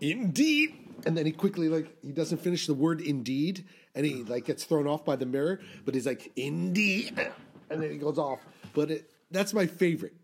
indeed, 0.00 0.74
and 1.04 1.14
then 1.14 1.26
he 1.26 1.32
quickly 1.32 1.68
like 1.68 1.94
he 2.02 2.10
doesn't 2.10 2.38
finish 2.38 2.66
the 2.66 2.72
word 2.72 3.02
indeed, 3.02 3.66
and 3.94 4.06
he 4.06 4.22
like 4.22 4.46
gets 4.46 4.64
thrown 4.64 4.86
off 4.86 5.04
by 5.04 5.16
the 5.16 5.26
mirror, 5.26 5.60
but 5.84 5.94
he's 5.94 6.06
like 6.06 6.32
indeed, 6.36 7.20
and 7.68 7.82
then 7.82 7.90
he 7.90 7.98
goes 7.98 8.16
off. 8.18 8.40
But 8.72 8.90
it, 8.90 9.10
that's 9.30 9.52
my 9.52 9.66
favorite. 9.66 10.14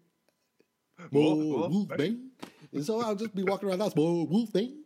More 1.11 1.37
Wolf- 1.37 1.71
Wolf 1.71 1.89
Wolfbane. 1.89 2.29
And 2.73 2.85
so 2.85 3.01
I'll 3.01 3.15
just 3.15 3.35
be 3.35 3.43
walking 3.43 3.69
around 3.69 3.79
the 3.79 3.85
house, 3.85 3.97
more 3.97 4.27
Wolfbane. 4.27 4.77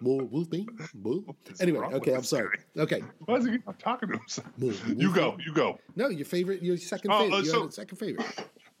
More 0.00 0.22
Wolfbane. 0.22 0.68
More. 0.94 1.22
Anyway, 1.60 1.80
okay, 1.94 2.14
I'm 2.14 2.22
sorry. 2.22 2.58
Okay. 2.76 3.02
Why 3.24 3.36
is 3.36 3.46
he 3.46 3.52
keep 3.52 3.78
talking 3.78 4.10
to 4.10 4.18
himself? 4.18 4.46
You 4.96 5.12
go, 5.12 5.36
you 5.44 5.52
go. 5.52 5.78
No, 5.96 6.08
your 6.08 6.24
favorite, 6.26 6.62
your 6.62 6.76
second 6.76 7.10
Oh, 7.12 7.20
favorite. 7.24 7.38
uh, 7.40 7.44
so- 7.44 7.66
a 7.68 7.72
second 7.72 7.96
favorite. 7.98 8.26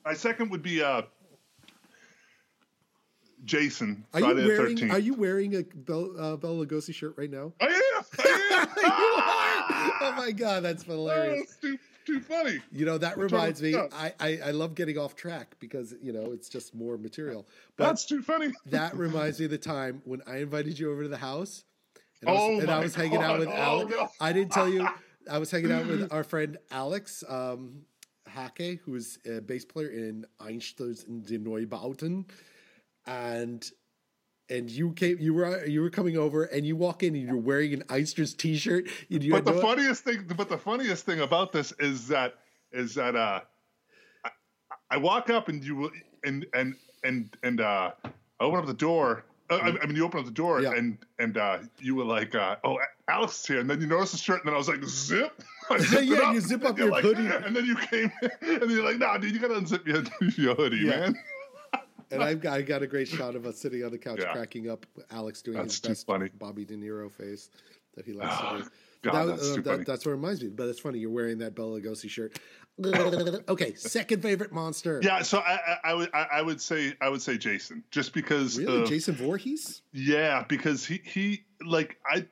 My 0.04 0.14
second 0.14 0.50
would 0.50 0.62
be 0.62 0.82
uh, 0.82 1.02
Jason. 3.44 4.04
Are 4.14 4.20
Friday 4.20 4.42
you 4.42 4.42
the 4.42 4.58
wearing 4.58 4.76
13th. 4.76 4.92
are 4.92 4.98
you 4.98 5.14
wearing 5.14 5.56
a 5.56 5.62
Bel, 5.62 6.10
uh, 6.18 6.36
Bela 6.36 6.64
Lugosi 6.66 6.94
shirt 6.94 7.14
right 7.16 7.30
now? 7.30 7.52
I 7.60 7.66
am. 7.66 8.04
I 8.18 8.70
am. 9.92 9.92
oh 10.00 10.12
my 10.16 10.30
god, 10.32 10.62
that's 10.62 10.84
oh, 10.88 10.92
hilarious. 10.92 11.56
Too, 12.06 12.20
funny. 12.20 12.60
You 12.70 12.86
know 12.86 12.98
that 12.98 13.18
reminds 13.18 13.60
me. 13.60 13.74
I, 13.74 14.12
I 14.20 14.38
I 14.46 14.50
love 14.52 14.74
getting 14.76 14.96
off 14.96 15.16
track 15.16 15.56
because 15.58 15.94
you 16.00 16.12
know 16.12 16.30
it's 16.32 16.48
just 16.48 16.74
more 16.74 16.96
material. 16.96 17.46
But 17.76 17.86
That's 17.88 18.06
too 18.06 18.22
funny. 18.22 18.52
that 18.66 18.94
reminds 18.96 19.38
me 19.40 19.46
of 19.46 19.50
the 19.50 19.58
time 19.58 20.02
when 20.04 20.22
I 20.26 20.36
invited 20.38 20.78
you 20.78 20.92
over 20.92 21.02
to 21.02 21.08
the 21.08 21.16
house, 21.16 21.64
and 22.20 22.30
I 22.30 22.32
was, 22.32 22.40
Oh 22.42 22.60
and 22.60 22.70
I 22.70 22.78
was 22.78 22.94
hanging 22.94 23.20
out 23.22 23.38
with 23.40 23.48
Oh, 23.48 23.52
Alex. 23.52 23.90
no. 23.90 24.08
I 24.20 24.32
didn't 24.32 24.52
tell 24.52 24.68
you. 24.68 24.86
I 25.30 25.38
was 25.38 25.50
hanging 25.50 25.72
out 25.72 25.86
with 25.88 26.12
our 26.12 26.22
friend 26.22 26.56
Alex 26.70 27.24
um, 27.28 27.82
Hacke, 28.28 28.78
who's 28.84 29.18
a 29.26 29.40
bass 29.40 29.64
player 29.64 29.88
in 29.88 30.24
Einstürzende 30.40 31.40
Neubauten, 31.40 32.24
and 33.06 33.68
and 34.48 34.70
you 34.70 34.92
came. 34.92 35.18
You 35.18 35.34
were 35.34 35.64
you 35.66 35.80
were 35.82 35.90
coming 35.90 36.16
over, 36.16 36.44
and 36.44 36.66
you 36.66 36.76
walk 36.76 37.02
in, 37.02 37.14
and 37.14 37.26
you're 37.26 37.36
wearing 37.36 37.72
an 37.74 37.82
Eister's 37.88 38.34
T-shirt. 38.34 38.86
and 39.10 39.22
you 39.22 39.32
But 39.32 39.44
the 39.44 39.52
no- 39.52 39.60
funniest 39.60 40.04
thing, 40.04 40.24
but 40.36 40.48
the 40.48 40.58
funniest 40.58 41.04
thing 41.06 41.20
about 41.20 41.52
this 41.52 41.72
is 41.78 42.08
that 42.08 42.34
is 42.72 42.94
that 42.94 43.16
uh, 43.16 43.40
I, 44.24 44.30
I 44.90 44.96
walk 44.98 45.30
up 45.30 45.48
and 45.48 45.62
you 45.64 45.90
and 46.24 46.46
and 46.54 46.74
and 47.04 47.36
and 47.42 47.60
uh, 47.60 47.90
I 48.04 48.10
open 48.44 48.60
up 48.60 48.66
the 48.66 48.74
door. 48.74 49.24
Uh, 49.48 49.54
I, 49.62 49.68
I 49.80 49.86
mean, 49.86 49.94
you 49.94 50.04
open 50.04 50.18
up 50.20 50.26
the 50.26 50.32
door 50.32 50.60
Yeah. 50.60 50.72
and 50.72 50.98
and 51.20 51.38
uh, 51.38 51.58
you 51.78 51.94
were 51.94 52.04
like, 52.04 52.34
uh, 52.34 52.56
"Oh, 52.64 52.78
Alex 53.08 53.40
is 53.40 53.46
here," 53.46 53.60
and 53.60 53.70
then 53.70 53.80
you 53.80 53.86
notice 53.86 54.10
the 54.12 54.18
shirt, 54.18 54.40
and 54.40 54.46
then 54.48 54.54
I 54.54 54.58
was 54.58 54.68
like, 54.68 54.82
"Zip." 54.84 55.32
Zipped 55.80 56.04
Yeah, 56.04 56.32
you 56.32 56.40
zip 56.40 56.64
up 56.64 56.78
your 56.78 56.90
like- 56.90 57.02
hoodie. 57.02 57.26
and 57.26 57.54
then 57.54 57.64
you 57.66 57.74
came, 57.76 58.10
and 58.22 58.60
then 58.62 58.70
you're 58.70 58.84
like, 58.84 58.98
"Nah, 58.98 59.18
dude, 59.18 59.32
you 59.34 59.40
gotta 59.40 59.54
unzip 59.54 59.84
your, 59.86 60.02
your 60.36 60.54
hoodie, 60.56 60.78
Yeah. 60.78 60.90
man." 61.00 61.18
And 62.10 62.22
I've 62.22 62.40
got, 62.40 62.54
I 62.54 62.62
got 62.62 62.82
a 62.82 62.86
great 62.86 63.08
shot 63.08 63.34
of 63.34 63.46
us 63.46 63.58
sitting 63.58 63.84
on 63.84 63.90
the 63.90 63.98
couch 63.98 64.20
Yeah. 64.20 64.32
cracking 64.32 64.70
up. 64.70 64.86
Alex 65.10 65.42
doing 65.42 65.58
That's 65.58 65.74
his 65.74 65.80
best 65.80 66.06
funny. 66.06 66.30
Bobby 66.38 66.64
De 66.64 66.76
Niro 66.76 67.10
face 67.10 67.50
that 67.94 68.04
he 68.04 68.12
likes 68.12 68.36
Oh, 68.40 68.58
to 68.58 68.62
do. 68.64 68.70
God, 69.02 69.12
But 69.12 69.26
that's 69.26 69.54
too 69.54 69.62
that, 69.62 69.86
that's 69.86 70.06
what 70.06 70.12
reminds 70.12 70.42
me. 70.42 70.48
But 70.48 70.68
it's 70.68 70.80
funny 70.80 70.98
you're 70.98 71.10
wearing 71.10 71.38
that 71.38 71.54
Bela 71.54 71.80
Lugosi 71.80 72.08
shirt. 72.08 72.38
okay, 73.48 73.74
second 73.74 74.22
favorite 74.22 74.52
monster. 74.52 75.00
Yeah, 75.02 75.22
so 75.22 75.38
I, 75.38 75.54
I, 75.54 75.78
I 75.84 75.94
would 75.94 76.10
I, 76.12 76.26
I 76.34 76.42
would 76.42 76.60
say 76.60 76.92
I 77.00 77.08
would 77.08 77.22
say 77.22 77.38
Jason, 77.38 77.82
just 77.90 78.12
because 78.12 78.58
really, 78.58 78.82
uh, 78.82 78.86
Jason 78.86 79.14
Voorhees. 79.14 79.80
Yeah, 79.92 80.44
because 80.46 80.84
he 80.84 81.00
he 81.02 81.44
like 81.64 81.98
I 82.04 82.26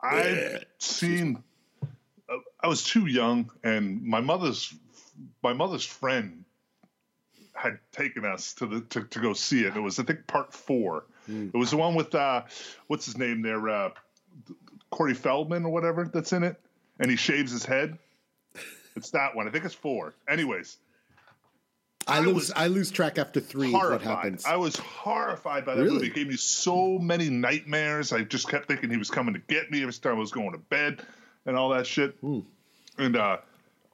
I've 0.00 0.64
seen 0.78 1.42
uh, 2.28 2.36
I 2.60 2.68
was 2.68 2.84
too 2.84 3.06
young 3.06 3.50
and 3.64 4.02
my 4.02 4.20
mother's 4.20 4.72
my 5.42 5.52
mother's 5.52 5.84
friend 5.84 6.44
had 7.56 7.78
taken 7.92 8.24
us 8.24 8.52
to 8.54 8.66
the 8.66 8.80
to, 8.82 9.02
to 9.04 9.18
go 9.20 9.32
see 9.32 9.64
it. 9.64 9.76
It 9.76 9.80
was 9.80 9.98
I 9.98 10.04
think 10.04 10.26
part 10.26 10.52
4. 10.52 11.04
Hmm. 11.26 11.48
It 11.52 11.56
was 11.56 11.70
the 11.70 11.76
one 11.76 11.94
with 11.94 12.14
uh 12.14 12.42
what's 12.86 13.06
his 13.06 13.16
name 13.16 13.42
there 13.42 13.68
uh 13.68 13.90
Corey 14.90 15.14
Feldman 15.14 15.64
or 15.64 15.70
whatever 15.72 16.04
that's 16.12 16.32
in 16.32 16.42
it 16.44 16.60
and 17.00 17.10
he 17.10 17.16
shaves 17.16 17.50
his 17.52 17.64
head. 17.64 17.98
It's 18.94 19.10
that 19.10 19.34
one. 19.36 19.46
I 19.46 19.50
think 19.50 19.64
it's 19.64 19.74
4. 19.74 20.14
Anyways, 20.28 20.78
I, 22.06 22.18
I 22.18 22.20
lose. 22.20 22.34
was 22.34 22.52
I 22.52 22.66
lose 22.68 22.90
track 22.90 23.18
after 23.18 23.40
three. 23.40 23.72
What 23.72 24.00
happens? 24.00 24.44
I 24.46 24.56
was 24.56 24.76
horrified 24.76 25.64
by 25.66 25.74
that 25.74 25.82
Really? 25.82 25.94
movie. 25.96 26.06
It 26.06 26.14
gave 26.14 26.28
me 26.28 26.36
so 26.36 26.98
many 26.98 27.28
nightmares. 27.28 28.12
I 28.12 28.22
just 28.22 28.48
kept 28.48 28.68
thinking 28.68 28.90
he 28.90 28.96
was 28.96 29.10
coming 29.10 29.34
to 29.34 29.40
get 29.40 29.70
me 29.70 29.82
every 29.82 29.92
time 29.92 30.12
I 30.16 30.18
was 30.20 30.30
going 30.30 30.52
to 30.52 30.58
bed 30.58 31.02
and 31.46 31.56
all 31.56 31.70
that 31.70 31.86
shit. 31.86 32.16
And 32.98 33.16
uh, 33.16 33.38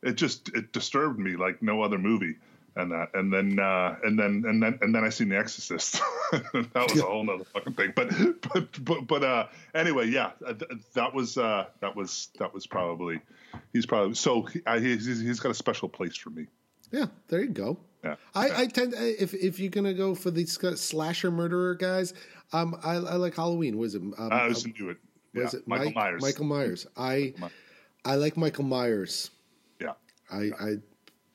it 0.03 0.13
just 0.13 0.51
it 0.51 0.73
disturbed 0.73 1.19
me 1.19 1.37
like 1.37 1.63
no 1.63 1.83
other 1.83 1.99
movie. 1.99 2.37
And 2.75 2.91
that, 2.91 3.09
and 3.15 3.31
then, 3.33 3.59
uh, 3.59 3.97
and 4.03 4.19
then, 4.19 4.45
and 4.47 4.63
then, 4.63 4.79
and 4.81 4.95
then 4.95 5.05
I 5.05 5.11
seen 5.11 5.29
The 5.29 5.37
Exorcist. 5.37 6.01
that 6.33 6.73
was 6.75 6.99
a 6.99 7.03
whole 7.03 7.23
nother 7.23 7.45
fucking 7.45 7.75
thing. 7.75 7.93
But, 7.95 8.09
but, 8.41 8.85
but, 8.85 9.07
but, 9.07 9.23
uh, 9.25 9.47
anyway, 9.75 10.09
yeah, 10.09 10.31
uh, 10.47 10.55
th- 10.55 10.71
that 10.95 11.13
was, 11.13 11.37
uh, 11.37 11.67
that 11.81 11.95
was, 11.95 12.29
that 12.39 12.55
was 12.55 12.67
probably, 12.67 13.21
he's 13.75 13.85
probably 13.85 14.15
so 14.15 14.43
he, 14.45 14.63
I, 14.67 14.79
he's, 14.79 15.05
he's 15.05 15.39
got 15.39 15.51
a 15.51 15.55
special 15.55 15.89
place 15.91 16.17
for 16.17 16.31
me. 16.31 16.47
yeah, 16.91 17.07
there 17.29 17.43
you 17.43 17.51
go. 17.51 17.77
Yeah. 18.03 18.17
I, 18.35 18.63
I 18.63 18.67
tend 18.67 18.95
if 18.97 19.33
if 19.33 19.61
you're 19.61 19.71
gonna 19.71 19.95
go 19.95 20.17
for 20.17 20.33
these 20.33 20.59
slasher 20.81 21.31
murderer 21.31 21.77
guys, 21.77 22.15
um, 22.53 22.77
I, 22.83 22.95
I 22.95 23.15
like 23.15 23.37
Halloween. 23.37 23.79
Was 23.79 23.95
it? 23.95 24.03
Um, 24.03 24.15
I 24.19 24.49
was 24.49 24.65
into 24.65 24.91
it. 24.91 24.97
Yeah, 25.35 25.45
was 25.45 25.55
it 25.55 25.69
Michael 25.69 25.85
Mike- 25.87 25.95
Myers. 25.95 26.23
Michael 26.23 26.45
Myers. 26.47 26.87
I 26.97 27.33
I 28.05 28.17
like 28.17 28.37
Michael 28.37 28.65
Myers. 28.65 29.31
Yeah. 29.81 29.93
I, 30.33 30.51
I 30.59 30.75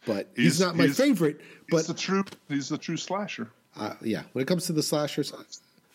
but 0.08 0.30
he's, 0.36 0.58
He's- 0.58 0.60
not 0.60 0.76
my 0.76 0.86
he's- 0.86 0.98
favorite. 0.98 1.40
He's 1.70 1.70
But 1.70 1.86
the 1.88 1.94
true. 1.94 2.24
He's 2.50 2.70
the 2.70 2.78
true 2.80 2.98
slasher. 2.98 3.50
uh, 3.76 3.94
yeah, 4.02 4.24
when 4.34 4.42
it 4.42 4.48
comes 4.48 4.66
to 4.68 4.74
the 4.74 4.82
slashers, 4.82 5.32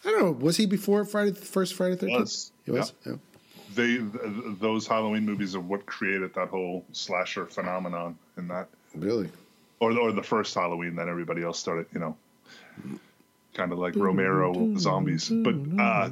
I 0.05 0.11
don't 0.11 0.21
know. 0.23 0.33
Was 0.33 0.57
he 0.57 0.67
before 0.67 1.05
Friday 1.05 1.31
the 1.31 1.41
first 1.41 1.75
Friday 1.75 1.95
the 1.95 2.01
Thirteenth? 2.03 2.21
Was. 2.21 2.53
He 2.65 2.71
was. 2.71 2.93
Yeah. 3.07 3.15
They 3.75 3.97
th- 3.97 4.59
those 4.61 4.87
Halloween 4.87 5.25
movies 5.25 5.55
are 5.57 5.61
what 5.61 5.87
created 5.87 6.35
that 6.35 6.49
whole 6.49 6.85
slasher 6.93 7.47
phenomenon 7.47 8.19
in 8.37 8.47
that, 8.49 8.69
Really? 8.95 9.31
or 9.81 9.97
or 9.99 10.13
the 10.13 10.23
first 10.23 10.55
Halloween 10.55 10.97
that 10.97 11.09
everybody 11.09 11.43
else 11.43 11.59
started. 11.59 11.87
You 11.95 12.01
know, 12.01 12.17
kind 13.55 13.73
of 13.73 13.79
like 13.79 13.97
Romero 13.97 14.77
zombies. 14.77 15.31
But 15.31 15.55
uh, 15.81 16.09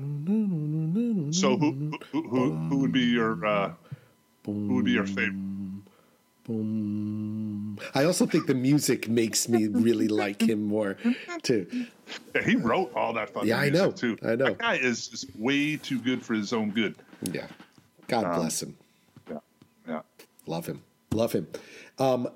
so 1.32 1.56
who 1.58 1.92
who 2.12 2.22
who, 2.28 2.52
who 2.68 2.78
would 2.78 2.92
be 2.92 3.00
your 3.18 3.44
uh, 3.44 3.72
who 4.46 4.74
would 4.76 4.86
be 4.86 4.92
your 4.92 5.06
favorite? 5.06 5.36
I 7.94 8.04
also 8.04 8.26
think 8.26 8.46
the 8.46 8.54
music 8.54 9.08
makes 9.08 9.48
me 9.48 9.66
really 9.68 10.08
like 10.08 10.40
him 10.42 10.62
more 10.64 10.96
too. 11.42 11.66
Yeah, 12.34 12.42
he 12.42 12.56
wrote 12.56 12.92
all 12.94 13.12
that 13.14 13.30
fucking 13.30 13.48
Yeah, 13.48 13.58
I 13.58 13.70
know. 13.70 13.90
too. 13.92 14.16
I 14.22 14.34
know. 14.36 14.46
That 14.46 14.58
guy 14.58 14.74
is 14.76 15.08
just 15.08 15.26
way 15.36 15.76
too 15.76 15.98
good 16.00 16.24
for 16.24 16.34
his 16.34 16.52
own 16.52 16.70
good. 16.70 16.94
Yeah. 17.22 17.46
God 18.08 18.24
Um, 18.24 18.34
bless 18.40 18.62
him. 18.62 18.76
Yeah, 19.30 19.38
yeah. 19.86 20.00
Love 20.46 20.66
him. 20.66 20.82
Love 21.12 21.32
him. 21.32 21.46
Um, 21.98 22.28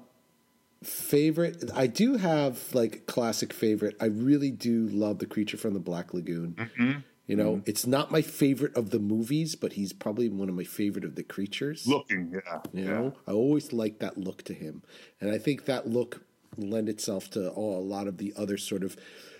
favorite. 0.82 1.70
I 1.74 1.86
do 1.86 2.16
have 2.16 2.72
like 2.74 3.06
classic 3.06 3.52
favorite. 3.52 3.96
I 4.00 4.06
really 4.06 4.50
do 4.50 4.88
love 4.88 5.18
the 5.18 5.26
creature 5.26 5.56
from 5.56 5.74
the 5.74 5.80
Black 5.80 6.14
Lagoon. 6.14 6.54
Mm-hmm. 6.58 6.92
You 7.26 7.36
know, 7.36 7.62
it's 7.64 7.86
not 7.86 8.10
my 8.10 8.20
favorite 8.20 8.76
of 8.76 8.90
the 8.90 8.98
movies, 8.98 9.54
but 9.54 9.72
he's 9.72 9.94
probably 9.94 10.28
one 10.28 10.50
of 10.50 10.54
my 10.54 10.64
favorite 10.64 11.06
of 11.06 11.14
the 11.14 11.22
creatures. 11.22 11.86
Looking, 11.86 12.30
yeah, 12.30 12.60
You 12.74 12.84
yeah. 12.84 12.90
know, 12.90 13.14
I 13.26 13.32
always 13.32 13.72
like 13.72 13.98
that 14.00 14.18
look 14.18 14.42
to 14.44 14.52
him, 14.52 14.82
and 15.20 15.30
I 15.30 15.38
think 15.38 15.64
that 15.64 15.88
look 15.88 16.22
lend 16.56 16.88
itself 16.88 17.30
to 17.30 17.48
all, 17.50 17.78
a 17.78 17.82
lot 17.82 18.06
of 18.06 18.18
the 18.18 18.32
other 18.36 18.56
sort 18.58 18.84
of 18.84 18.96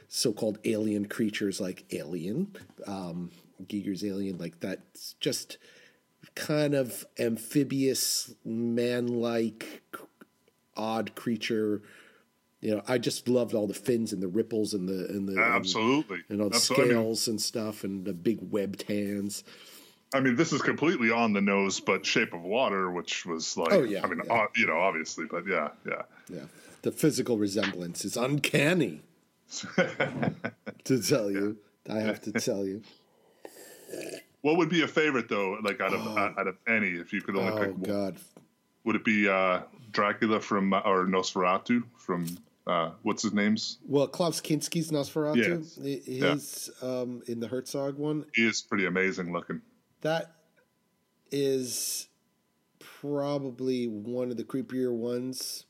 so-called 0.09 0.59
alien 0.65 1.07
creatures, 1.07 1.61
like 1.61 1.85
Alien, 1.93 2.57
um, 2.87 3.31
Giger's 3.69 4.05
Alien, 4.05 4.39
like 4.39 4.61
that's 4.61 5.15
just 5.21 5.59
kind 6.35 6.75
of 6.75 7.05
amphibious, 7.19 8.35
man-like, 8.45 9.83
odd 10.77 11.15
creature. 11.15 11.83
You 12.65 12.77
know, 12.77 12.83
I 12.89 12.97
just 12.97 13.29
loved 13.29 13.55
all 13.55 13.67
the 13.67 13.75
fins 13.75 14.15
and 14.15 14.23
the 14.23 14.29
ripples 14.29 14.73
and 14.73 14.89
the 14.89 15.07
and 15.11 15.29
the 15.29 15.39
Absolutely. 15.39 16.21
and, 16.31 16.41
all 16.41 16.49
the 16.49 16.55
That's 16.55 16.71
what 16.71 16.79
I 16.79 16.83
mean. 16.85 16.91
scales 16.93 17.29
and 17.29 17.39
stuff 17.39 17.85
and 17.85 18.07
the 18.07 18.15
big 18.15 18.39
webbed 18.51 18.85
hands. 18.85 19.45
I 20.15 20.21
mean, 20.21 20.35
this 20.37 20.51
is 20.51 20.63
completely 20.63 21.11
on 21.11 21.35
the 21.35 21.43
nose, 21.43 21.81
but 21.81 22.07
Shape 22.07 22.33
of 22.33 22.41
Water, 22.43 22.91
which 22.91 23.27
was 23.27 23.59
like, 23.59 23.73
Oh, 23.73 23.83
yeah, 23.83 24.01
I 24.03 24.07
mean, 24.07 24.23
yeah. 24.25 24.33
uh, 24.33 24.47
you 24.57 24.67
know, 24.67 24.79
obviously, 24.79 25.27
but 25.31 25.47
yeah, 25.47 25.69
yeah. 25.87 26.03
Yeah, 26.31 26.45
the 26.81 26.91
physical 26.91 27.37
resemblance 27.37 28.03
is 28.05 28.17
uncanny. 28.17 29.03
to 30.85 31.03
tell 31.03 31.31
you, 31.31 31.59
I 31.91 31.99
have 32.01 32.23
to 32.23 32.33
tell 32.33 32.65
you. 32.65 32.81
What 34.41 34.57
would 34.57 34.71
be 34.71 34.83
a 34.83 34.89
favorite 34.89 35.29
though? 35.29 35.59
Like 35.63 35.83
out 35.83 35.93
of 35.93 36.17
out 36.17 36.47
of 36.49 36.57
any, 36.67 36.89
if 36.93 37.13
you 37.13 37.21
could 37.21 37.37
only 37.37 37.53
Oh 37.53 37.59
pick 37.59 37.73
one, 37.73 37.83
God, 37.83 38.17
would 38.85 38.97
it 38.97 39.05
be 39.05 39.29
uh, 39.29 39.61
Dracula 39.93 40.41
from 40.41 40.73
uh, 40.73 40.81
or 40.81 41.05
Nosferatu 41.05 41.83
from 41.99 42.27
uh, 42.67 42.91
what's 43.03 43.23
his 43.23 43.33
name's? 43.33 43.79
well, 43.87 44.07
Klaus 44.09 44.41
Kinski's 44.41 44.91
Nosferatu, 44.91 45.37
Yes. 45.77 45.79
i- 45.83 46.03
Yeah. 46.83 47.01
um, 47.03 47.23
in 47.27 47.41
the 47.41 47.49
Herzog 47.49 47.97
one. 47.99 48.25
He 48.35 48.47
is 48.47 48.63
pretty 48.63 48.87
amazing 48.87 49.33
looking. 49.33 49.61
that 50.03 50.35
is 51.31 52.09
probably 53.01 53.87
one 53.89 54.31
of 54.31 54.37
the 54.37 54.45
creepier 54.45 54.93
ones. 54.93 55.65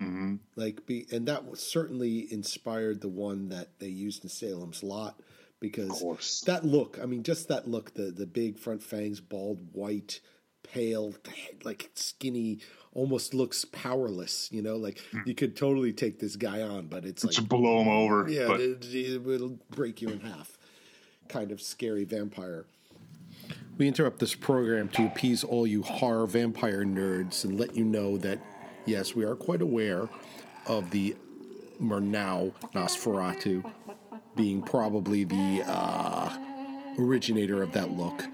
Mm-hmm. 0.00 0.36
Like, 0.56 0.86
be 0.86 1.06
and 1.12 1.26
that 1.28 1.46
was 1.48 1.60
certainly 1.60 2.30
inspired 2.32 3.00
the 3.00 3.08
one 3.08 3.48
that 3.50 3.78
they 3.78 3.88
used 3.88 4.24
in 4.24 4.28
Salem's 4.30 4.82
Lot 4.82 5.20
because 5.60 6.42
that 6.46 6.64
look. 6.64 6.98
I 7.02 7.06
mean, 7.06 7.22
just 7.22 7.48
that 7.48 7.68
look 7.68 7.94
the 7.94 8.10
the 8.10 8.26
big 8.26 8.58
front 8.58 8.82
fangs, 8.82 9.20
bald, 9.20 9.68
white, 9.72 10.20
pale, 10.64 11.14
like 11.62 11.90
skinny, 11.94 12.58
almost 12.92 13.34
looks 13.34 13.64
powerless. 13.64 14.48
You 14.50 14.62
know, 14.62 14.76
like 14.76 15.00
you 15.24 15.34
could 15.34 15.56
totally 15.56 15.92
take 15.92 16.18
this 16.18 16.36
guy 16.36 16.62
on, 16.62 16.86
but 16.86 17.04
it's 17.04 17.24
like 17.24 17.34
to 17.36 17.42
blow 17.42 17.80
him 17.82 17.88
over. 17.88 18.28
yeah, 18.28 18.48
but 18.48 18.60
it, 18.60 18.84
it, 18.92 19.26
it'll 19.26 19.58
break 19.70 20.02
you 20.02 20.08
in 20.08 20.20
half. 20.20 20.58
Kind 21.28 21.52
of 21.52 21.60
scary 21.62 22.04
vampire. 22.04 22.66
We 23.78 23.88
interrupt 23.88 24.18
this 24.20 24.34
program 24.34 24.88
to 24.90 25.06
appease 25.06 25.42
all 25.42 25.66
you 25.66 25.82
horror 25.82 26.26
vampire 26.26 26.84
nerds 26.84 27.44
and 27.44 27.58
let 27.58 27.74
you 27.74 27.84
know 27.84 28.16
that, 28.18 28.38
yes, 28.86 29.14
we 29.14 29.24
are 29.24 29.34
quite 29.34 29.62
aware 29.62 30.08
of 30.66 30.90
the 30.90 31.16
Murnau 31.82 32.52
Nosferatu 32.72 33.68
being 34.36 34.62
probably 34.62 35.24
the 35.24 35.64
uh, 35.66 36.36
originator 36.98 37.62
of 37.62 37.72
that 37.72 37.90
look. 37.90 38.24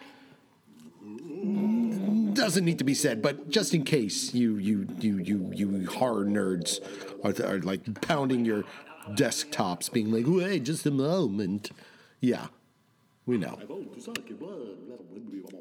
Doesn't 2.50 2.64
need 2.64 2.78
to 2.78 2.84
be 2.84 2.94
said, 2.94 3.22
but 3.22 3.48
just 3.48 3.74
in 3.74 3.84
case 3.84 4.34
you 4.34 4.56
you 4.56 4.84
you 4.98 5.18
you 5.18 5.52
you 5.54 5.86
horror 5.88 6.24
nerds 6.24 6.80
are, 7.22 7.46
are 7.46 7.60
like 7.60 8.00
pounding 8.00 8.44
your 8.44 8.64
desktops, 9.10 9.88
being 9.92 10.10
like, 10.10 10.24
"Wait, 10.26 10.64
just 10.64 10.84
a 10.84 10.90
moment." 10.90 11.70
Yeah, 12.18 12.48
we 13.24 13.38
know. 13.38 13.56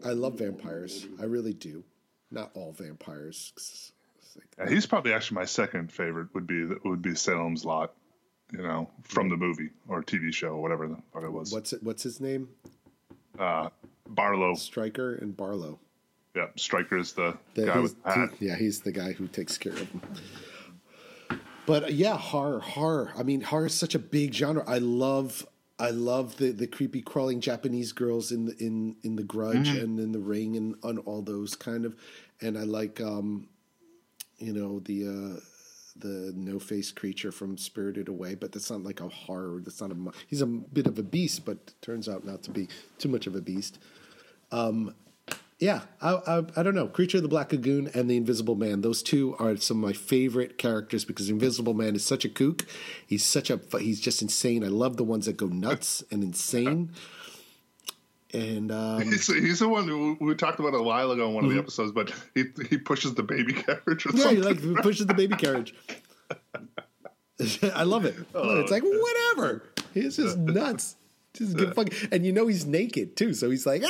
I 0.03 0.13
love 0.13 0.39
vampires. 0.39 1.05
I 1.21 1.25
really 1.25 1.53
do. 1.53 1.83
Not 2.31 2.49
all 2.55 2.71
vampires. 2.71 3.53
like- 4.35 4.47
Yeah, 4.57 4.73
he's 4.73 4.87
probably 4.87 5.13
actually 5.13 5.35
my 5.35 5.45
second 5.45 5.91
favorite. 5.91 6.33
Would 6.33 6.47
be 6.47 6.65
would 6.85 7.03
be 7.03 7.13
Salem's 7.13 7.65
Lot. 7.65 7.93
You 8.51 8.63
know, 8.63 8.89
from 9.03 9.29
the 9.29 9.37
movie 9.37 9.69
or 9.87 10.01
TV 10.01 10.33
show, 10.33 10.53
or 10.53 10.61
whatever 10.63 10.87
the 10.87 10.97
fuck 11.13 11.21
it 11.21 11.31
was. 11.31 11.53
What's 11.53 11.71
it? 11.71 11.83
What's 11.83 12.01
his 12.01 12.19
name? 12.19 12.49
Uh, 13.37 13.69
Barlow. 14.07 14.55
Straker 14.55 15.13
and 15.13 15.37
Barlow. 15.37 15.79
Yeah, 16.39 16.47
Straker 16.55 16.97
is 16.97 17.11
the, 17.13 17.37
The- 17.53 17.65
guy 17.65 17.73
he's- 17.73 17.83
with 17.83 18.03
the 18.03 18.11
hat. 18.11 18.29
he- 18.39 18.45
yeah, 18.47 18.55
he's 18.55 18.79
the 18.81 18.91
guy 18.93 19.11
who 19.11 19.27
takes 19.27 19.57
care 19.57 19.73
of 19.73 19.91
them. 19.91 20.01
But 21.65 21.83
uh, 21.83 21.87
yeah, 21.87 22.17
horror, 22.17 22.59
horror. 22.59 23.11
I 23.17 23.23
mean, 23.23 23.41
horror 23.41 23.65
is 23.67 23.73
such 23.73 23.93
a 23.93 23.99
big 23.99 24.33
genre. 24.33 24.63
I 24.65 24.77
love, 24.77 25.45
I 25.77 25.89
love 25.91 26.37
the, 26.37 26.51
the 26.51 26.65
creepy 26.65 27.01
crawling 27.01 27.41
Japanese 27.41 27.91
girls 27.91 28.31
in 28.31 28.45
the 28.45 28.55
in 28.57 28.95
in 29.03 29.17
the 29.17 29.23
Grudge 29.23 29.67
Mm-hmm. 29.69 29.83
and 29.83 29.99
in 29.99 30.11
the 30.13 30.19
Ring 30.19 30.55
and 30.55 30.75
on 30.81 30.97
all 30.99 31.21
those 31.21 31.55
kind 31.55 31.83
of. 31.85 31.95
And 32.41 32.57
I 32.57 32.63
like, 32.63 32.99
um, 33.01 33.49
you 34.37 34.53
know, 34.53 34.79
the 34.79 35.07
uh, 35.07 35.39
the 35.97 36.31
no 36.35 36.57
face 36.57 36.91
creature 36.91 37.31
from 37.31 37.57
Spirited 37.57 38.07
Away. 38.07 38.33
But 38.35 38.51
that's 38.53 38.71
not 38.71 38.81
like 38.83 39.01
a 39.01 39.09
horror. 39.09 39.59
That's 39.61 39.81
not 39.81 39.91
a. 39.91 39.97
He's 40.27 40.41
a 40.41 40.47
bit 40.47 40.87
of 40.87 40.97
a 40.97 41.03
beast, 41.03 41.45
but 41.45 41.57
turns 41.81 42.07
out 42.09 42.25
not 42.25 42.41
to 42.43 42.51
be 42.51 42.67
too 42.97 43.09
much 43.09 43.27
of 43.27 43.35
a 43.35 43.41
beast. 43.41 43.77
Yeah, 45.59 45.81
I, 46.01 46.13
I, 46.25 46.43
I 46.55 46.63
don't 46.63 46.73
know. 46.73 46.87
Creature 46.87 47.17
of 47.17 47.23
the 47.23 47.29
Black 47.29 47.51
Lagoon 47.51 47.91
and 47.93 48.09
the 48.09 48.15
Invisible 48.15 48.55
Man. 48.55 48.79
Those 48.79 49.03
two 49.03 49.35
are 49.39 49.57
some 49.57 49.83
of 49.83 49.89
my 49.89 49.93
favorite 49.93 50.57
characters 50.57 51.03
because 51.03 51.27
the 51.27 51.33
Invisible 51.33 51.73
Man 51.73 51.95
is 51.95 52.05
such 52.05 52.23
a 52.23 52.29
kook. 52.29 52.65
He's 53.05 53.25
such 53.25 53.49
a 53.49 53.59
he's 53.77 53.99
just 53.99 54.21
insane. 54.21 54.63
I 54.63 54.67
love 54.67 54.95
the 54.95 55.03
ones 55.03 55.25
that 55.25 55.35
go 55.35 55.47
nuts 55.47 56.01
and 56.11 56.23
insane. 56.23 56.91
And 58.33 58.71
um, 58.71 59.01
He's, 59.11 59.25
he's 59.27 59.59
the 59.59 59.67
one 59.67 59.87
who 59.87 60.15
we 60.21 60.33
talked 60.35 60.59
about 60.59 60.75
a 60.75 60.81
while 60.83 61.11
ago 61.11 61.27
in 61.27 61.33
one 61.33 61.45
of 61.45 61.51
the 61.51 61.57
episodes, 61.57 61.91
but 61.91 62.13
he 62.35 62.45
he 62.69 62.77
pushes 62.77 63.15
the 63.15 63.23
baby 63.23 63.53
carriage 63.65 64.05
or 64.05 64.09
Mm-hmm. 64.09 64.17
yeah, 64.17 64.29
he 64.31 64.37
like 64.37 64.61
pushes 64.83 65.07
the 65.07 65.13
baby 65.15 65.35
carriage. 65.35 65.73
I 67.73 67.83
love 67.83 68.05
it. 68.05 68.15
It. 68.15 68.25
It's 68.35 68.71
like 68.71 68.83
whatever. 68.83 69.63
He's 69.93 70.17
just 70.17 70.37
nuts. 70.37 70.95
Just 71.33 71.57
get 71.57 71.73
fucking, 71.75 72.09
and 72.11 72.25
you 72.25 72.31
know 72.31 72.47
he's 72.47 72.65
naked 72.65 73.15
too, 73.15 73.33
so 73.33 73.49
he's 73.49 73.65
like 73.65 73.81
ah, 73.85 73.89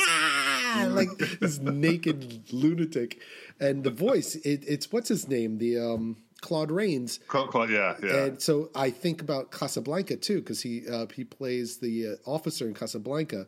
like 0.90 1.08
this 1.40 1.58
naked 1.58 2.52
lunatic, 2.52 3.20
and 3.58 3.84
the 3.84 3.90
voice. 3.90 4.36
It, 4.36 4.64
it's 4.66 4.92
what's 4.92 5.08
his 5.08 5.28
name? 5.28 5.58
The 5.58 5.78
um, 5.78 6.16
Claude 6.40 6.70
Rains. 6.70 7.20
Claude, 7.28 7.50
Cla- 7.50 7.68
yeah, 7.68 7.94
yeah. 8.02 8.24
And 8.24 8.42
so 8.42 8.70
I 8.74 8.90
think 8.90 9.20
about 9.20 9.50
Casablanca 9.50 10.16
too, 10.16 10.40
because 10.40 10.62
he 10.62 10.88
uh, 10.88 11.06
he 11.14 11.24
plays 11.24 11.78
the 11.78 12.08
uh, 12.08 12.30
officer 12.30 12.66
in 12.66 12.74
Casablanca. 12.74 13.46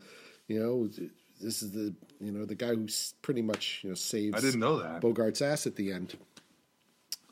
You 0.49 0.61
know, 0.61 0.89
this 1.41 1.63
is 1.63 1.73
the 1.73 1.95
you 2.21 2.33
know 2.33 2.45
the 2.45 2.55
guy 2.55 2.69
who 2.69 2.87
pretty 3.23 3.43
much 3.43 3.81
you 3.83 3.91
know 3.91 3.95
saves. 3.95 4.37
I 4.37 4.41
didn't 4.41 4.61
know 4.61 4.79
that. 4.79 5.01
Bogart's 5.01 5.43
ass 5.43 5.67
at 5.67 5.77
the 5.77 5.93
end. 5.93 6.17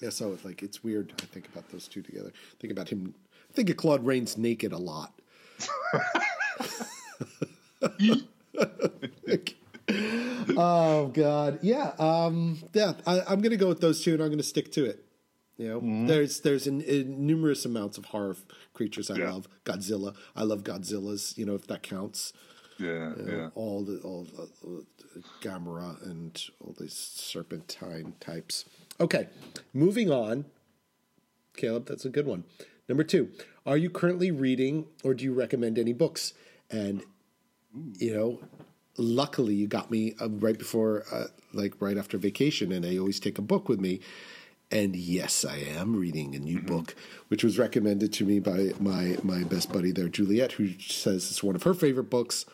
Yeah, 0.00 0.10
so 0.10 0.32
it's 0.32 0.44
like 0.44 0.62
it's 0.62 0.82
weird. 0.82 1.12
I 1.22 1.26
think 1.26 1.46
about 1.46 1.70
those 1.70 1.86
two 1.86 2.02
together. 2.02 2.32
Think 2.58 2.72
about 2.72 2.88
him. 2.88 3.14
I 3.50 3.52
think 3.52 3.70
of 3.70 3.76
Claude 3.76 4.04
Rains 4.04 4.38
naked 4.38 4.72
a 4.72 4.78
lot. 4.78 5.12
oh 10.60 11.06
God, 11.08 11.58
yeah, 11.62 11.92
um, 11.98 12.58
yeah. 12.72 12.92
I, 13.06 13.20
I'm 13.22 13.40
going 13.40 13.50
to 13.50 13.56
go 13.56 13.68
with 13.68 13.80
those 13.80 14.02
two, 14.02 14.12
and 14.14 14.22
I'm 14.22 14.28
going 14.28 14.38
to 14.38 14.44
stick 14.44 14.70
to 14.72 14.84
it. 14.84 15.04
You 15.56 15.68
know, 15.80 16.06
there's 16.06 16.40
there's 16.40 16.66
an, 16.66 16.80
in 16.82 17.26
numerous 17.26 17.64
amounts 17.66 17.98
of 17.98 18.06
horror 18.06 18.36
creatures 18.72 19.10
I 19.10 19.16
Yeah. 19.16 19.32
love. 19.32 19.48
Godzilla, 19.64 20.14
I 20.34 20.42
love 20.44 20.64
Godzillas. 20.64 21.36
You 21.36 21.44
know, 21.46 21.54
if 21.54 21.66
that 21.66 21.82
counts. 21.82 22.32
yeah, 22.78 23.14
You 23.16 23.22
know, 23.24 23.36
yeah. 23.36 23.48
all 23.54 23.84
the 23.84 23.98
all 24.00 24.24
the, 24.24 24.42
uh, 24.66 25.20
Gamera 25.42 26.02
and 26.02 26.42
all 26.64 26.74
these 26.78 26.94
serpentine 26.94 28.14
types. 28.20 28.64
Okay, 29.00 29.28
moving 29.74 30.10
on. 30.10 30.46
Caleb, 31.56 31.86
that's 31.86 32.04
a 32.06 32.10
good 32.10 32.26
one. 32.26 32.44
Number 32.88 33.04
two, 33.04 33.30
are 33.66 33.76
you 33.76 33.90
currently 33.90 34.30
reading 34.30 34.86
or 35.04 35.12
do 35.14 35.24
you 35.24 35.34
recommend 35.34 35.78
any 35.78 35.92
books? 35.92 36.32
And 36.70 37.02
you 37.98 38.14
know, 38.14 38.40
luckily 38.96 39.54
you 39.54 39.66
got 39.66 39.90
me 39.90 40.14
uh, 40.20 40.28
right 40.28 40.58
before, 40.58 41.04
uh, 41.12 41.26
like 41.52 41.74
right 41.80 41.96
after 41.96 42.18
vacation, 42.18 42.72
and 42.72 42.84
I 42.84 42.98
always 42.98 43.20
take 43.20 43.38
a 43.38 43.42
book 43.42 43.68
with 43.68 43.80
me. 43.80 44.00
And 44.72 44.94
yes, 44.94 45.44
I 45.44 45.56
am 45.56 45.96
reading 45.96 46.36
a 46.36 46.38
new 46.38 46.60
book, 46.60 46.94
which 47.26 47.42
was 47.42 47.58
recommended 47.58 48.12
to 48.14 48.24
me 48.24 48.38
by 48.38 48.72
my 48.78 49.16
my 49.22 49.42
best 49.42 49.72
buddy 49.72 49.90
there, 49.90 50.08
Juliet, 50.08 50.52
who 50.52 50.78
says 50.78 51.28
it's 51.30 51.42
one 51.42 51.56
of 51.56 51.64
her 51.64 51.74
favorite 51.74 52.10
books 52.10 52.46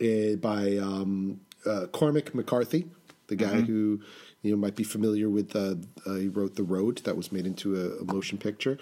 uh, 0.00 0.36
by 0.40 0.76
um, 0.76 1.40
uh, 1.66 1.86
Cormac 1.86 2.34
McCarthy, 2.34 2.86
the 3.26 3.36
guy 3.36 3.62
who 3.62 4.00
you 4.42 4.52
know 4.52 4.56
might 4.56 4.76
be 4.76 4.84
familiar 4.84 5.28
with. 5.28 5.56
Uh, 5.56 5.74
uh, 6.06 6.14
he 6.14 6.28
wrote 6.28 6.54
The 6.54 6.62
Road, 6.62 6.98
that 6.98 7.16
was 7.16 7.32
made 7.32 7.46
into 7.46 7.74
a, 7.74 8.02
a 8.02 8.04
motion 8.04 8.38
picture 8.38 8.78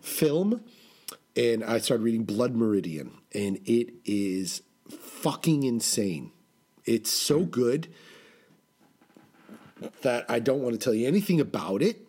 film, 0.00 0.60
and 1.36 1.64
I 1.64 1.78
started 1.78 2.04
reading 2.04 2.24
Blood 2.24 2.54
Meridian, 2.54 3.10
and 3.34 3.58
it 3.64 3.94
is 4.04 4.62
fucking 4.88 5.62
insane. 5.62 6.32
It's 6.84 7.10
so 7.10 7.44
good 7.44 7.88
that 10.02 10.24
I 10.28 10.38
don't 10.38 10.62
want 10.62 10.74
to 10.74 10.78
tell 10.78 10.94
you 10.94 11.06
anything 11.06 11.40
about 11.40 11.82
it 11.82 12.06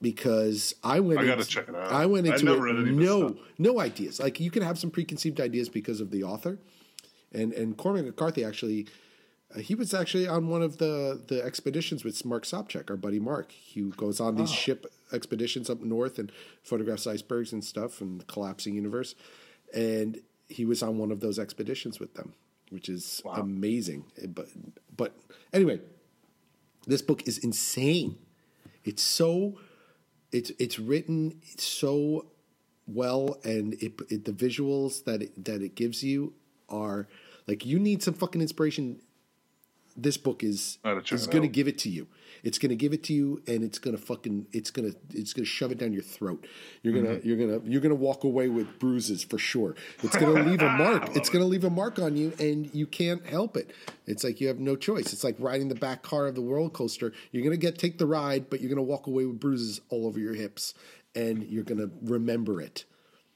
because 0.00 0.74
I 0.82 1.00
went. 1.00 1.20
I 1.20 1.24
gotta 1.24 1.40
into- 1.40 1.50
check 1.50 1.68
it 1.68 1.74
out. 1.74 1.92
I 1.92 2.06
went 2.06 2.26
into 2.26 2.44
never 2.44 2.68
it 2.68 2.72
read 2.72 2.86
any 2.86 2.96
no 2.96 3.36
no 3.58 3.80
ideas. 3.80 4.20
Like 4.20 4.40
you 4.40 4.50
can 4.50 4.62
have 4.62 4.78
some 4.78 4.90
preconceived 4.90 5.40
ideas 5.40 5.68
because 5.68 6.00
of 6.00 6.10
the 6.10 6.24
author, 6.24 6.58
and 7.32 7.52
and 7.52 7.76
Cormac 7.76 8.04
McCarthy 8.04 8.44
actually. 8.44 8.86
Uh, 9.52 9.58
he 9.58 9.74
was 9.74 9.92
actually 9.92 10.28
on 10.28 10.46
one 10.46 10.62
of 10.62 10.78
the, 10.78 11.20
the 11.26 11.42
expeditions 11.44 12.04
with 12.04 12.24
Mark 12.24 12.44
Sopchak, 12.44 12.88
our 12.88 12.96
buddy 12.96 13.18
Mark. 13.18 13.50
He 13.50 13.80
goes 13.80 14.20
on 14.20 14.36
these 14.36 14.48
ship 14.48 14.86
expeditions 15.12 15.68
up 15.68 15.80
north 15.80 16.20
and 16.20 16.30
photographs 16.62 17.04
icebergs 17.04 17.52
and 17.52 17.64
stuff 17.64 18.00
and 18.00 18.20
the 18.20 18.24
collapsing 18.26 18.76
universe. 18.76 19.16
And 19.74 20.20
he 20.50 20.64
was 20.64 20.82
on 20.82 20.98
one 20.98 21.10
of 21.10 21.20
those 21.20 21.38
expeditions 21.38 22.00
with 22.00 22.14
them, 22.14 22.34
which 22.70 22.88
is 22.88 23.20
amazing. 23.40 24.04
Eh, 24.22 24.26
But 24.26 24.48
but 24.96 25.14
anyway, 25.52 25.80
this 26.86 27.02
book 27.02 27.26
is 27.26 27.38
insane. 27.38 28.16
It's 28.84 29.02
so 29.02 29.58
it's 30.32 30.50
it's 30.58 30.78
written 30.78 31.40
so 31.56 32.26
well, 32.86 33.38
and 33.44 33.74
it, 33.74 33.92
it 34.08 34.24
the 34.24 34.32
visuals 34.32 35.04
that 35.04 35.22
it, 35.22 35.44
that 35.44 35.62
it 35.62 35.74
gives 35.74 36.02
you 36.02 36.32
are 36.68 37.08
like 37.46 37.64
you 37.66 37.78
need 37.78 38.02
some 38.02 38.14
fucking 38.14 38.40
inspiration. 38.40 39.00
This 39.96 40.16
book 40.16 40.42
is 40.42 40.78
I 40.84 40.90
gotta 40.90 41.02
check 41.02 41.18
is 41.18 41.26
going 41.26 41.42
to 41.42 41.48
give 41.48 41.68
it 41.68 41.78
to 41.78 41.90
you. 41.90 42.06
It's 42.42 42.58
going 42.58 42.70
to 42.70 42.76
give 42.76 42.92
it 42.92 43.02
to 43.04 43.12
you, 43.12 43.42
and 43.46 43.62
it's 43.62 43.78
going 43.78 43.96
to 43.96 44.02
fucking 44.02 44.46
it's 44.52 44.70
going 44.70 44.90
to 44.92 44.96
it's 45.14 45.32
going 45.32 45.44
to 45.44 45.50
shove 45.50 45.70
it 45.72 45.78
down 45.78 45.92
your 45.92 46.02
throat. 46.02 46.46
You're 46.82 46.94
gonna 46.94 47.16
Mm-hmm. 47.16 47.28
you're 47.28 47.36
gonna 47.36 47.60
you're 47.64 47.80
gonna 47.80 47.94
walk 47.94 48.24
away 48.24 48.48
with 48.48 48.78
bruises 48.78 49.22
for 49.24 49.38
sure. 49.38 49.74
It's 50.02 50.16
going 50.16 50.34
to 50.36 50.42
leave 50.50 50.62
a 50.62 50.70
mark. 50.70 51.16
It's 51.16 51.28
going 51.28 51.42
to 51.42 51.48
leave 51.48 51.64
a 51.64 51.70
mark 51.70 51.98
on 51.98 52.16
you, 52.16 52.32
and 52.38 52.72
you 52.74 52.86
can't 52.86 53.24
help 53.26 53.56
it. 53.56 53.72
It's 54.06 54.24
like 54.24 54.40
you 54.40 54.48
have 54.48 54.58
no 54.58 54.76
choice. 54.76 55.12
It's 55.12 55.24
like 55.24 55.36
riding 55.38 55.68
the 55.68 55.74
back 55.74 56.02
car 56.02 56.26
of 56.26 56.34
the 56.34 56.42
roller 56.42 56.70
coaster. 56.70 57.12
You're 57.32 57.42
going 57.44 57.58
to 57.58 57.60
get 57.60 57.78
take 57.78 57.98
the 57.98 58.06
ride, 58.06 58.50
but 58.50 58.60
you're 58.60 58.68
going 58.70 58.76
to 58.76 58.82
walk 58.82 59.06
away 59.06 59.24
with 59.26 59.38
bruises 59.40 59.80
all 59.88 60.06
over 60.06 60.18
your 60.18 60.34
hips, 60.34 60.74
and 61.14 61.42
you're 61.44 61.64
going 61.64 61.78
to 61.78 61.90
remember 62.02 62.60
it. 62.60 62.84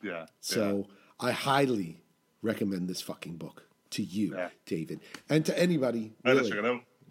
yeah. 0.02 0.26
So 0.40 0.86
I 1.20 1.30
highly 1.32 2.02
recommend 2.42 2.88
this 2.88 3.00
fucking 3.00 3.36
book. 3.36 3.62
to 3.90 4.02
you, 4.02 4.34
Yeah. 4.34 4.48
David, 4.66 4.98
and 5.28 5.46
to 5.46 5.56
anybody. 5.56 6.14
I 6.24 6.30
Really. 6.32 6.50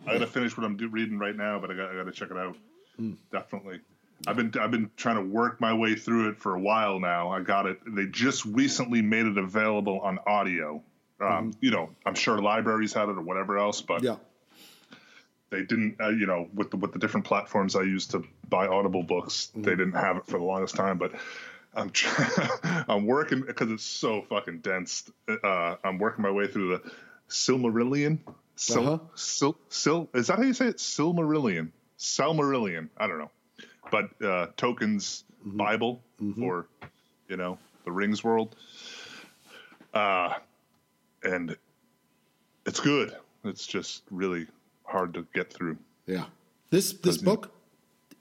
Check 0.05 0.07
it 0.07 0.09
out. 0.09 0.15
I 0.15 0.19
gotta 0.19 0.31
finish 0.31 0.57
what 0.57 0.65
I'm 0.65 0.77
do- 0.77 0.87
reading 0.89 1.17
right 1.19 1.35
now, 1.35 1.59
but 1.59 1.71
I 1.71 1.75
got 1.75 1.91
I 1.91 1.95
gotta 1.95 2.11
check 2.11 2.31
it 2.31 2.37
out. 2.37 2.55
Hmm. 2.97 3.13
Definitely. 3.31 3.79
I've 4.27 4.35
been 4.37 4.53
I've 4.59 4.71
been 4.71 4.89
trying 4.95 5.15
to 5.15 5.21
work 5.21 5.59
my 5.59 5.73
way 5.73 5.95
through 5.95 6.29
it 6.29 6.37
for 6.37 6.55
a 6.55 6.59
while 6.59 6.99
now. 6.99 7.29
I 7.29 7.41
got 7.41 7.65
it. 7.65 7.79
They 7.85 8.05
just 8.05 8.45
recently 8.45 9.01
made 9.01 9.25
it 9.25 9.37
available 9.37 9.99
on 10.01 10.19
audio. 10.27 10.81
Um, 11.19 11.53
You 11.61 11.71
know, 11.71 11.89
I'm 12.05 12.15
sure 12.15 12.41
libraries 12.41 12.93
had 12.93 13.09
it 13.09 13.17
or 13.17 13.21
whatever 13.21 13.57
else, 13.57 13.81
but 13.81 13.97
Mm-hmm. 14.01 14.05
Yeah. 14.05 14.97
they 15.49 15.63
didn't. 15.63 15.99
Uh, 15.99 16.09
you 16.09 16.25
know, 16.25 16.47
with 16.53 16.71
the 16.71 16.77
with 16.77 16.93
the 16.93 16.99
different 16.99 17.25
platforms 17.25 17.75
I 17.75 17.81
use 17.81 18.07
to 18.07 18.23
buy 18.49 18.67
Audible 18.67 19.03
books, 19.03 19.47
Mm-hmm. 19.51 19.63
they 19.63 19.71
didn't 19.75 19.93
have 19.93 20.17
it 20.17 20.25
for 20.25 20.37
the 20.37 20.43
longest 20.45 20.75
time. 20.75 20.97
But 20.97 21.13
I'm 21.75 21.89
try- 21.89 22.49
I'm 22.87 23.05
working 23.05 23.41
because 23.41 23.71
it's 23.71 23.83
so 23.83 24.21
fucking 24.23 24.59
dense. 24.59 25.09
Uh, 25.27 25.75
I'm 25.83 25.97
working 25.97 26.21
my 26.23 26.31
way 26.31 26.47
through 26.47 26.77
the 26.77 26.91
Silmarillion. 27.29 28.19
Sil, 28.55 28.85
Uh-huh. 28.87 28.99
Sil, 29.17 29.57
Sil, 29.69 30.01
is 30.13 30.27
that 30.27 30.37
how 30.37 30.43
you 30.43 30.53
say 30.53 30.67
it? 30.67 30.77
Silmarillion. 30.77 31.71
Silmarillion. 31.97 32.89
I 32.97 33.07
don't 33.07 33.17
know. 33.19 33.31
But 33.91 34.05
uh, 34.23 34.47
Tolkien's 34.57 35.23
Mm-hmm. 35.45 35.57
Bible 35.57 36.01
for, 36.39 36.67
you 37.27 37.35
know, 37.35 37.57
the 37.83 37.91
Rings 37.91 38.23
world. 38.23 38.55
Uh, 39.93 40.35
and 41.21 41.57
it's 42.65 42.79
good. 42.79 43.13
It's 43.43 43.67
just 43.67 44.03
really 44.09 44.47
hard 44.85 45.13
to 45.15 45.27
get 45.33 45.51
through. 45.51 45.77
Yeah. 46.07 46.23
This 46.69 46.93
this 46.93 47.17
book 47.17 47.51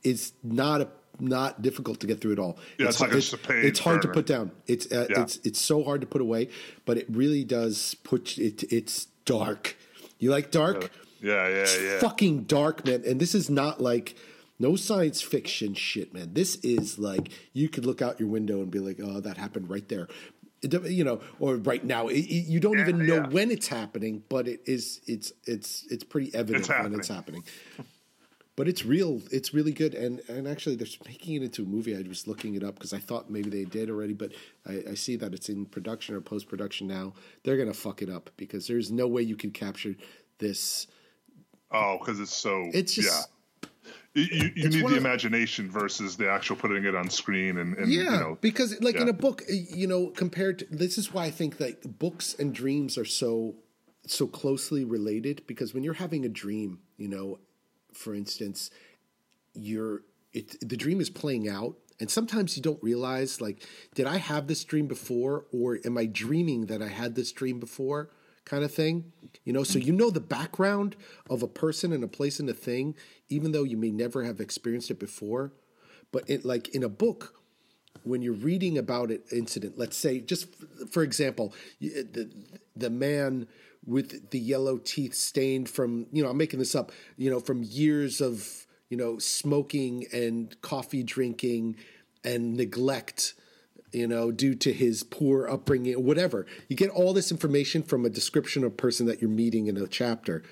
is 0.03 0.33
not 0.43 0.81
a 0.81 0.89
not 1.21 1.63
difficult 1.63 2.01
to 2.01 2.09
get 2.09 2.21
through 2.21 2.33
at 2.33 2.41
all. 2.41 2.59
Yeah, 2.77 2.89
it's 2.89 3.01
like 3.01 3.11
hard, 3.11 3.19
it's 3.19 3.33
a 3.33 3.39
page 3.39 3.65
it's 3.67 3.79
hard 3.79 4.03
to 4.03 4.09
put 4.09 4.27
down. 4.27 4.51
It's 4.67 4.91
uh, 4.91 5.07
Yeah. 5.09 5.23
it's 5.23 5.37
it's 5.45 5.61
so 5.61 5.85
hard 5.85 6.01
to 6.01 6.09
put 6.09 6.21
away, 6.21 6.49
but 6.85 6.99
it 6.99 7.07
really 7.09 7.45
does 7.45 7.95
put 8.03 8.37
it. 8.37 8.65
It's 8.73 9.07
dark. 9.25 9.77
You 10.23 10.31
like 10.31 10.53
dark? 10.53 10.93
Yeah, 11.21 11.49
yeah, 11.49 11.67
yeah. 11.81 11.99
Fucking 11.99 12.45
dark, 12.45 12.87
man. 12.87 13.03
And 13.05 13.21
this 13.21 13.35
is 13.35 13.51
not 13.51 13.81
like 13.81 14.15
no 14.61 14.77
science 14.77 15.21
fiction 15.21 15.75
shit, 15.75 16.15
man. 16.15 16.33
This 16.33 16.55
is 16.63 16.97
like 16.97 17.31
you 17.53 17.69
could 17.69 17.85
look 17.85 18.01
out 18.01 18.21
your 18.21 18.29
window 18.29 18.61
and 18.63 18.71
be 18.71 18.79
like, 18.79 19.01
"Oh, 19.03 19.19
that 19.19 19.37
happened 19.37 19.69
right 19.69 19.89
there." 19.89 20.07
You 20.63 21.03
know, 21.03 21.21
or 21.41 21.57
right 21.57 21.85
now. 21.85 22.07
It, 22.07 22.19
it- 22.21 22.47
you 22.47 22.61
don't 22.61 22.79
even 22.79 23.05
know 23.05 23.17
yeah. 23.17 23.27
when 23.27 23.51
it's 23.51 23.67
happening, 23.67 24.23
but 24.29 24.47
it 24.47 24.61
is. 24.65 25.01
It's 25.09 25.33
it's 25.45 25.85
it's 25.91 26.05
pretty 26.05 26.33
evident 26.37 26.69
It's 26.71 26.83
when 26.83 26.95
it's 26.95 27.09
happening 27.09 27.43
but 28.57 28.69
it's 28.69 28.85
real 28.85 29.21
it's 29.31 29.55
really 29.55 29.73
good 29.73 29.95
and 29.95 30.21
and 30.29 30.47
actually 30.47 30.77
they're 30.77 30.87
making 31.07 31.35
it 31.37 31.43
into 31.43 31.63
a 31.63 31.67
movie 31.67 31.97
i 31.97 32.03
was 32.07 32.27
looking 32.27 32.55
it 32.55 32.63
up 32.63 32.75
because 32.75 32.93
i 32.93 32.99
thought 32.99 33.31
maybe 33.31 33.49
they 33.51 33.65
did 33.65 33.89
already 33.91 34.13
but 34.13 34.33
I, 34.67 34.83
I 34.91 34.95
see 34.95 35.17
that 35.17 35.33
it's 35.33 35.49
in 35.49 35.65
production 35.67 36.15
or 36.15 36.21
post-production 36.21 36.87
now 36.87 37.15
they're 37.45 37.57
gonna 37.57 37.73
fuck 37.75 38.03
it 38.03 38.11
up 38.11 38.31
because 38.37 38.67
there's 38.67 38.91
no 38.91 39.07
way 39.09 39.23
you 39.23 39.37
can 39.37 39.51
capture 39.51 39.95
this 40.39 40.87
Oh, 41.75 41.97
because 41.99 42.21
it's 42.21 42.35
so. 42.35 42.69
It's 42.75 42.93
just- 42.93 43.09
yeah. 43.09 43.69
You, 44.15 44.25
you, 44.25 44.51
you 44.55 44.69
need 44.69 44.83
the 44.83 44.87
of- 44.89 44.93
imagination 44.99 45.71
versus 45.71 46.19
the 46.19 46.29
actual 46.31 46.55
putting 46.57 46.85
it 46.85 46.95
on 46.95 47.09
screen 47.09 47.57
and, 47.57 47.75
and 47.79 47.91
yeah 47.91 48.03
you 48.03 48.11
know 48.11 48.39
because 48.43 48.79
like 48.83 48.97
in 48.97 49.09
a 49.09 49.13
book 49.15 49.43
you 49.49 49.87
know 49.87 50.09
compared 50.09 50.59
to 50.59 50.67
this 50.71 50.99
is 50.99 51.15
why 51.15 51.25
i 51.25 51.31
think 51.31 51.57
that 51.57 51.99
books 51.99 52.35
and 52.39 52.55
dreams 52.55 52.99
are 52.99 53.07
so 53.07 53.55
so 54.07 54.27
closely 54.27 54.85
related 54.85 55.43
because 55.47 55.73
when 55.73 55.83
you're 55.83 55.95
having 55.95 56.27
a 56.27 56.29
dream 56.29 56.81
you 56.99 57.09
know 57.09 57.39
for 57.95 58.15
instance 58.15 58.71
you're 59.55 60.03
it 60.33 60.57
the 60.67 60.77
dream 60.77 61.01
is 61.01 61.11
playing 61.11 61.49
out 61.49 61.77
and 62.01 62.11
sometimes 62.11 62.57
you 62.57 62.63
don't 62.63 62.83
realize 62.83 63.41
like 63.41 63.63
did 63.95 64.07
i 64.07 64.17
have 64.17 64.47
this 64.47 64.65
dream 64.65 64.87
before 64.87 65.47
or 65.53 65.79
am 65.85 65.99
i 65.99 66.07
dreaming 66.07 66.67
that 66.67 66.83
i 66.83 66.89
had 66.89 67.15
this 67.15 67.33
dream 67.33 67.61
before 67.61 68.11
kind 68.45 68.65
of 68.65 68.73
thing? 68.73 69.13
You 69.45 69.53
know 69.53 69.65
so 69.65 69.79
you 69.79 69.93
know 69.93 70.11
the 70.11 70.21
background 70.21 70.97
of 71.29 71.43
a 71.43 71.49
person 71.49 71.93
and 71.93 72.05
a 72.05 72.09
place 72.09 72.41
and 72.41 72.49
a 72.49 72.55
thing 72.55 72.95
even 73.29 73.53
though 73.53 73.63
you 73.63 73.77
may 73.77 73.91
never 73.91 74.25
have 74.25 74.41
experienced 74.41 74.91
it 74.91 74.99
before. 74.99 75.53
But 76.11 76.29
it 76.29 76.45
like 76.45 76.69
in 76.69 76.83
a 76.83 76.89
book 76.89 77.41
when 78.05 78.23
you're 78.23 78.33
reading 78.33 78.79
about 78.79 79.11
an 79.11 79.23
incident, 79.31 79.79
let's 79.79 79.97
say, 79.97 80.21
just 80.21 80.49
for 80.91 81.03
example, 81.03 81.55
the 81.81 82.31
the 82.77 82.91
man 82.91 83.47
with 83.85 84.31
the 84.31 84.39
yellow 84.39 84.79
teeth 84.79 85.15
stained 85.15 85.69
from, 85.69 86.07
you 86.13 86.23
know, 86.23 86.31
I'm 86.31 86.37
making 86.37 86.59
this 86.59 86.75
up, 86.75 86.93
you 87.17 87.31
know, 87.31 87.41
from 87.41 87.63
years 87.63 88.21
of, 88.21 88.67
you 88.89 88.97
know, 88.97 89.19
smoking 89.19 90.07
and 90.13 90.61
coffee 90.63 91.03
drinking 91.03 91.77
and 92.25 92.57
neglect, 92.57 93.35
you 93.93 94.07
know, 94.07 94.31
due 94.31 94.55
to 94.55 94.73
his 94.73 95.03
poor 95.03 95.49
upbringing, 95.49 95.95
whatever. 96.05 96.47
You 96.69 96.77
get 96.77 96.91
all 96.91 97.13
this 97.13 97.33
information 97.33 97.83
from 97.83 98.05
a 98.05 98.11
description 98.11 98.65
of 98.65 98.73
a 98.73 98.77
person 98.77 99.07
that 99.07 99.21
you're 99.21 99.31
meeting 99.31 99.67
in 99.67 99.77
a 99.77 99.87
chapter. 99.87 100.43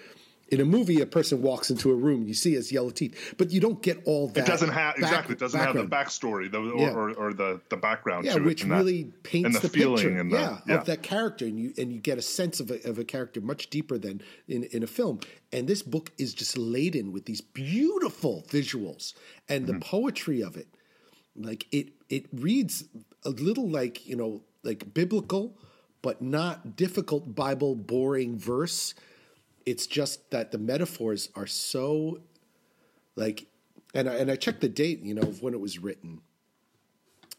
In 0.50 0.60
a 0.60 0.64
movie, 0.64 1.00
a 1.00 1.06
person 1.06 1.42
walks 1.42 1.70
into 1.70 1.90
a 1.92 1.94
room, 1.94 2.26
you 2.26 2.34
see 2.34 2.54
his 2.54 2.72
yellow 2.72 2.90
teeth, 2.90 3.34
but 3.38 3.50
you 3.52 3.60
don't 3.60 3.80
get 3.82 4.02
all 4.04 4.28
that. 4.28 4.40
it 4.40 4.46
doesn't 4.46 4.70
have 4.70 4.94
back- 4.96 5.02
exactly 5.04 5.34
it 5.34 5.38
doesn't 5.38 5.60
have 5.60 5.74
the 5.76 5.84
backstory 5.86 6.50
the, 6.50 6.58
or, 6.58 6.80
Yeah. 6.80 6.90
or, 6.92 7.10
or 7.14 7.32
the 7.32 7.60
the 7.68 7.76
background 7.76 8.24
Yeah, 8.24 8.32
to 8.34 8.38
it 8.40 8.44
which 8.44 8.62
and 8.62 8.72
that- 8.72 8.78
really 8.78 9.04
paints 9.22 9.60
the, 9.60 9.68
the, 9.68 9.78
feeling 9.78 9.96
picture, 9.96 10.18
and 10.20 10.32
the, 10.32 10.36
yeah, 10.38 10.58
yeah 10.66 10.74
of 10.78 10.86
that 10.86 11.02
character, 11.02 11.44
and 11.46 11.58
you 11.60 11.72
and 11.78 11.92
you 11.92 12.00
get 12.00 12.18
a 12.18 12.22
sense 12.22 12.58
of 12.58 12.70
a, 12.70 12.78
of 12.88 12.98
a 12.98 13.04
character 13.04 13.40
much 13.40 13.70
deeper 13.70 13.96
than 13.98 14.22
in 14.48 14.64
in 14.64 14.82
a 14.82 14.86
film. 14.88 15.20
And 15.52 15.68
this 15.68 15.82
book 15.82 16.10
is 16.18 16.34
just 16.34 16.58
laden 16.58 17.12
with 17.12 17.24
these 17.26 17.40
beautiful 17.40 18.44
visuals 18.48 19.14
and 19.48 19.66
Mm-hmm. 19.66 19.78
the 19.78 19.84
poetry 19.84 20.40
of 20.42 20.56
it. 20.56 20.68
Like 21.36 21.66
it, 21.70 21.90
it 22.08 22.26
reads 22.32 22.84
a 23.24 23.30
little 23.30 23.68
like 23.68 24.04
you 24.06 24.16
know 24.16 24.42
like 24.64 24.92
biblical, 24.92 25.56
but 26.02 26.20
not 26.20 26.74
difficult 26.76 27.34
Bible 27.34 27.74
boring 27.76 28.36
verse. 28.36 28.94
It's 29.66 29.86
just 29.86 30.30
that 30.30 30.52
the 30.52 30.58
metaphors 30.58 31.28
are 31.34 31.46
so 31.46 32.20
like, 33.16 33.46
and 33.94 34.08
I, 34.08 34.14
and 34.14 34.30
I 34.30 34.36
checked 34.36 34.60
the 34.60 34.68
date, 34.68 35.00
you 35.02 35.14
know, 35.14 35.22
of 35.22 35.42
when 35.42 35.54
it 35.54 35.60
was 35.60 35.78
written. 35.78 36.20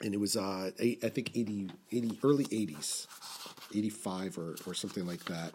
And 0.01 0.13
it 0.13 0.19
was 0.19 0.35
uh 0.35 0.71
I 0.79 1.09
think 1.09 1.31
80, 1.35 1.69
80 1.91 2.19
early 2.23 2.45
80s 2.45 3.07
85 3.73 4.37
or 4.37 4.55
or 4.65 4.73
something 4.73 5.05
like 5.05 5.23
that. 5.25 5.53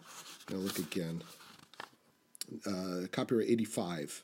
Now 0.49 0.57
look 0.57 0.79
again. 0.79 1.21
Uh 2.65 3.07
copyright 3.11 3.49
85 3.49 4.23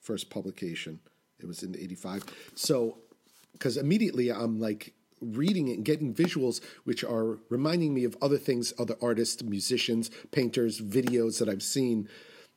first 0.00 0.30
publication. 0.30 1.00
It 1.38 1.46
was 1.46 1.62
in 1.62 1.76
85 1.76 2.24
so 2.54 2.98
because 3.52 3.76
immediately 3.76 4.30
i'm 4.30 4.58
like 4.58 4.92
reading 5.20 5.68
it 5.68 5.74
and 5.74 5.84
getting 5.84 6.14
visuals 6.14 6.60
which 6.84 7.02
are 7.04 7.38
reminding 7.48 7.94
me 7.94 8.04
of 8.04 8.16
other 8.22 8.38
things 8.38 8.72
other 8.78 8.96
artists 9.02 9.42
musicians 9.42 10.10
painters 10.30 10.80
videos 10.80 11.38
that 11.38 11.48
i've 11.48 11.62
seen 11.62 12.08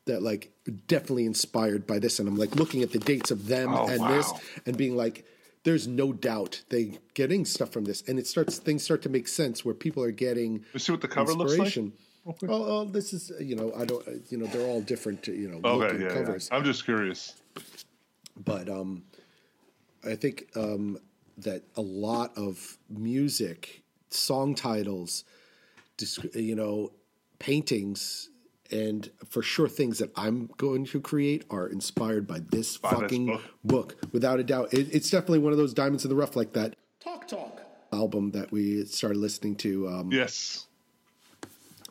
that 0.05 0.23
like 0.23 0.51
definitely 0.87 1.25
inspired 1.25 1.85
by 1.85 1.99
this. 1.99 2.19
And 2.19 2.27
i'm 2.27 2.35
like 2.35 2.55
looking 2.55 2.81
at 2.81 2.91
the 2.91 2.99
dates 2.99 3.31
of 3.31 3.47
them 3.47 3.73
Oh, 3.73 3.87
and 3.87 4.01
this 4.09 4.31
and 4.65 4.77
being 4.77 4.95
like 4.95 5.25
there's 5.63 5.87
no 5.87 6.11
doubt 6.11 6.63
they 6.69 6.97
getting 7.13 7.45
stuff 7.45 7.71
from 7.71 7.85
this. 7.85 8.01
And 8.07 8.17
it 8.17 8.25
starts 8.25 8.57
things 8.57 8.83
start 8.83 9.03
to 9.03 9.09
make 9.09 9.27
sense 9.27 9.63
where 9.63 9.75
people 9.75 10.03
are 10.03 10.11
getting 10.11 10.65
you 10.73 10.79
see 10.79 10.91
what 10.91 11.01
the 11.01 11.07
cover 11.07 11.33
looks 11.33 11.51
like? 11.51 11.67
inspiration. 11.67 11.93
Oh, 12.25 12.35
oh, 12.49 12.85
this 12.85 13.13
is 13.13 13.31
you 13.39 13.55
know 13.55 13.73
i 13.77 13.85
don't 13.85 14.05
you 14.29 14.37
know 14.37 14.45
they're 14.47 14.67
all 14.67 14.81
different 14.81 15.27
you 15.27 15.49
know 15.49 15.59
okay 15.67 15.97
yeah, 15.97 16.07
yeah. 16.07 16.13
covers. 16.13 16.49
I'm 16.51 16.63
just 16.63 16.85
curious. 16.85 17.35
But 18.43 18.69
um, 18.69 19.03
I 20.03 20.15
think 20.15 20.47
um, 20.55 20.97
that 21.43 21.63
a 21.75 21.81
lot 21.81 22.37
of 22.37 22.77
music, 22.89 23.81
song 24.09 24.55
titles, 24.55 25.23
you 26.33 26.55
know, 26.55 26.91
paintings, 27.39 28.29
and 28.71 29.09
for 29.27 29.41
sure 29.41 29.67
things 29.67 29.99
that 29.99 30.11
I'm 30.15 30.49
going 30.57 30.85
to 30.85 31.01
create 31.01 31.43
are 31.49 31.67
inspired 31.67 32.25
by 32.27 32.39
this 32.39 32.51
this 32.51 32.77
fucking 32.77 33.25
book. 33.27 33.41
book. 33.63 33.95
without 34.13 34.39
a 34.39 34.43
doubt. 34.43 34.73
It, 34.73 34.93
it's 34.93 35.09
definitely 35.09 35.39
one 35.39 35.51
of 35.51 35.57
those 35.57 35.73
diamonds 35.73 36.05
in 36.05 36.09
the 36.09 36.15
rough, 36.15 36.35
like 36.35 36.53
that 36.53 36.75
Talk, 37.03 37.27
talk. 37.27 37.61
album 37.91 38.31
that 38.31 38.51
we 38.51 38.85
started 38.85 39.17
listening 39.17 39.55
to. 39.57 39.87
Um, 39.89 40.11
yes 40.11 40.67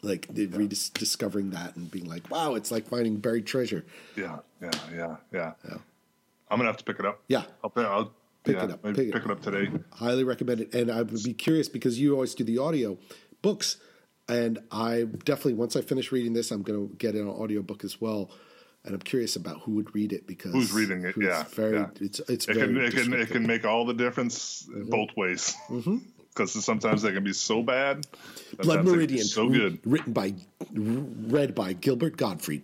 Like 0.03 0.27
the- 0.33 0.47
rediscovering 0.47 1.51
that 1.51 1.77
and 1.77 1.91
being 1.91 2.07
like, 2.09 2.31
wow, 2.31 2.55
it's 2.55 2.71
like 2.71 2.87
finding 2.89 3.17
buried 3.17 3.45
treasure. 3.47 3.85
yeah 4.17 4.39
yeah 4.63 4.71
yeah 4.95 5.17
yeah 5.37 5.53
i'm 6.51 6.59
gonna 6.59 6.65
have 6.69 6.77
to 6.77 6.85
pick 6.85 6.99
it 6.99 7.07
up 7.07 7.21
Yeah. 7.29 7.45
i'll, 7.63 7.73
I'll 7.77 8.13
Pick 8.45 8.57
yeah, 8.57 8.65
it 8.65 8.71
up, 8.71 8.83
pick 8.83 8.99
it 8.99 9.13
pick 9.13 9.25
it 9.25 9.31
up 9.31 9.43
today 9.43 9.69
highly 9.93 10.25
recommend 10.25 10.61
it. 10.63 10.75
And 10.75 10.91
I 10.91 11.03
would 11.03 11.23
be 11.23 11.35
curious 11.35 11.69
because 11.69 12.01
you 12.01 12.15
always 12.15 12.35
do 12.35 12.43
the 12.45 12.59
audio 12.59 12.99
books, 13.43 13.77
and 14.29 14.59
I 14.71 15.05
definitely 15.25 15.55
once 15.55 15.77
I 15.77 15.83
finish 15.83 16.11
reading 16.11 16.33
this, 16.33 16.51
I'm 16.51 16.63
going 16.63 16.89
to 16.89 16.97
get 16.97 17.15
an 17.15 17.29
audiobook 17.29 17.85
as 17.85 18.01
well. 18.01 18.31
And 18.83 18.95
I'm 18.95 19.01
curious 19.01 19.37
about 19.37 19.61
who 19.61 19.73
would 19.73 19.95
read 19.95 20.11
it 20.11 20.27
because 20.27 20.53
Who's 20.53 20.73
reading 20.73 21.05
it? 21.05 21.15
who's 21.15 21.27
Yeah, 21.27 21.45
very. 21.51 21.77
yeah. 21.77 21.89
It's 22.01 22.21
it's 22.21 22.49
it 22.49 22.55
very 22.55 22.67
can 22.69 22.77
it 22.79 22.95
can 22.95 23.13
it 23.13 23.29
can 23.29 23.47
make 23.47 23.67
all 23.67 23.85
the 23.85 23.93
difference 23.93 24.67
mm-hmm. 24.71 24.89
both 24.89 25.11
ways 25.19 25.55
mm-hmm. 25.69 25.99
because 26.31 26.65
sometimes 26.65 27.03
they 27.03 27.13
can 27.13 27.23
be 27.23 27.35
so 27.35 27.63
bad 27.63 28.07
Blood 28.57 28.65
sometimes 28.65 28.67
they 28.67 28.75
can 28.75 28.85
be 28.85 28.91
Meridian, 28.93 29.25
so 29.27 29.49
good 29.51 29.81
written 29.85 30.15
by, 30.15 30.33
read 30.73 31.55
by 31.55 31.75
Gilbert 31.75 32.17
Gottfried. 32.17 32.63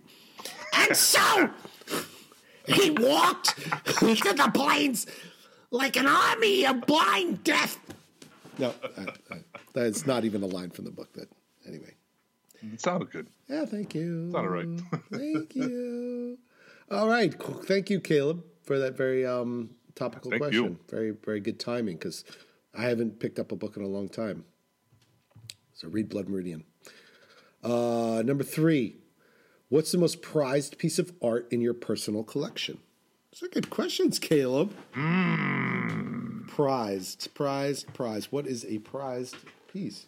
And 0.73 0.97
so 0.97 1.51
he 2.65 2.89
walked 2.89 3.51
through 3.85 4.15
the 4.15 4.51
plains 4.51 5.05
like 5.71 5.95
an 5.95 6.07
army 6.07 6.65
of 6.65 6.81
blind 6.85 7.43
death. 7.43 7.79
No, 8.57 8.73
uh, 8.83 9.05
uh, 9.31 9.35
that's 9.73 10.05
not 10.07 10.25
even 10.25 10.41
a 10.41 10.47
line 10.47 10.71
from 10.71 10.85
the 10.85 10.91
book. 10.91 11.13
That 11.13 11.29
anyway. 11.67 11.93
It 12.73 12.81
sounded 12.81 13.11
good. 13.11 13.27
Yeah, 13.47 13.65
thank 13.65 13.93
you. 13.93 14.31
Sounded 14.31 14.49
right. 14.49 15.01
thank 15.11 15.55
you. 15.55 16.39
All 16.89 17.07
right, 17.07 17.33
thank 17.65 17.89
you, 17.89 17.99
Caleb, 17.99 18.43
for 18.63 18.79
that 18.79 18.95
very 18.95 19.25
um, 19.25 19.71
topical 19.93 20.31
Thank 20.31 20.41
question. 20.41 20.63
you. 20.63 20.79
Very, 20.89 21.11
very 21.11 21.39
good 21.39 21.59
timing 21.59 21.97
because 21.97 22.23
I 22.73 22.83
haven't 22.83 23.19
picked 23.19 23.39
up 23.39 23.51
a 23.51 23.55
book 23.55 23.75
in 23.75 23.83
a 23.83 23.87
long 23.87 24.07
time. 24.07 24.45
So 25.73 25.89
read 25.89 26.09
Blood 26.09 26.29
Meridian. 26.29 26.63
Uh, 27.63 28.23
number 28.25 28.43
three, 28.43 28.97
what's 29.69 29.91
the 29.91 29.97
most 29.97 30.21
prized 30.21 30.77
piece 30.77 30.97
of 30.97 31.11
art 31.21 31.47
in 31.51 31.61
your 31.61 31.73
personal 31.73 32.23
collection? 32.23 32.79
Those 33.39 33.49
are 33.49 33.51
good 33.51 33.69
questions, 33.69 34.17
Caleb. 34.17 34.73
Prized, 36.47 37.29
prized, 37.35 37.93
prized. 37.93 38.31
What 38.31 38.47
is 38.47 38.65
a 38.65 38.79
prized 38.79 39.35
piece? 39.71 40.07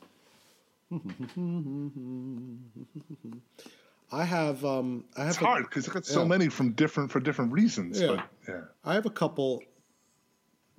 I 4.11 4.23
have, 4.23 4.65
um, 4.65 5.03
I 5.15 5.21
have 5.21 5.29
It's 5.29 5.37
a- 5.41 5.45
hard 5.45 5.65
because 5.65 5.87
I 5.87 5.93
got 5.93 6.07
so 6.07 6.21
yeah. 6.23 6.27
many 6.27 6.49
from 6.49 6.71
different 6.71 7.11
for 7.11 7.19
different 7.19 7.53
reasons. 7.53 8.01
Yeah. 8.01 8.07
But 8.07 8.25
yeah, 8.47 8.61
I 8.83 8.95
have 8.95 9.05
a 9.05 9.11
couple 9.11 9.61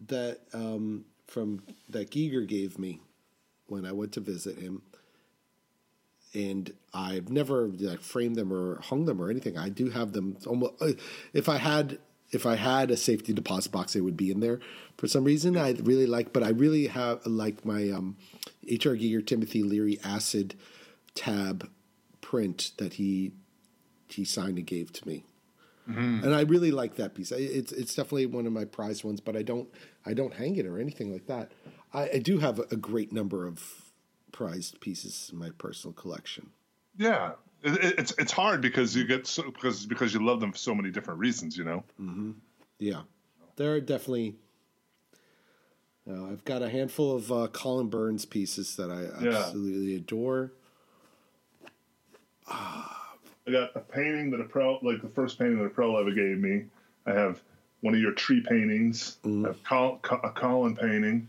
that 0.08 0.40
um, 0.52 1.04
from 1.28 1.62
that 1.90 2.10
Giger 2.10 2.48
gave 2.48 2.80
me 2.80 3.00
when 3.66 3.86
I 3.86 3.92
went 3.92 4.10
to 4.14 4.20
visit 4.20 4.58
him, 4.58 4.82
and 6.34 6.72
I've 6.92 7.28
never 7.28 7.68
like 7.68 8.00
framed 8.00 8.34
them 8.34 8.52
or 8.52 8.80
hung 8.80 9.04
them 9.04 9.22
or 9.22 9.30
anything. 9.30 9.56
I 9.56 9.68
do 9.68 9.90
have 9.90 10.12
them. 10.12 10.36
Almost, 10.48 10.74
uh, 10.82 10.92
if 11.32 11.48
I 11.48 11.58
had 11.58 12.00
if 12.30 12.46
I 12.46 12.56
had 12.56 12.90
a 12.90 12.96
safety 12.96 13.32
deposit 13.32 13.72
box, 13.72 13.96
it 13.96 14.00
would 14.00 14.16
be 14.16 14.30
in 14.30 14.40
there. 14.40 14.60
For 14.96 15.08
some 15.08 15.24
reason, 15.24 15.56
I 15.56 15.72
really 15.72 16.06
like, 16.06 16.32
but 16.32 16.42
I 16.42 16.50
really 16.50 16.86
have 16.88 17.24
like 17.26 17.64
my 17.64 17.90
um, 17.90 18.16
H.R. 18.68 18.94
Giger 18.94 19.26
Timothy 19.26 19.62
Leary 19.62 19.98
acid 20.04 20.54
tab 21.14 21.68
print 22.20 22.72
that 22.78 22.94
he 22.94 23.32
he 24.08 24.24
signed 24.24 24.58
and 24.58 24.66
gave 24.66 24.92
to 24.92 25.06
me 25.06 25.24
and 25.96 26.34
I 26.34 26.42
really 26.42 26.70
like 26.70 26.96
that 26.96 27.14
piece. 27.14 27.32
It's 27.32 27.72
it's 27.72 27.94
definitely 27.94 28.26
one 28.26 28.46
of 28.46 28.52
my 28.52 28.64
prized 28.64 29.04
ones, 29.04 29.20
but 29.20 29.36
I 29.36 29.42
don't 29.42 29.68
I 30.06 30.14
don't 30.14 30.34
hang 30.34 30.56
it 30.56 30.66
or 30.66 30.78
anything 30.78 31.12
like 31.12 31.26
that. 31.26 31.52
I, 31.92 32.10
I 32.14 32.18
do 32.18 32.38
have 32.38 32.58
a, 32.58 32.62
a 32.70 32.76
great 32.76 33.12
number 33.12 33.46
of 33.46 33.90
prized 34.32 34.80
pieces 34.80 35.30
in 35.32 35.38
my 35.38 35.50
personal 35.58 35.92
collection. 35.92 36.50
yeah. 36.96 37.32
It, 37.62 37.84
it- 37.84 37.98
it's 37.98 38.12
it's 38.18 38.32
hard 38.32 38.60
because 38.60 38.94
you 38.96 39.04
get 39.06 39.26
so 39.26 39.42
because 39.50 39.84
because 39.86 40.14
you 40.14 40.24
love 40.24 40.40
them 40.40 40.52
for 40.52 40.58
so 40.58 40.74
many 40.74 40.90
different 40.90 41.20
reasons. 41.20 41.56
You 41.56 41.64
know. 41.64 41.84
Yeah, 42.78 43.02
there 43.56 43.72
are 43.74 43.80
definitely. 43.80 44.36
Uh, 46.10 46.24
I've 46.26 46.44
got 46.44 46.62
a 46.62 46.68
handful 46.70 47.14
of 47.14 47.30
uh, 47.30 47.46
Colin 47.52 47.88
Burns 47.88 48.24
pieces 48.24 48.74
that 48.76 48.90
I 48.90 49.02
Yeah. 49.24 49.36
absolutely 49.36 49.94
adore. 49.96 50.50
I 52.48 53.50
got 53.52 53.70
a 53.76 53.80
painting 53.80 54.30
that 54.30 54.40
a 54.40 54.44
pro, 54.44 54.78
like 54.82 55.02
the 55.02 55.08
first 55.08 55.38
painting 55.38 55.58
that 55.58 55.64
a 55.64 55.70
pro 55.70 55.96
ever 55.98 56.10
gave 56.10 56.38
me. 56.38 56.64
I 57.06 57.12
have 57.12 57.40
one 57.80 57.94
of 57.94 58.00
your 58.00 58.12
tree 58.12 58.40
paintings. 58.48 59.18
I 59.24 59.28
have 59.48 59.62
Col, 59.64 59.98
Co- 60.02 60.20
a 60.24 60.30
Colin 60.30 60.74
painting. 60.76 61.28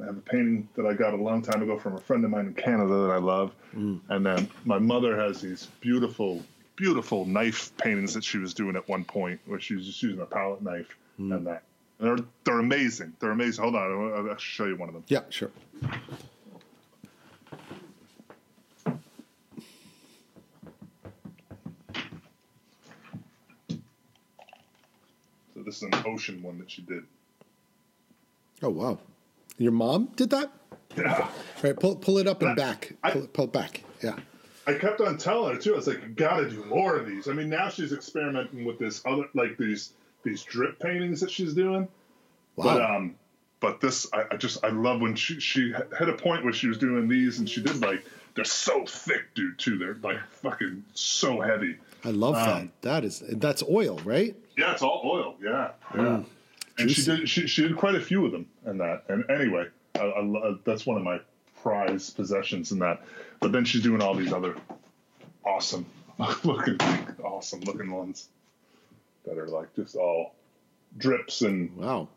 I 0.00 0.06
have 0.06 0.16
a 0.16 0.20
painting 0.20 0.68
that 0.76 0.86
I 0.86 0.94
got 0.94 1.14
a 1.14 1.16
long 1.16 1.42
time 1.42 1.62
ago 1.62 1.78
from 1.78 1.96
a 1.96 2.00
friend 2.00 2.24
of 2.24 2.30
mine 2.30 2.46
in 2.46 2.54
Canada 2.54 2.94
that 3.06 3.10
I 3.10 3.18
love. 3.18 3.52
Mm. 3.74 4.00
And 4.08 4.24
then 4.24 4.48
my 4.64 4.78
mother 4.78 5.18
has 5.18 5.40
these 5.40 5.66
beautiful, 5.80 6.42
beautiful 6.76 7.24
knife 7.24 7.76
paintings 7.76 8.14
that 8.14 8.24
she 8.24 8.38
was 8.38 8.54
doing 8.54 8.76
at 8.76 8.88
one 8.88 9.04
point, 9.04 9.40
where 9.46 9.60
she 9.60 9.74
was 9.74 9.86
just 9.86 10.02
using 10.02 10.20
a 10.20 10.26
palette 10.26 10.62
knife 10.62 10.96
mm. 11.18 11.34
and 11.34 11.46
that. 11.46 11.64
And 11.98 12.08
they're 12.08 12.24
they're 12.44 12.60
amazing. 12.60 13.14
They're 13.20 13.32
amazing. 13.32 13.62
Hold 13.62 13.74
on, 13.74 13.82
I'll, 13.82 14.14
I'll 14.14 14.30
actually 14.32 14.44
show 14.44 14.64
you 14.66 14.76
one 14.76 14.88
of 14.88 14.94
them. 14.94 15.04
Yeah, 15.08 15.22
sure. 15.28 15.50
So 25.52 25.64
this 25.64 25.76
is 25.76 25.82
an 25.82 25.94
ocean 26.06 26.42
one 26.42 26.58
that 26.58 26.70
she 26.70 26.80
did. 26.82 27.04
Oh 28.62 28.70
wow, 28.70 28.98
your 29.60 29.72
mom 29.72 30.06
did 30.16 30.30
that? 30.30 30.50
Yeah. 30.96 31.28
Right, 31.62 31.78
pull 31.78 31.96
pull 31.96 32.18
it 32.18 32.26
up 32.26 32.42
and 32.42 32.56
back. 32.56 32.92
I- 33.04 33.10
Pull, 33.12 33.24
it- 33.24 33.32
pull 33.32 33.44
it 33.44 33.52
back. 33.52 33.82
Yeah. 34.02 34.16
I 34.66 34.74
kept 34.74 35.00
on 35.00 35.18
telling 35.18 35.54
her 35.54 35.60
too. 35.60 35.72
I 35.72 35.76
was 35.76 35.86
like, 35.86 36.02
"You 36.02 36.08
got 36.08 36.36
to 36.38 36.50
do 36.50 36.64
more 36.64 36.96
of 36.96 37.06
these." 37.06 37.28
I 37.28 37.32
mean, 37.32 37.48
now 37.48 37.68
she's 37.70 37.92
experimenting 37.92 38.64
with 38.64 38.78
this 38.78 39.02
other, 39.06 39.24
like 39.34 39.56
these 39.56 39.92
these 40.22 40.42
drip 40.42 40.78
paintings 40.78 41.20
that 41.20 41.30
she's 41.30 41.54
doing. 41.54 41.88
Wow. 42.56 42.64
But 42.64 42.82
um, 42.82 43.14
but 43.60 43.80
this, 43.80 44.06
I, 44.12 44.24
I 44.32 44.36
just 44.36 44.64
I 44.64 44.68
love 44.68 45.00
when 45.00 45.14
she 45.14 45.40
she 45.40 45.72
had 45.98 46.08
a 46.08 46.12
point 46.14 46.44
where 46.44 46.52
she 46.52 46.66
was 46.68 46.78
doing 46.78 47.08
these, 47.08 47.38
and 47.38 47.48
she 47.48 47.62
did 47.62 47.80
like 47.80 48.04
they're 48.34 48.44
so 48.44 48.84
thick, 48.86 49.34
dude. 49.34 49.58
Too, 49.58 49.78
they're 49.78 49.96
like 50.02 50.18
fucking 50.42 50.84
so 50.94 51.40
heavy. 51.40 51.76
I 52.04 52.10
love 52.10 52.34
Um, 52.36 52.44
that. 52.44 52.82
That 52.82 53.04
is 53.04 53.22
that's 53.28 53.62
oil, 53.68 53.98
right? 54.04 54.36
Yeah, 54.56 54.72
it's 54.72 54.82
all 54.82 55.02
oil. 55.04 55.36
Yeah, 55.42 55.70
yeah. 55.96 56.22
And 56.80 56.90
she 56.90 57.04
did 57.04 57.28
she, 57.28 57.46
she 57.46 57.62
did 57.62 57.76
quite 57.76 57.94
a 57.94 58.00
few 58.00 58.24
of 58.26 58.32
them 58.32 58.46
and 58.64 58.80
that. 58.80 59.04
And 59.08 59.28
anyway, 59.30 59.66
I, 59.94 60.00
I, 60.04 60.54
that's 60.64 60.86
one 60.86 60.96
of 60.96 61.02
my 61.02 61.20
prized 61.62 62.16
possessions 62.16 62.72
in 62.72 62.78
that. 62.80 63.02
But 63.40 63.52
then 63.52 63.64
she's 63.64 63.82
doing 63.82 64.02
all 64.02 64.14
these 64.14 64.32
other 64.32 64.56
awesome 65.44 65.86
looking, 66.44 66.78
awesome 67.22 67.60
looking 67.60 67.90
ones 67.90 68.28
that 69.24 69.38
are 69.38 69.48
like 69.48 69.74
just 69.74 69.96
all 69.96 70.34
drips 70.98 71.42
and 71.42 71.74
Wow. 71.76 72.08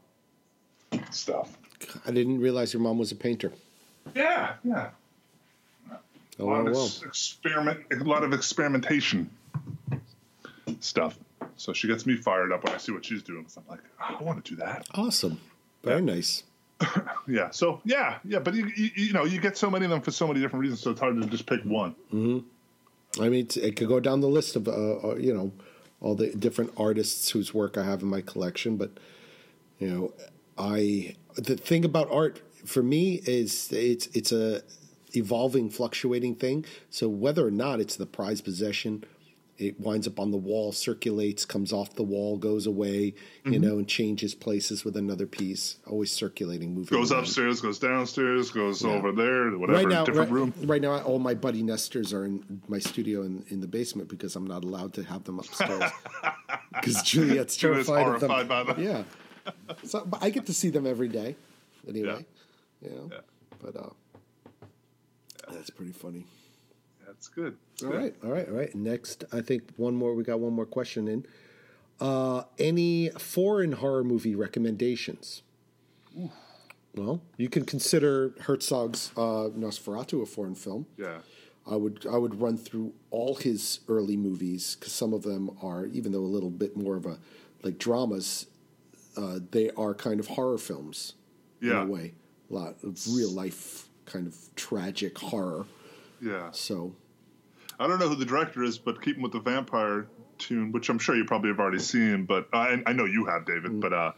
stuff. 1.11 1.57
I 2.05 2.11
didn't 2.11 2.39
realize 2.39 2.73
your 2.73 2.81
mom 2.81 2.97
was 2.97 3.11
a 3.11 3.15
painter. 3.15 3.51
Yeah, 4.15 4.53
yeah. 4.63 4.89
Oh 5.91 5.97
A 6.39 6.43
lot 6.45 6.63
well, 6.63 6.67
of 6.67 6.73
well. 6.73 6.91
experiment, 7.05 7.79
a 7.91 7.95
lot 8.03 8.23
of 8.23 8.33
experimentation 8.33 9.29
stuff. 10.79 11.17
So 11.57 11.73
she 11.73 11.87
gets 11.87 12.05
me 12.05 12.15
fired 12.15 12.51
up 12.51 12.63
when 12.63 12.73
I 12.73 12.77
see 12.77 12.91
what 12.91 13.05
she's 13.05 13.23
doing. 13.23 13.45
So 13.47 13.61
I'm 13.61 13.69
like, 13.69 13.83
"Oh, 14.01 14.17
I 14.19 14.23
want 14.23 14.43
to 14.43 14.51
do 14.51 14.57
that. 14.57 14.87
Awesome. 14.93 15.39
Very 15.83 16.01
nice. 16.01 16.43
Yeah. 17.25 17.51
So 17.51 17.79
yeah, 17.85 18.17
yeah. 18.25 18.39
But 18.39 18.53
you, 18.53 18.69
you 18.75 18.89
you 18.95 19.13
know 19.13 19.23
you 19.23 19.39
get 19.39 19.57
so 19.57 19.71
many 19.71 19.85
of 19.85 19.91
them 19.91 20.01
for 20.01 20.11
so 20.11 20.27
many 20.27 20.41
different 20.41 20.61
reasons, 20.61 20.81
so 20.81 20.91
it's 20.91 20.99
hard 20.99 21.21
to 21.21 21.25
just 21.29 21.45
pick 21.45 21.63
one. 21.63 21.95
Hmm. 22.11 22.39
I 23.21 23.29
mean, 23.29 23.47
it 23.55 23.75
could 23.75 23.87
go 23.87 23.99
down 23.99 24.21
the 24.21 24.27
list 24.27 24.55
of, 24.55 24.67
uh, 24.67 24.71
uh, 24.71 25.15
you 25.15 25.33
know, 25.33 25.51
all 26.01 26.15
the 26.15 26.31
different 26.31 26.73
artists 26.75 27.29
whose 27.29 27.53
work 27.53 27.77
I 27.77 27.83
have 27.83 28.01
in 28.01 28.07
my 28.09 28.21
collection. 28.21 28.75
But, 28.75 28.91
you 29.79 29.87
know, 29.87 30.13
I 30.57 31.15
the 31.35 31.55
thing 31.55 31.85
about 31.85 32.11
art 32.11 32.41
for 32.65 32.83
me 32.83 33.21
is 33.25 33.71
it's 33.71 34.07
it's 34.07 34.31
a 34.31 34.61
evolving, 35.15 35.69
fluctuating 35.69 36.35
thing. 36.35 36.65
So 36.89 37.07
whether 37.07 37.45
or 37.45 37.51
not 37.51 37.79
it's 37.79 37.95
the 37.95 38.05
prized 38.05 38.43
possession, 38.43 39.03
it 39.57 39.79
winds 39.79 40.07
up 40.07 40.19
on 40.19 40.31
the 40.31 40.37
wall, 40.37 40.71
circulates, 40.71 41.45
comes 41.45 41.71
off 41.71 41.93
the 41.95 42.03
wall, 42.03 42.37
goes 42.37 42.65
away, 42.65 43.13
you 43.45 43.59
know, 43.59 43.77
and 43.77 43.87
changes 43.87 44.33
places 44.33 44.83
with 44.83 44.97
another 44.97 45.27
piece. 45.27 45.77
Always 45.85 46.11
circulating, 46.11 46.73
moving. 46.73 46.97
Goes 46.97 47.11
around. 47.11 47.21
upstairs, 47.23 47.61
goes 47.61 47.77
downstairs, 47.77 48.49
goes 48.49 48.83
over 48.83 49.11
there, 49.11 49.51
whatever, 49.57 49.77
Right 49.77 49.87
now, 49.87 50.05
different 50.05 50.31
right, 50.31 50.35
room. 50.35 50.53
right 50.65 50.81
now, 50.81 50.99
all 51.01 51.19
my 51.19 51.35
buddy 51.35 51.61
nesters 51.61 52.13
are 52.13 52.25
in 52.25 52.61
my 52.67 52.79
studio 52.79 53.21
in, 53.21 53.45
in 53.49 53.61
the 53.61 53.67
basement 53.67 54.09
because 54.09 54.35
I'm 54.35 54.47
not 54.47 54.63
allowed 54.63 54.93
to 54.95 55.03
have 55.03 55.23
them 55.23 55.37
upstairs 55.39 55.91
because 56.73 57.03
Juliet's 57.03 57.55
Juliet's 57.55 57.87
terrified 57.87 58.15
of 58.15 58.21
them. 58.21 58.47
by 58.47 58.63
them. 58.63 58.81
Yeah, 58.83 59.03
so 59.83 60.03
but 60.05 60.23
I 60.23 60.29
get 60.31 60.47
to 60.47 60.53
see 60.53 60.69
them 60.69 60.87
every 60.87 61.09
day. 61.09 61.35
Anyway, 61.87 62.25
you 62.81 62.89
know, 62.89 63.09
Yeah. 63.11 63.17
but 63.61 63.75
uh, 63.75 63.89
that's 65.51 65.69
pretty 65.69 65.91
funny. 65.91 66.25
That's 67.13 67.27
good. 67.27 67.55
That's 67.71 67.83
All 67.83 67.89
good. 67.91 67.97
right, 68.01 68.15
all 68.23 68.31
right, 68.31 68.47
all 68.49 68.55
right. 68.55 68.73
Next, 68.75 69.23
I 69.31 69.41
think 69.41 69.63
one 69.77 69.93
more. 69.95 70.13
We 70.15 70.23
got 70.23 70.39
one 70.39 70.53
more 70.53 70.65
question 70.65 71.07
in. 71.07 71.25
Uh, 71.99 72.43
any 72.57 73.09
foreign 73.09 73.71
horror 73.73 74.03
movie 74.03 74.35
recommendations? 74.35 75.43
Well, 76.95 77.21
you 77.37 77.49
can 77.49 77.65
consider 77.65 78.33
Herzog's 78.41 79.11
uh, 79.17 79.49
Nosferatu 79.57 80.21
a 80.21 80.25
foreign 80.25 80.55
film. 80.55 80.85
Yeah. 80.97 81.19
I 81.65 81.75
would 81.77 82.05
I 82.11 82.17
would 82.17 82.41
run 82.41 82.57
through 82.57 82.93
all 83.09 83.35
his 83.35 83.79
early 83.87 84.17
movies 84.17 84.75
because 84.77 84.91
some 84.91 85.13
of 85.13 85.23
them 85.23 85.49
are 85.61 85.85
even 85.85 86.11
though 86.11 86.19
a 86.19 86.27
little 86.33 86.49
bit 86.49 86.75
more 86.75 86.97
of 86.97 87.05
a 87.05 87.17
like 87.63 87.77
dramas, 87.79 88.47
uh, 89.15 89.39
they 89.51 89.69
are 89.71 89.93
kind 89.93 90.19
of 90.19 90.27
horror 90.27 90.57
films 90.57 91.13
Yeah. 91.61 91.81
in 91.83 91.87
a 91.87 91.91
way, 91.91 92.13
a 92.51 92.53
lot 92.53 92.75
of 92.83 92.99
real 93.15 93.31
life 93.31 93.87
kind 94.05 94.27
of 94.27 94.35
tragic 94.55 95.17
horror. 95.17 95.65
Yeah. 96.21 96.51
So 96.51 96.95
I 97.79 97.87
don't 97.87 97.99
know 97.99 98.09
who 98.09 98.15
the 98.15 98.25
director 98.25 98.63
is, 98.63 98.77
but 98.77 99.01
keeping 99.01 99.23
with 99.23 99.31
the 99.31 99.39
vampire 99.39 100.07
tune, 100.37 100.71
which 100.71 100.89
I'm 100.89 100.99
sure 100.99 101.15
you 101.15 101.25
probably 101.25 101.49
have 101.49 101.59
already 101.59 101.79
seen, 101.79 102.25
but 102.25 102.47
I, 102.53 102.81
I 102.85 102.93
know 102.93 103.05
you 103.05 103.25
have, 103.25 103.45
David. 103.45 103.71
Mm. 103.71 103.81
But 103.81 103.93
uh, 103.93 104.11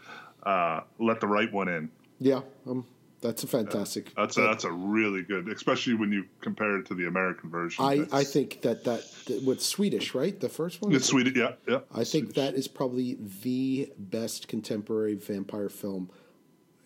uh, 0.44 0.82
let 1.00 1.20
the 1.20 1.28
right 1.28 1.52
one 1.52 1.68
in. 1.68 1.90
yeah, 2.20 2.42
um, 2.68 2.86
that's 3.22 3.44
a 3.44 3.48
fantastic. 3.48 4.14
That's 4.16 4.38
a, 4.38 4.42
that's 4.42 4.66
a 4.66 4.72
really 4.72 5.24
good, 5.24 5.48
especially 5.48 5.96
when 5.96 6.12
you 6.12 6.26
compare 6.42 6.78
it 6.78 6.86
to 6.88 6.94
the 6.94 7.08
American 7.08 7.50
version. 7.50 7.84
I, 7.84 8.06
I 8.12 8.24
think 8.24 8.62
that 8.62 8.84
that, 8.84 9.04
what's 9.44 9.66
Swedish, 9.66 10.14
right? 10.14 10.40
The 10.40 10.50
first 10.50 10.82
one. 10.82 10.94
it's 10.94 11.08
Swedish. 11.08 11.36
Yeah, 11.36 11.54
yeah. 11.68 11.80
I 11.94 12.04
think 12.04 12.36
that 12.36 12.54
is 12.54 12.68
probably 12.68 13.18
the 13.42 13.92
best 13.98 14.48
contemporary 14.48 15.16
vampire 15.16 15.70
film. 15.70 16.12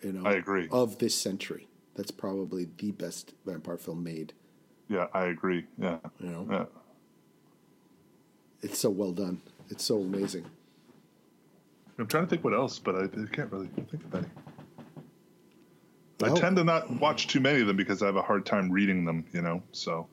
You 0.01 0.13
know, 0.13 0.26
I 0.26 0.34
agree. 0.34 0.70
Of 0.72 0.99
this 0.99 1.13
century, 1.13 1.67
that's 1.95 2.11
probably 2.11 2.70
the 2.78 2.91
best 2.91 3.34
vampire 3.45 3.78
film 3.78 4.03
made. 4.03 4.32
Yeah, 4.90 5.08
I 5.14 5.26
agree. 5.26 5.66
Yeah. 5.78 5.98
You 6.20 6.30
know? 6.30 6.48
Yeah. 6.50 6.66
It's 8.62 8.80
so 8.80 8.90
well 8.90 9.12
done. 9.12 9.42
It's 9.70 9.84
so 9.84 10.02
amazing. 10.02 10.46
I'm 11.98 12.08
trying 12.08 12.24
to 12.26 12.30
think 12.30 12.44
what 12.44 12.54
else, 12.54 12.80
but 12.80 12.96
I, 12.96 13.04
I 13.04 13.26
can't 13.32 13.52
really 13.52 13.68
think 13.68 14.04
of 14.06 14.16
any. 14.16 14.28
I 16.22 16.30
Oh. 16.30 16.36
tend 16.36 16.58
to 16.58 16.64
not 16.64 16.90
watch 17.00 17.28
too 17.28 17.40
many 17.40 17.62
of 17.62 17.68
them 17.68 17.78
because 17.78 18.02
I 18.02 18.08
have 18.08 18.16
a 18.18 18.22
hard 18.22 18.46
time 18.46 18.70
reading 18.72 19.06
them, 19.06 19.24
you 19.32 19.42
know. 19.42 19.62
So, 19.72 20.08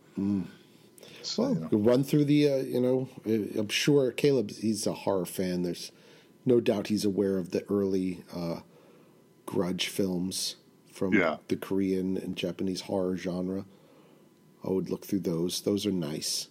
so, 1.22 1.42
Well, 1.42 1.54
you 1.54 1.60
know. 1.60 1.68
run 1.78 2.04
through 2.04 2.26
the, 2.26 2.48
uh, 2.52 2.56
you 2.58 2.80
know, 2.80 3.08
I'm 3.24 3.68
sure 3.68 4.12
Caleb, 4.12 4.50
he's 4.50 4.86
a 4.86 4.92
horror 4.92 5.26
fan. 5.26 5.62
There's 5.62 5.90
no 6.44 6.60
doubt 6.60 6.88
he's 6.88 7.04
aware 7.04 7.38
of 7.38 7.50
the 7.50 7.64
early 7.68 8.22
uh, 8.34 8.60
grudge 9.46 9.88
films 9.88 10.56
from 10.92 11.14
Yeah. 11.14 11.38
the 11.48 11.56
Korean 11.56 12.16
and 12.16 12.36
Japanese 12.36 12.82
horror 12.82 13.16
genre. 13.16 13.64
I 14.66 14.70
would 14.70 14.90
look 14.90 15.04
through 15.04 15.20
those. 15.20 15.60
Those 15.60 15.86
are 15.86 15.92
nice. 15.92 16.48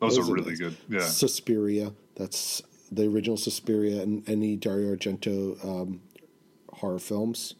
those, 0.00 0.16
those 0.16 0.28
are 0.28 0.32
are 0.32 0.34
really 0.34 0.50
nice. 0.50 0.58
good. 0.58 0.76
Yeah, 0.88 1.00
Suspiria, 1.06 1.92
that's 2.16 2.62
the 2.90 3.06
original 3.06 3.36
Suspiria 3.36 4.02
and 4.02 4.28
any 4.28 4.56
Dario 4.56 4.94
Argento 4.94 5.62
um, 5.64 6.00
horror 6.72 6.98
films. 6.98 7.54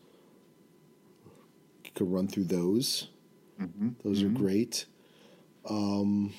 You 1.85 1.91
could 1.95 2.11
run 2.11 2.29
through 2.29 2.45
those. 2.45 3.09
Mm-hmm. 3.61 3.91
Those 4.03 4.23
are 4.23 4.29
great. 4.29 4.87
Um, 5.69 6.33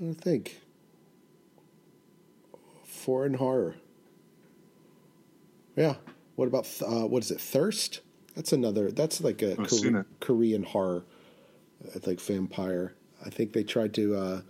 I 0.00 0.14
think 0.14 0.60
foreign 2.84 3.34
horror. 3.34 3.76
Yeah. 5.76 5.94
What 6.36 6.48
about 6.48 6.68
uh, 6.82 7.06
what 7.06 7.22
is 7.22 7.30
it? 7.30 7.40
Thirst. 7.40 8.00
That's 8.34 8.52
another. 8.52 8.90
That's 8.90 9.20
like 9.20 9.42
a 9.42 9.56
Kore- 9.56 10.06
Korean 10.20 10.62
horror, 10.62 11.04
uh, 11.84 11.98
like 12.06 12.20
vampire. 12.20 12.94
I 13.24 13.30
think 13.30 13.52
they 13.52 13.62
tried 13.62 13.94
to 13.94 14.16
uh, 14.16 14.40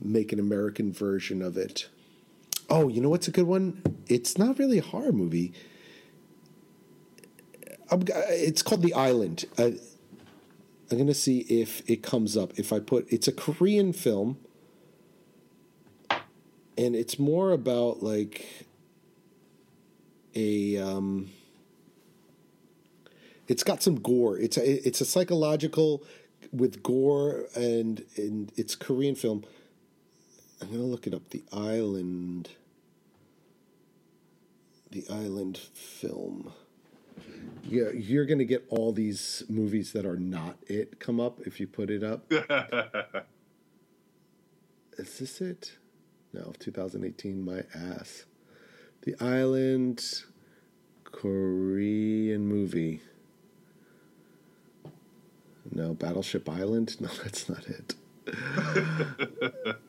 make 0.00 0.32
an 0.32 0.38
American 0.38 0.92
version 0.92 1.40
of 1.42 1.56
it. 1.56 1.88
Oh, 2.68 2.88
you 2.88 3.00
know 3.00 3.08
what's 3.08 3.28
a 3.28 3.30
good 3.30 3.46
one? 3.46 3.82
It's 4.08 4.36
not 4.36 4.58
really 4.58 4.78
a 4.78 4.82
horror 4.82 5.12
movie. 5.12 5.52
I'm, 7.90 8.02
it's 8.28 8.62
called 8.62 8.82
The 8.82 8.92
Island. 8.94 9.44
Uh, 9.56 9.70
I'm 10.90 10.98
gonna 10.98 11.14
see 11.14 11.40
if 11.40 11.88
it 11.88 12.02
comes 12.02 12.36
up. 12.36 12.58
If 12.58 12.72
I 12.72 12.80
put, 12.80 13.10
it's 13.10 13.26
a 13.28 13.32
Korean 13.32 13.92
film, 13.92 14.38
and 16.76 16.94
it's 16.94 17.18
more 17.18 17.52
about 17.52 18.02
like 18.02 18.66
a. 20.36 20.76
Um, 20.76 21.30
it's 23.48 23.62
got 23.62 23.82
some 23.82 23.96
gore. 23.96 24.38
It's 24.38 24.56
a 24.56 24.86
it's 24.86 25.00
a 25.00 25.04
psychological 25.04 26.02
with 26.52 26.82
gore 26.82 27.46
and 27.54 28.04
and 28.16 28.52
it's 28.56 28.74
Korean 28.74 29.14
film. 29.14 29.44
I'm 30.60 30.68
gonna 30.68 30.82
look 30.82 31.06
it 31.06 31.14
up. 31.14 31.30
The 31.30 31.44
Island. 31.52 32.50
The 34.90 35.04
Island 35.10 35.58
film. 35.58 36.52
Yeah, 37.64 37.90
you're 37.94 38.26
gonna 38.26 38.44
get 38.44 38.64
all 38.68 38.92
these 38.92 39.44
movies 39.48 39.92
that 39.92 40.04
are 40.04 40.18
not 40.18 40.56
it 40.66 40.98
come 41.00 41.20
up 41.20 41.40
if 41.46 41.60
you 41.60 41.66
put 41.66 41.90
it 41.90 42.02
up. 42.02 42.30
Is 44.98 45.18
this 45.18 45.40
it? 45.40 45.72
No, 46.32 46.52
2018. 46.58 47.44
My 47.44 47.64
ass. 47.74 48.24
The 49.06 49.14
Island, 49.20 50.24
Korean 51.04 52.44
movie. 52.44 53.00
No, 55.70 55.94
Battleship 55.94 56.48
Island. 56.48 56.96
No, 57.00 57.08
that's 57.22 57.48
not 57.48 57.64
it. 57.68 57.94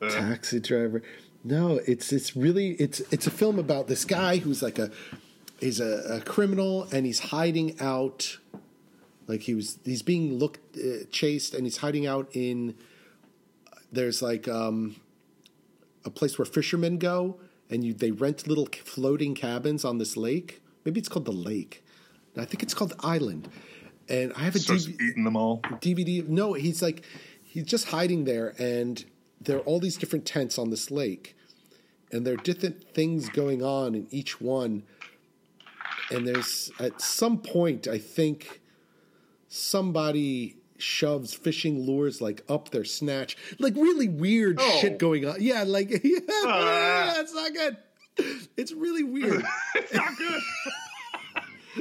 Taxi 0.08 0.60
driver. 0.60 1.02
No, 1.42 1.80
it's 1.84 2.12
it's 2.12 2.36
really 2.36 2.70
it's 2.74 3.00
it's 3.10 3.26
a 3.26 3.30
film 3.32 3.58
about 3.58 3.88
this 3.88 4.04
guy 4.04 4.36
who's 4.36 4.62
like 4.62 4.78
a 4.78 4.92
he's 5.60 5.80
a, 5.80 6.18
a 6.18 6.20
criminal 6.20 6.84
and 6.92 7.04
he's 7.04 7.18
hiding 7.18 7.80
out 7.80 8.38
like 9.26 9.40
he 9.42 9.54
was 9.56 9.80
he's 9.84 10.02
being 10.02 10.38
looked 10.38 10.76
uh, 10.76 11.04
chased 11.10 11.54
and 11.54 11.64
he's 11.64 11.78
hiding 11.78 12.06
out 12.06 12.28
in 12.34 12.76
there's 13.90 14.22
like 14.22 14.46
um 14.46 14.94
a 16.04 16.10
place 16.10 16.38
where 16.38 16.46
fishermen 16.46 16.98
go 16.98 17.40
and 17.70 17.84
you 17.84 17.92
they 17.92 18.10
rent 18.10 18.46
little 18.46 18.68
floating 18.84 19.34
cabins 19.34 19.84
on 19.84 19.98
this 19.98 20.16
lake 20.16 20.62
maybe 20.84 20.98
it's 20.98 21.08
called 21.08 21.24
the 21.24 21.32
lake 21.32 21.84
i 22.36 22.44
think 22.44 22.62
it's 22.62 22.74
called 22.74 22.90
the 22.90 23.06
island 23.06 23.48
and 24.08 24.32
i 24.34 24.40
have 24.40 24.54
a 24.54 24.58
starts 24.58 24.86
DV 24.86 25.00
eating 25.00 25.24
them 25.24 25.36
all. 25.36 25.60
DVD. 25.80 26.26
No, 26.26 26.54
he's 26.54 26.82
like 26.82 27.02
he's 27.42 27.64
just 27.64 27.88
hiding 27.88 28.24
there, 28.24 28.54
and 28.58 29.04
there 29.40 29.58
are 29.58 29.60
all 29.60 29.80
these 29.80 29.96
different 29.96 30.26
tents 30.26 30.58
on 30.58 30.70
this 30.70 30.90
lake, 30.90 31.36
and 32.12 32.26
there 32.26 32.34
are 32.34 32.38
different 32.38 32.94
things 32.94 33.28
going 33.28 33.62
on 33.62 33.94
in 33.94 34.06
each 34.10 34.40
one. 34.40 34.84
And 36.10 36.26
there's 36.26 36.70
at 36.80 37.00
some 37.02 37.38
point, 37.38 37.86
I 37.86 37.98
think 37.98 38.62
somebody 39.48 40.56
shoves 40.78 41.34
fishing 41.34 41.84
lures 41.86 42.20
like 42.20 42.42
up 42.48 42.70
their 42.70 42.84
snatch, 42.84 43.36
like 43.58 43.74
really 43.76 44.08
weird 44.08 44.58
Oh. 44.60 44.78
shit 44.80 44.98
going 44.98 45.26
on. 45.26 45.36
Yeah, 45.40 45.64
like 45.64 45.90
yeah, 46.04 46.18
Ah. 46.44 47.20
it's 47.20 47.34
not 47.34 47.52
good. 47.52 47.76
It's 48.56 48.72
really 48.72 49.04
weird. 49.04 49.44
It's 49.76 49.92
not 49.94 50.16
good. 50.16 50.40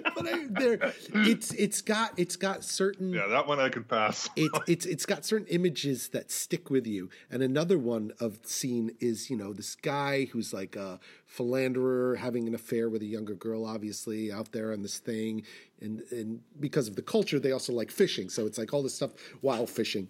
but 0.16 0.28
I, 0.28 0.46
there, 0.50 0.94
it's 1.14 1.52
it's 1.54 1.82
got 1.82 2.14
it's 2.18 2.36
got 2.36 2.64
certain 2.64 3.12
yeah, 3.12 3.28
that 3.28 3.48
one 3.48 3.60
I 3.60 3.70
could 3.70 3.88
pass. 3.88 4.30
it's 4.36 4.60
it's 4.68 4.86
it's 4.86 5.06
got 5.06 5.26
certain 5.26 5.48
images 5.48 6.10
that 6.10 6.32
stick 6.32 6.70
with 6.70 6.88
you. 6.88 7.10
And 7.30 7.44
another 7.44 7.78
one 7.78 8.12
of 8.20 8.40
scene 8.44 8.92
is 9.00 9.30
you 9.30 9.38
know 9.38 9.54
this 9.54 9.76
guy 9.76 10.26
who's 10.26 10.54
like 10.54 10.76
a 10.76 11.00
philanderer 11.26 12.16
having 12.16 12.48
an 12.48 12.56
affair 12.56 12.90
with 12.90 13.02
a 13.02 13.06
younger 13.06 13.36
girl, 13.36 13.66
obviously 13.66 14.32
out 14.32 14.52
there 14.52 14.72
on 14.72 14.82
this 14.82 15.00
thing, 15.00 15.44
and 15.82 16.02
and 16.12 16.42
because 16.60 16.88
of 16.88 16.96
the 16.96 17.02
culture, 17.02 17.40
they 17.40 17.52
also 17.52 17.74
like 17.74 17.92
fishing. 17.92 18.30
So 18.30 18.46
it's 18.46 18.58
like 18.58 18.74
all 18.74 18.84
this 18.84 18.96
stuff 18.96 19.12
while 19.42 19.68
fishing, 19.68 20.10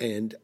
and. 0.00 0.34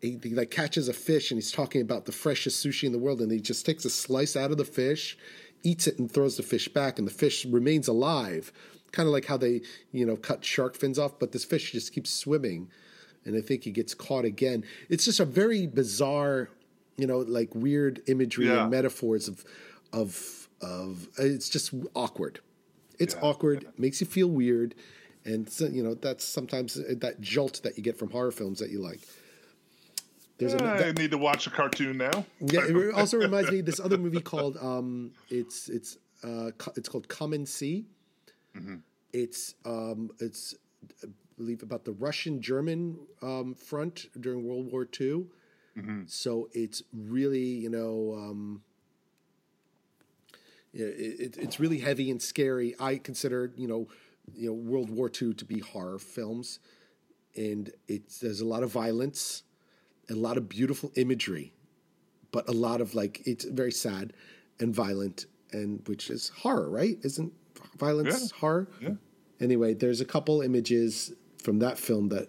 He, 0.00 0.20
he 0.22 0.34
like 0.34 0.50
catches 0.50 0.88
a 0.88 0.92
fish 0.92 1.30
and 1.30 1.38
he's 1.38 1.50
talking 1.50 1.80
about 1.80 2.04
the 2.04 2.12
freshest 2.12 2.62
sushi 2.62 2.84
in 2.84 2.92
the 2.92 2.98
world 2.98 3.22
and 3.22 3.32
he 3.32 3.40
just 3.40 3.64
takes 3.64 3.86
a 3.86 3.90
slice 3.90 4.36
out 4.36 4.50
of 4.50 4.58
the 4.58 4.64
fish 4.66 5.16
eats 5.64 5.86
it 5.86 5.98
and 5.98 6.10
throws 6.12 6.36
the 6.36 6.42
fish 6.42 6.68
back 6.68 6.98
and 6.98 7.08
the 7.08 7.12
fish 7.12 7.44
remains 7.46 7.88
alive 7.88 8.52
kind 8.92 9.08
of 9.08 9.12
like 9.12 9.24
how 9.24 9.36
they 9.36 9.60
you 9.90 10.06
know 10.06 10.16
cut 10.16 10.44
shark 10.44 10.76
fins 10.76 10.98
off 10.98 11.18
but 11.18 11.32
this 11.32 11.44
fish 11.44 11.72
just 11.72 11.92
keeps 11.92 12.10
swimming 12.10 12.68
and 13.24 13.34
i 13.36 13.40
think 13.40 13.64
he 13.64 13.70
gets 13.72 13.92
caught 13.94 14.24
again 14.24 14.62
it's 14.88 15.04
just 15.04 15.18
a 15.20 15.24
very 15.24 15.66
bizarre 15.66 16.48
you 16.96 17.06
know 17.06 17.18
like 17.18 17.52
weird 17.54 18.00
imagery 18.06 18.46
Yeah. 18.46 18.62
and 18.62 18.70
metaphors 18.70 19.26
of 19.26 19.44
of 19.92 20.48
of 20.60 21.08
it's 21.18 21.48
just 21.48 21.72
awkward 21.94 22.38
it's 23.00 23.14
Yeah. 23.14 23.20
awkward 23.22 23.66
makes 23.76 24.00
you 24.00 24.06
feel 24.06 24.28
weird 24.28 24.74
and 25.24 25.48
so, 25.48 25.66
you 25.66 25.82
know 25.82 25.94
that's 25.94 26.24
sometimes 26.24 26.74
that 26.74 27.20
jolt 27.20 27.62
that 27.64 27.76
you 27.76 27.82
get 27.82 27.98
from 27.98 28.10
horror 28.10 28.30
films 28.30 28.58
that 28.60 28.70
you 28.70 28.80
like 28.80 29.00
there's 30.38 30.54
a, 30.54 30.86
I 30.88 30.92
need 30.92 31.10
to 31.12 31.18
watch 31.18 31.46
a 31.46 31.50
cartoon 31.50 31.96
now. 31.98 32.24
yeah, 32.40 32.60
it 32.64 32.94
also 32.94 33.18
reminds 33.18 33.50
me 33.50 33.60
of 33.60 33.66
this 33.66 33.80
other 33.80 33.98
movie 33.98 34.20
called 34.20 34.56
um, 34.60 35.12
it's 35.30 35.68
it's 35.68 35.98
uh, 36.22 36.50
it's 36.76 36.88
called 36.88 37.08
Come 37.08 37.32
and 37.32 37.48
See. 37.48 37.86
It's 39.12 39.54
um, 39.64 40.10
it's 40.20 40.54
I 41.02 41.08
believe 41.36 41.62
about 41.62 41.84
the 41.84 41.92
Russian 41.92 42.40
German 42.40 42.98
um, 43.22 43.54
front 43.54 44.06
during 44.20 44.44
World 44.46 44.70
War 44.70 44.86
II. 45.00 45.26
So 46.06 46.48
it's 46.52 46.82
really 46.92 47.44
you 47.44 47.70
know 47.70 48.14
um, 48.16 48.62
it, 50.72 51.36
it's 51.36 51.58
really 51.60 51.78
heavy 51.78 52.10
and 52.10 52.20
scary. 52.22 52.74
I 52.78 52.96
consider 52.96 53.52
you 53.56 53.68
know 53.68 53.88
you 54.34 54.48
know 54.48 54.54
World 54.54 54.90
War 54.90 55.10
II 55.10 55.34
to 55.34 55.44
be 55.44 55.60
horror 55.60 55.98
films, 55.98 56.60
and 57.36 57.70
it's 57.88 58.18
there's 58.18 58.40
a 58.40 58.46
lot 58.46 58.62
of 58.62 58.70
violence, 58.70 59.42
a 60.10 60.14
lot 60.14 60.36
of 60.36 60.48
beautiful 60.48 60.92
imagery, 60.96 61.52
but 62.32 62.48
a 62.48 62.52
lot 62.52 62.80
of 62.80 62.94
like 62.94 63.22
it's 63.26 63.44
very 63.44 63.72
sad 63.72 64.12
and 64.60 64.74
violent, 64.74 65.26
and 65.52 65.80
which 65.86 66.10
is 66.10 66.28
horror, 66.28 66.68
right? 66.68 66.98
Isn't 67.02 67.32
violence 67.78 68.30
Yeah. 68.32 68.38
horror? 68.38 68.68
Yeah. 68.80 68.94
Anyway, 69.40 69.74
there's 69.74 70.00
a 70.00 70.04
couple 70.04 70.42
images 70.42 71.12
from 71.42 71.58
that 71.60 71.78
film 71.78 72.08
that 72.08 72.28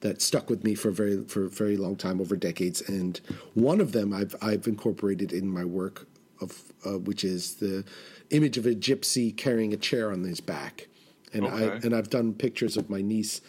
that 0.00 0.22
stuck 0.22 0.48
with 0.48 0.62
me 0.62 0.74
for 0.76 0.90
a 0.90 0.92
very 0.92 1.24
for 1.24 1.44
a 1.46 1.48
very 1.50 1.76
long 1.76 1.96
time 1.96 2.20
over 2.20 2.36
decades, 2.36 2.80
and 2.88 3.20
one 3.54 3.80
of 3.80 3.92
them 3.92 4.12
I've 4.12 4.34
I've 4.40 4.66
incorporated 4.66 5.32
in 5.32 5.48
my 5.50 5.64
work 5.64 6.06
of 6.40 6.72
uh, 6.86 6.98
which 6.98 7.24
is 7.24 7.56
the 7.56 7.84
image 8.30 8.56
of 8.58 8.64
a 8.66 8.74
gypsy 8.74 9.36
carrying 9.36 9.72
a 9.72 9.76
chair 9.76 10.12
on 10.12 10.22
his 10.22 10.40
back, 10.40 10.86
and 11.32 11.46
I 11.46 11.62
and 11.84 11.94
I've 11.94 12.10
done 12.10 12.32
pictures 12.34 12.76
of 12.76 12.88
my 12.88 13.02
niece, 13.02 13.40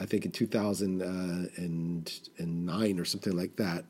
I 0.00 0.06
think 0.06 0.24
in 0.24 0.30
2009 0.30 3.00
or 3.00 3.04
something 3.04 3.36
like 3.36 3.56
that, 3.56 3.84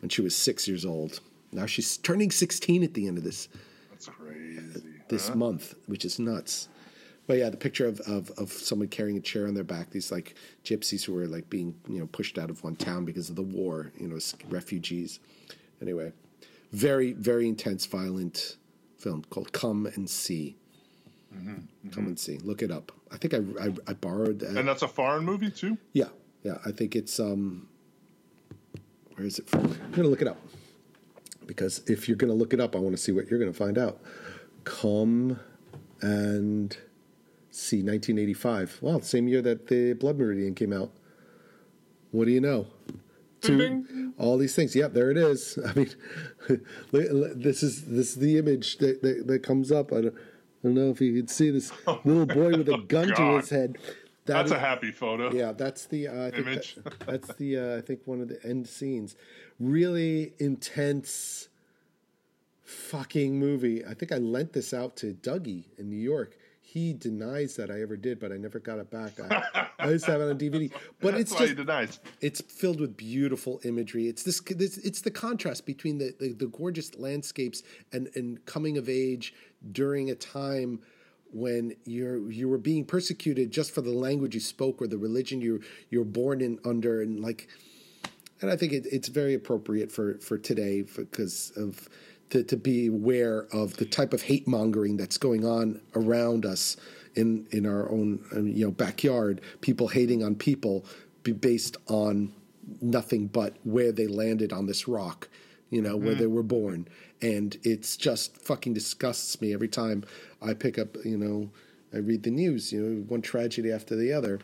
when 0.00 0.08
she 0.08 0.22
was 0.22 0.34
six 0.36 0.68
years 0.68 0.84
old. 0.84 1.20
Now 1.52 1.66
she's 1.66 1.96
turning 1.98 2.30
16 2.30 2.82
at 2.82 2.94
the 2.94 3.06
end 3.06 3.18
of 3.18 3.24
this 3.24 3.48
That's 3.90 4.08
crazy. 4.08 4.82
this 5.08 5.28
huh? 5.28 5.36
month, 5.36 5.74
which 5.86 6.04
is 6.04 6.18
nuts. 6.18 6.68
But 7.26 7.38
yeah, 7.38 7.50
the 7.50 7.56
picture 7.56 7.86
of, 7.86 8.00
of, 8.00 8.30
of 8.38 8.52
someone 8.52 8.88
carrying 8.88 9.16
a 9.16 9.20
chair 9.20 9.48
on 9.48 9.54
their 9.54 9.64
back, 9.64 9.90
these 9.90 10.12
like 10.12 10.36
gypsies 10.64 11.04
who 11.04 11.12
were 11.12 11.26
like 11.26 11.50
being, 11.50 11.74
you 11.88 11.98
know, 11.98 12.06
pushed 12.06 12.38
out 12.38 12.50
of 12.50 12.62
one 12.62 12.76
town 12.76 13.04
because 13.04 13.30
of 13.30 13.36
the 13.36 13.42
war, 13.42 13.90
you 13.98 14.06
know, 14.06 14.16
as 14.16 14.34
refugees. 14.48 15.18
Anyway, 15.82 16.12
very, 16.72 17.12
very 17.12 17.48
intense, 17.48 17.84
violent 17.86 18.56
film 18.98 19.24
called 19.30 19.52
Come 19.52 19.86
and 19.86 20.08
See. 20.08 20.56
Come 21.92 22.06
and 22.06 22.18
See. 22.18 22.38
Look 22.38 22.62
it 22.62 22.70
up. 22.70 22.92
I 23.10 23.16
think 23.16 23.34
I, 23.34 23.38
I, 23.62 23.74
I 23.86 23.92
borrowed 23.94 24.40
that. 24.40 24.56
And 24.56 24.68
that's 24.68 24.82
a 24.82 24.88
foreign 24.88 25.24
movie 25.24 25.50
too. 25.50 25.78
Yeah, 25.92 26.08
yeah. 26.42 26.58
I 26.64 26.72
think 26.72 26.96
it's 26.96 27.20
um. 27.20 27.68
Where 29.14 29.26
is 29.26 29.38
it 29.38 29.48
from? 29.48 29.64
I'm 29.64 29.90
gonna 29.92 30.08
look 30.08 30.22
it 30.22 30.28
up 30.28 30.38
because 31.46 31.82
if 31.86 32.08
you're 32.08 32.16
gonna 32.16 32.34
look 32.34 32.52
it 32.52 32.60
up, 32.60 32.76
I 32.76 32.78
want 32.78 32.96
to 32.96 33.02
see 33.02 33.12
what 33.12 33.30
you're 33.30 33.38
gonna 33.38 33.52
find 33.52 33.78
out. 33.78 34.00
Come 34.64 35.38
and 36.02 36.76
see 37.50 37.78
1985. 37.78 38.78
Wow, 38.82 38.98
the 38.98 39.04
same 39.04 39.28
year 39.28 39.40
that 39.42 39.68
the 39.68 39.94
Blood 39.94 40.18
Meridian 40.18 40.54
came 40.54 40.72
out. 40.72 40.90
What 42.10 42.26
do 42.26 42.32
you 42.32 42.40
know? 42.40 42.66
Two, 43.40 44.12
all 44.18 44.38
these 44.38 44.54
things. 44.54 44.74
Yep, 44.74 44.92
there 44.92 45.10
it 45.10 45.16
is. 45.16 45.58
I 45.66 45.72
mean, 45.74 45.90
this 47.36 47.62
is 47.62 47.84
this 47.84 48.10
is 48.10 48.16
the 48.16 48.38
image 48.38 48.78
that 48.78 49.02
that, 49.02 49.26
that 49.26 49.42
comes 49.42 49.70
up. 49.70 49.92
I 49.92 50.00
don't, 50.02 50.14
I 50.64 50.68
don't 50.68 50.74
know 50.74 50.90
if 50.90 51.00
you 51.00 51.16
can 51.18 51.28
see 51.28 51.50
this 51.50 51.72
little 52.04 52.26
boy 52.26 52.56
with 52.56 52.68
a 52.68 52.78
gun 52.88 53.08
to 53.14 53.36
his 53.38 53.50
head. 53.50 53.78
That 54.24 54.34
That's 54.34 54.46
is- 54.46 54.52
a 54.56 54.58
happy 54.58 54.90
photo. 54.90 55.32
yeah, 55.32 55.52
that's 55.52 55.86
the 55.86 56.08
uh, 56.08 56.26
I 56.26 56.30
think 56.30 56.46
Image. 56.46 56.74
that- 56.82 56.98
that's 57.06 57.34
the 57.34 57.58
uh, 57.58 57.76
I 57.78 57.80
think 57.80 58.00
one 58.06 58.20
of 58.20 58.28
the 58.28 58.44
end 58.44 58.66
scenes. 58.68 59.14
Really 59.60 60.32
intense, 60.38 61.48
fucking 62.62 63.38
movie. 63.38 63.84
I 63.84 63.94
think 63.94 64.12
I 64.12 64.16
lent 64.18 64.52
this 64.52 64.74
out 64.74 64.96
to 64.96 65.14
Dougie 65.14 65.64
in 65.78 65.88
New 65.90 65.96
York. 66.00 66.36
He 66.76 66.92
denies 66.92 67.56
that 67.56 67.70
I 67.70 67.80
ever 67.80 67.96
did, 67.96 68.20
but 68.20 68.32
I 68.32 68.36
never 68.36 68.58
got 68.58 68.78
it 68.78 68.90
back. 68.90 69.18
I, 69.18 69.68
I 69.78 69.88
used 69.92 70.04
to 70.04 70.10
have 70.10 70.20
it 70.20 70.28
on 70.28 70.38
DVD, 70.38 70.70
but 71.00 71.12
That's 71.12 71.22
it's 71.22 71.32
why 71.32 71.38
just 71.38 71.48
he 71.48 71.54
denies. 71.54 72.00
it's 72.20 72.42
filled 72.42 72.80
with 72.80 72.98
beautiful 72.98 73.62
imagery. 73.64 74.08
It's 74.08 74.22
this, 74.22 74.40
this 74.40 74.76
it's 74.76 75.00
the 75.00 75.10
contrast 75.10 75.64
between 75.64 75.96
the, 75.96 76.14
the, 76.20 76.34
the 76.34 76.48
gorgeous 76.48 76.94
landscapes 76.98 77.62
and, 77.94 78.10
and 78.14 78.44
coming 78.44 78.76
of 78.76 78.90
age 78.90 79.32
during 79.72 80.10
a 80.10 80.14
time 80.14 80.80
when 81.32 81.74
you're 81.86 82.30
you 82.30 82.46
were 82.46 82.58
being 82.58 82.84
persecuted 82.84 83.50
just 83.50 83.70
for 83.70 83.80
the 83.80 83.90
language 83.90 84.34
you 84.34 84.40
spoke 84.40 84.82
or 84.82 84.86
the 84.86 84.98
religion 84.98 85.40
you 85.40 85.62
you 85.88 86.00
were 86.00 86.04
born 86.04 86.42
in 86.42 86.58
under 86.66 87.00
and 87.00 87.20
like 87.20 87.48
and 88.42 88.50
I 88.50 88.56
think 88.56 88.74
it, 88.74 88.84
it's 88.92 89.08
very 89.08 89.32
appropriate 89.32 89.90
for 89.90 90.18
for 90.18 90.36
today 90.36 90.82
because 90.82 91.52
of 91.56 91.88
to, 92.30 92.42
to 92.42 92.56
be 92.56 92.88
aware 92.88 93.46
of 93.52 93.76
the 93.76 93.84
type 93.84 94.12
of 94.12 94.22
hate 94.22 94.48
mongering 94.48 94.96
that's 94.96 95.18
going 95.18 95.44
on 95.44 95.80
around 95.94 96.44
us 96.44 96.76
in 97.14 97.46
in 97.50 97.66
our 97.66 97.90
own 97.90 98.24
um, 98.32 98.48
you 98.48 98.64
know 98.64 98.70
backyard. 98.70 99.40
People 99.60 99.88
hating 99.88 100.22
on 100.22 100.34
people 100.34 100.84
be 101.22 101.32
based 101.32 101.76
on 101.88 102.32
nothing 102.80 103.26
but 103.26 103.56
where 103.64 103.92
they 103.92 104.06
landed 104.06 104.52
on 104.52 104.66
this 104.66 104.88
rock, 104.88 105.28
you 105.70 105.80
know, 105.80 105.96
where 105.96 106.14
they 106.14 106.26
were 106.26 106.42
born, 106.42 106.88
and 107.22 107.56
it's 107.62 107.96
just 107.96 108.36
fucking 108.38 108.74
disgusts 108.74 109.40
me 109.40 109.54
every 109.54 109.68
time 109.68 110.04
I 110.42 110.54
pick 110.54 110.78
up, 110.78 110.96
you 111.04 111.16
know, 111.16 111.50
I 111.94 111.98
read 111.98 112.24
the 112.24 112.30
news, 112.30 112.72
you 112.72 112.82
know, 112.82 113.02
one 113.08 113.22
tragedy 113.22 113.72
after 113.72 113.96
the 113.96 114.12
other, 114.12 114.40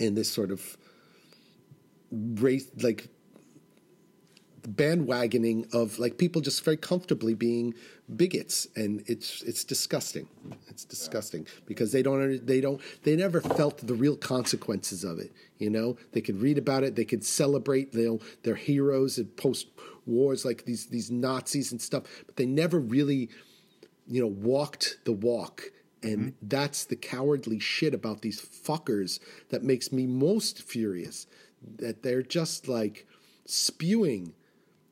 and 0.00 0.16
this 0.16 0.30
sort 0.30 0.50
of 0.50 0.76
race 2.10 2.70
like 2.80 3.08
bandwagoning 4.68 5.72
of 5.72 5.98
like 5.98 6.18
people 6.18 6.42
just 6.42 6.64
very 6.64 6.76
comfortably 6.76 7.34
being 7.34 7.74
bigots 8.16 8.66
and 8.76 9.02
it's 9.06 9.42
it's 9.42 9.64
disgusting 9.64 10.28
it's 10.68 10.84
disgusting 10.84 11.46
because 11.66 11.92
they 11.92 12.02
don't 12.02 12.46
they 12.46 12.60
don't 12.60 12.80
they 13.02 13.16
never 13.16 13.40
felt 13.40 13.78
the 13.86 13.94
real 13.94 14.16
consequences 14.16 15.04
of 15.04 15.18
it 15.18 15.32
you 15.58 15.70
know 15.70 15.96
they 16.12 16.20
could 16.20 16.40
read 16.40 16.58
about 16.58 16.82
it 16.82 16.96
they 16.96 17.04
could 17.04 17.24
celebrate 17.24 17.94
you 17.94 18.06
know, 18.06 18.20
their 18.42 18.54
heroes 18.54 19.18
and 19.18 19.34
post 19.36 19.68
wars 20.06 20.44
like 20.44 20.64
these 20.64 20.86
these 20.86 21.10
nazis 21.10 21.72
and 21.72 21.80
stuff 21.80 22.02
but 22.26 22.36
they 22.36 22.46
never 22.46 22.78
really 22.78 23.28
you 24.08 24.20
know, 24.20 24.26
walked 24.26 24.98
the 25.04 25.12
walk. 25.12 25.70
And 26.02 26.18
mm-hmm. 26.18 26.48
that's 26.48 26.84
the 26.84 26.96
cowardly 26.96 27.58
shit 27.58 27.92
about 27.92 28.22
these 28.22 28.40
fuckers 28.40 29.20
that 29.50 29.62
makes 29.62 29.92
me 29.92 30.06
most 30.06 30.62
furious. 30.62 31.26
That 31.76 32.02
they're 32.02 32.22
just 32.22 32.68
like 32.68 33.06
spewing, 33.46 34.34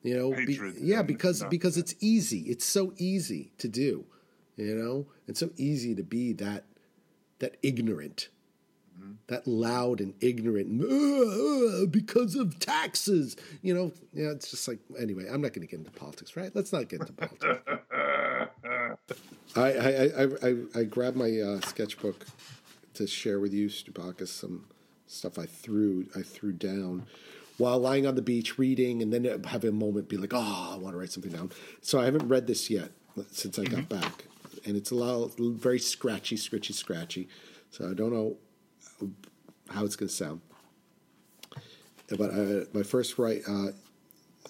you 0.06 0.16
know, 0.16 0.32
be- 0.32 0.58
yeah, 0.80 1.02
because 1.02 1.42
because 1.50 1.76
it's 1.76 1.94
easy. 2.00 2.40
It's 2.42 2.64
so 2.64 2.92
easy 2.96 3.50
to 3.58 3.66
do, 3.66 4.04
you 4.56 4.74
know. 4.74 5.06
It's 5.26 5.40
so 5.40 5.50
easy 5.56 5.96
to 5.96 6.04
be 6.04 6.32
that 6.34 6.64
that 7.40 7.56
ignorant, 7.62 8.28
that 9.26 9.48
loud 9.48 10.00
and 10.00 10.14
ignorant 10.20 10.80
"Uh, 10.80 11.82
uh, 11.82 11.86
because 11.86 12.36
of 12.36 12.58
taxes. 12.60 13.36
You 13.62 13.74
know, 13.74 13.92
yeah. 14.12 14.30
It's 14.30 14.48
just 14.50 14.68
like 14.68 14.78
anyway. 14.96 15.26
I'm 15.28 15.40
not 15.40 15.52
going 15.52 15.66
to 15.66 15.70
get 15.70 15.80
into 15.80 15.90
politics, 15.90 16.36
right? 16.36 16.52
Let's 16.54 16.72
not 16.72 16.88
get 16.88 17.00
into 17.00 17.12
politics. 17.12 17.58
I 19.56 19.72
I, 19.72 20.04
I, 20.04 20.24
I, 20.42 20.80
I 20.80 20.84
grabbed 20.84 21.16
my 21.16 21.40
uh, 21.40 21.60
sketchbook 21.66 22.26
to 22.94 23.08
share 23.08 23.40
with 23.40 23.52
you, 23.52 23.68
Stupakis, 23.68 24.28
some 24.28 24.66
stuff 25.08 25.36
I 25.36 25.46
threw 25.46 26.06
I 26.14 26.22
threw 26.22 26.52
down 26.52 27.06
while 27.58 27.78
lying 27.78 28.06
on 28.06 28.14
the 28.14 28.22
beach 28.22 28.58
reading, 28.58 29.02
and 29.02 29.12
then 29.12 29.42
have 29.44 29.64
a 29.64 29.72
moment 29.72 30.08
be 30.08 30.16
like, 30.16 30.32
oh, 30.34 30.70
I 30.74 30.76
want 30.76 30.94
to 30.94 30.98
write 30.98 31.12
something 31.12 31.32
down. 31.32 31.50
So 31.80 32.00
I 32.00 32.04
haven't 32.04 32.28
read 32.28 32.46
this 32.46 32.68
yet 32.70 32.90
since 33.30 33.58
I 33.58 33.64
got 33.64 33.88
back, 33.88 34.24
and 34.64 34.76
it's 34.76 34.90
a 34.90 34.94
lot 34.94 35.32
very 35.38 35.78
scratchy, 35.78 36.36
scratchy, 36.36 36.72
scratchy. 36.72 37.28
So 37.70 37.90
I 37.90 37.94
don't 37.94 38.12
know 38.12 38.36
how 39.70 39.84
it's 39.84 39.96
going 39.96 40.08
to 40.08 40.14
sound. 40.14 40.40
But 42.08 42.30
uh, 42.30 42.64
my 42.72 42.82
first 42.82 43.18
right 43.18 43.42
uh, 43.48 43.72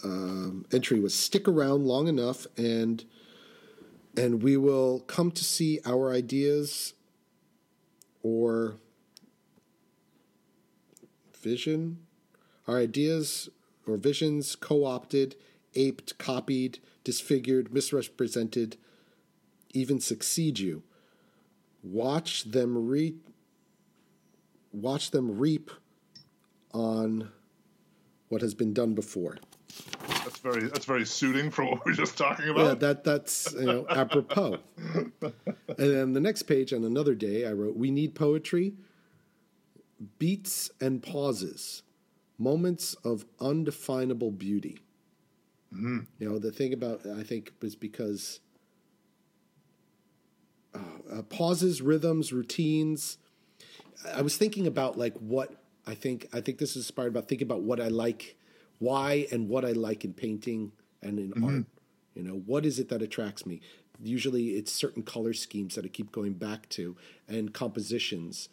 um, 0.04 0.66
entry 0.72 1.00
was 1.00 1.14
stick 1.14 1.48
around 1.48 1.86
long 1.86 2.06
enough 2.06 2.46
and 2.56 3.04
and 4.16 4.42
we 4.42 4.56
will 4.56 5.00
come 5.00 5.30
to 5.30 5.44
see 5.44 5.80
our 5.84 6.10
ideas 6.10 6.94
or 8.22 8.76
vision, 11.42 12.05
our 12.66 12.78
ideas 12.78 13.48
or 13.86 13.96
visions 13.96 14.56
co 14.56 14.84
opted, 14.84 15.36
aped, 15.74 16.18
copied, 16.18 16.78
disfigured, 17.04 17.72
misrepresented, 17.72 18.76
even 19.72 20.00
succeed 20.00 20.58
you. 20.58 20.82
Watch 21.82 22.44
them 22.44 22.88
re- 22.88 23.16
watch 24.72 25.10
them 25.10 25.38
reap 25.38 25.70
on 26.72 27.30
what 28.28 28.42
has 28.42 28.54
been 28.54 28.74
done 28.74 28.94
before. 28.94 29.38
That's 30.08 30.38
very 30.38 30.64
that's 30.64 30.84
very 30.84 31.04
suiting 31.04 31.50
for 31.50 31.64
what 31.64 31.84
we 31.84 31.92
are 31.92 31.94
just 31.94 32.18
talking 32.18 32.48
about. 32.48 32.66
Yeah, 32.66 32.74
that 32.74 33.04
that's 33.04 33.52
you 33.52 33.66
know 33.66 33.86
apropos. 33.88 34.58
and 35.22 35.32
then 35.76 36.12
the 36.12 36.20
next 36.20 36.44
page 36.44 36.72
on 36.72 36.84
another 36.84 37.14
day, 37.14 37.46
I 37.46 37.52
wrote, 37.52 37.76
"We 37.76 37.90
need 37.90 38.14
poetry, 38.14 38.74
beats 40.18 40.70
and 40.80 41.02
pauses, 41.02 41.82
moments 42.38 42.94
of 43.04 43.24
undefinable 43.40 44.30
beauty." 44.30 44.80
You 46.18 46.28
know, 46.28 46.38
the 46.38 46.52
thing 46.52 46.72
about 46.72 47.04
I 47.06 47.22
think 47.22 47.52
was 47.60 47.74
because 47.74 48.40
uh, 50.74 51.18
uh, 51.18 51.22
pauses, 51.22 51.82
rhythms, 51.82 52.32
routines. 52.32 53.18
I 54.14 54.22
was 54.22 54.36
thinking 54.36 54.66
about 54.66 54.98
like 54.98 55.14
what 55.16 55.62
I 55.86 55.94
think. 55.94 56.28
I 56.32 56.40
think 56.40 56.58
this 56.58 56.70
is 56.70 56.76
inspired 56.76 57.08
about 57.08 57.28
thinking 57.28 57.46
about 57.46 57.62
what 57.62 57.80
I 57.80 57.88
like, 57.88 58.36
why 58.78 59.26
and 59.32 59.48
what 59.48 59.64
I 59.64 59.72
like 59.72 60.04
in 60.04 60.12
painting 60.12 60.72
and 61.02 61.18
in 61.18 61.44
art. 61.44 61.64
You 62.14 62.22
know, 62.22 62.42
what 62.46 62.64
is 62.64 62.78
it 62.78 62.88
that 62.88 63.02
attracts 63.02 63.44
me? 63.44 63.60
Usually, 64.02 64.50
it's 64.50 64.72
certain 64.72 65.02
color 65.02 65.32
schemes 65.32 65.74
that 65.74 65.84
I 65.84 65.88
keep 65.88 66.12
going 66.12 66.34
back 66.34 66.68
to, 66.70 66.96
and 67.28 67.52
compositions. 67.52 68.48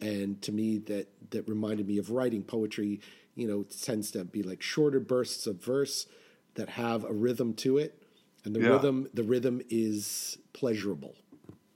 And 0.00 0.40
to 0.42 0.52
me, 0.52 0.78
that 0.78 1.08
that 1.30 1.48
reminded 1.48 1.86
me 1.86 1.98
of 1.98 2.10
writing 2.10 2.42
poetry. 2.42 3.00
You 3.34 3.48
know, 3.48 3.62
tends 3.62 4.10
to 4.12 4.24
be 4.24 4.42
like 4.42 4.62
shorter 4.62 5.00
bursts 5.00 5.46
of 5.46 5.62
verse 5.62 6.06
that 6.54 6.70
have 6.70 7.04
a 7.04 7.12
rhythm 7.12 7.54
to 7.54 7.78
it, 7.78 8.02
and 8.44 8.54
the 8.54 8.60
Yeah. 8.60 8.68
rhythm 8.68 9.08
the 9.14 9.24
rhythm 9.24 9.62
is 9.70 10.38
pleasurable 10.52 11.14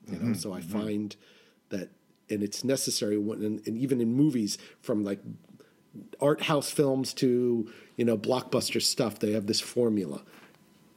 you 0.07 0.19
know? 0.19 0.25
Mm-hmm. 0.25 0.35
So 0.35 0.53
i 0.53 0.61
mm-hmm. 0.61 0.79
find 0.79 1.17
that 1.71 1.91
and 2.29 2.43
it's 2.43 2.65
necessary 2.65 3.19
when 3.19 3.43
and, 3.43 3.67
and 3.67 3.79
even 3.79 4.01
in 4.01 4.15
movies 4.15 4.59
from 4.81 5.05
like 5.05 5.21
art 6.21 6.43
house 6.43 6.71
films 6.71 7.15
to 7.15 7.71
you 7.97 8.05
know 8.05 8.17
blockbuster 8.17 8.83
stuff 8.83 9.19
they 9.19 9.33
have 9.33 9.47
this 9.47 9.61
formula 9.61 10.23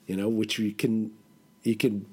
you 0.08 0.16
know 0.16 0.28
which 0.28 0.60
you 0.60 0.74
can 0.74 1.12
you 1.64 1.76
can 1.76 2.06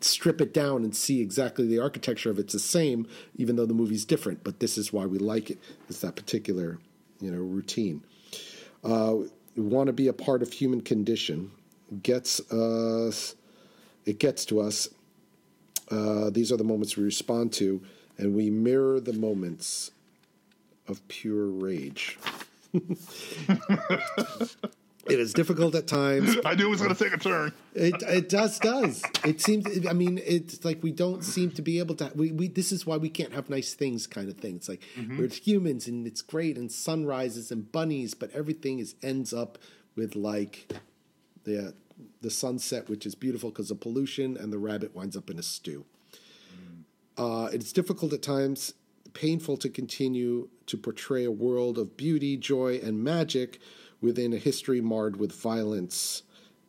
strip 0.00 0.40
it 0.40 0.52
down 0.52 0.84
and 0.84 0.94
see 0.94 1.20
exactly 1.20 1.66
the 1.66 1.78
architecture 1.78 2.30
of 2.30 2.38
it's 2.38 2.52
the 2.52 2.58
same 2.58 3.06
even 3.36 3.56
though 3.56 3.66
the 3.66 3.74
movie's 3.74 4.04
different 4.04 4.42
but 4.44 4.60
this 4.60 4.76
is 4.76 4.92
why 4.92 5.06
we 5.06 5.18
like 5.18 5.50
it 5.50 5.58
it's 5.88 6.00
that 6.00 6.16
particular 6.16 6.78
you 7.20 7.30
know 7.30 7.38
routine 7.38 8.02
uh, 8.84 9.14
want 9.56 9.86
to 9.88 9.92
be 9.92 10.08
a 10.08 10.12
part 10.12 10.42
of 10.42 10.52
human 10.52 10.80
condition 10.80 11.50
gets 12.02 12.40
us 12.52 13.34
it 14.06 14.18
gets 14.18 14.44
to 14.46 14.60
us 14.60 14.88
Uh, 15.90 16.30
these 16.30 16.50
are 16.52 16.56
the 16.58 16.64
moments 16.64 16.96
we 16.96 17.04
respond 17.04 17.52
to, 17.52 17.80
and 18.18 18.34
we 18.34 18.50
mirror 18.50 19.00
the 19.00 19.12
moments 19.12 19.90
of 20.88 21.06
pure 21.08 21.46
rage. 21.46 22.18
it 25.06 25.20
is 25.20 25.32
difficult 25.32 25.74
at 25.74 25.86
times. 25.86 26.36
I 26.44 26.54
knew 26.54 26.66
it 26.66 26.70
was 26.70 26.80
going 26.80 26.94
to 26.94 27.04
take 27.04 27.12
a 27.12 27.18
turn. 27.18 27.52
It 27.74 28.02
it 28.02 28.28
does 28.28 28.58
does. 28.58 29.02
It 29.24 29.40
seems. 29.40 29.86
I 29.86 29.92
mean, 29.92 30.20
it's 30.24 30.64
like 30.64 30.82
we 30.82 30.92
don't 30.92 31.22
seem 31.22 31.50
to 31.52 31.62
be 31.62 31.78
able 31.78 31.94
to. 31.96 32.10
We, 32.14 32.32
we 32.32 32.48
this 32.48 32.72
is 32.72 32.86
why 32.86 32.96
we 32.96 33.10
can't 33.10 33.32
have 33.32 33.50
nice 33.50 33.74
things, 33.74 34.06
kind 34.06 34.28
of 34.28 34.36
thing. 34.38 34.56
It's 34.56 34.68
like 34.68 34.82
we're 35.18 35.28
humans 35.28 35.86
and 35.86 36.06
it's 36.06 36.22
great 36.22 36.56
and 36.56 36.70
sunrises 36.70 37.50
and 37.50 37.70
bunnies, 37.70 38.14
but 38.14 38.30
everything 38.32 38.78
is 38.78 38.94
ends 39.02 39.32
up 39.32 39.58
with 39.96 40.16
like 40.16 40.72
the 41.44 41.74
the 42.20 42.30
sunset, 42.30 42.88
which 42.88 43.06
is 43.06 43.14
beautiful 43.14 43.50
because 43.50 43.70
of 43.70 43.80
pollution, 43.80 44.36
and 44.36 44.52
the 44.52 44.58
rabbit 44.58 44.94
winds 44.94 45.16
up 45.16 45.30
in 45.30 45.38
a 45.38 45.42
stew. 45.42 45.84
Uh, 47.16 47.48
it's 47.52 47.72
difficult 47.72 48.12
at 48.12 48.22
times, 48.22 48.74
painful 49.12 49.56
to 49.58 49.68
continue 49.68 50.48
to 50.66 50.76
portray 50.76 51.24
a 51.24 51.30
world 51.30 51.78
of 51.78 51.96
beauty, 51.96 52.36
joy, 52.36 52.80
and 52.82 53.04
magic 53.04 53.60
within 54.04 54.32
a 54.32 54.36
history 54.38 54.80
marred 54.80 55.16
with 55.16 55.32
violence, 55.32 56.22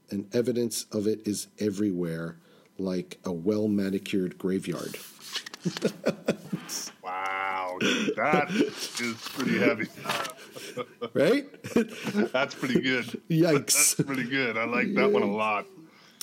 and 0.09 0.33
evidence 0.33 0.85
of 0.91 1.05
it 1.05 1.27
is 1.27 1.47
everywhere, 1.59 2.37
like 2.79 3.19
a 3.25 3.31
well 3.31 3.67
manicured 3.67 4.37
graveyard. 4.37 4.97
Wow, 7.03 7.77
that 8.15 8.49
is 8.51 9.17
pretty 9.33 9.59
heavy. 9.59 9.85
Right? 11.13 11.45
That's 12.33 12.55
pretty 12.55 12.81
good. 12.81 13.05
Yikes. 13.29 13.51
That's 13.65 13.93
pretty 13.95 14.23
good. 14.23 14.57
I 14.57 14.65
like 14.65 14.93
that 14.95 15.11
one 15.11 15.21
a 15.23 15.31
lot. 15.31 15.65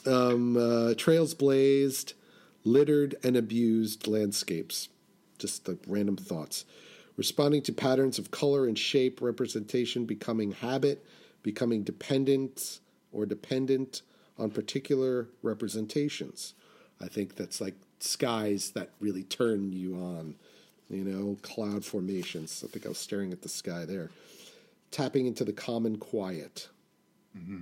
um, 0.06 0.56
uh, 0.56 0.94
trails 0.94 1.32
blazed, 1.34 2.12
littered 2.64 3.14
and 3.22 3.36
abused 3.36 4.06
landscapes. 4.06 4.88
Just 5.38 5.64
the 5.64 5.78
random 5.86 6.16
thoughts. 6.16 6.64
Responding 7.16 7.62
to 7.62 7.72
patterns 7.72 8.18
of 8.18 8.30
color 8.30 8.66
and 8.66 8.78
shape, 8.78 9.20
representation 9.20 10.06
becoming 10.06 10.52
habit, 10.52 11.04
becoming 11.42 11.82
dependent 11.82 12.80
or 13.12 13.26
dependent 13.26 14.02
on 14.38 14.50
particular 14.50 15.28
representations. 15.42 16.54
I 17.00 17.08
think 17.08 17.36
that's 17.36 17.60
like 17.60 17.74
skies 18.00 18.70
that 18.70 18.90
really 19.00 19.24
turn 19.24 19.72
you 19.72 19.96
on, 19.96 20.36
you 20.88 21.04
know, 21.04 21.36
cloud 21.42 21.84
formations. 21.84 22.64
I 22.64 22.70
think 22.70 22.86
I 22.86 22.88
was 22.88 22.98
staring 22.98 23.32
at 23.32 23.42
the 23.42 23.48
sky 23.48 23.84
there. 23.84 24.10
Tapping 24.90 25.26
into 25.26 25.44
the 25.44 25.52
common 25.52 25.96
quiet 25.96 26.68
mm-hmm. 27.36 27.60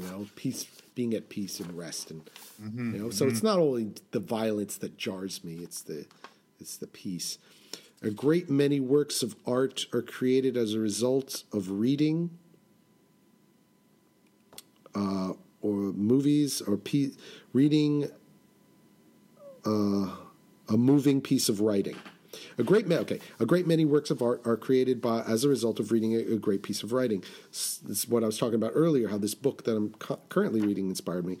you 0.00 0.10
know 0.10 0.26
peace 0.36 0.66
being 0.94 1.14
at 1.14 1.28
peace 1.28 1.60
and 1.60 1.76
rest 1.76 2.10
and 2.10 2.28
mm-hmm. 2.62 2.94
you 2.94 3.02
know 3.02 3.10
so 3.10 3.26
it's 3.26 3.38
mm-hmm. 3.38 3.46
not 3.46 3.58
only 3.58 3.92
the 4.10 4.20
violence 4.20 4.76
that 4.78 4.96
jars 4.96 5.42
me 5.44 5.58
it's 5.62 5.82
the 5.82 6.06
it's 6.58 6.76
the 6.76 6.86
peace 6.86 7.38
a 8.02 8.10
great 8.10 8.48
many 8.48 8.80
works 8.80 9.22
of 9.22 9.36
art 9.46 9.86
are 9.92 10.02
created 10.02 10.56
as 10.56 10.74
a 10.74 10.78
result 10.78 11.44
of 11.52 11.70
reading 11.70 12.30
uh, 14.94 15.32
or 15.60 15.74
movies 15.74 16.62
or 16.62 16.76
pe- 16.76 17.12
reading 17.52 18.10
uh, 19.66 20.08
a 20.68 20.76
moving 20.76 21.20
piece 21.20 21.48
of 21.48 21.60
writing. 21.60 21.96
A 22.58 22.62
great 22.62 22.86
ma- 22.86 22.96
okay 22.96 23.20
a 23.38 23.46
great 23.46 23.66
many 23.66 23.84
works 23.84 24.10
of 24.10 24.22
art 24.22 24.40
are 24.46 24.56
created 24.56 25.00
by 25.00 25.22
as 25.22 25.44
a 25.44 25.48
result 25.48 25.80
of 25.80 25.90
reading 25.90 26.14
a, 26.14 26.34
a 26.34 26.38
great 26.38 26.62
piece 26.62 26.82
of 26.82 26.92
writing. 26.92 27.22
This 27.50 27.80
is 27.88 28.08
what 28.08 28.22
i 28.22 28.26
was 28.26 28.38
talking 28.38 28.54
about 28.54 28.72
earlier 28.74 29.08
how 29.08 29.18
this 29.18 29.34
book 29.34 29.64
that 29.64 29.76
i'm 29.76 29.90
cu- 29.94 30.18
currently 30.28 30.60
reading 30.60 30.88
inspired 30.88 31.26
me. 31.26 31.38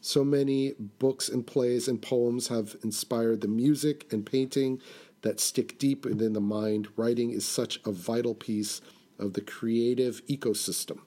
So 0.00 0.24
many 0.24 0.72
books 0.98 1.28
and 1.28 1.46
plays 1.46 1.86
and 1.86 2.00
poems 2.00 2.48
have 2.48 2.76
inspired 2.82 3.40
the 3.40 3.48
music 3.48 4.12
and 4.12 4.24
painting 4.26 4.80
that 5.22 5.40
stick 5.40 5.78
deep 5.78 6.04
within 6.04 6.32
the 6.32 6.40
mind. 6.40 6.88
Writing 6.96 7.30
is 7.30 7.46
such 7.46 7.80
a 7.84 7.92
vital 7.92 8.34
piece 8.34 8.80
of 9.18 9.32
the 9.34 9.40
creative 9.40 10.24
ecosystem. 10.26 10.98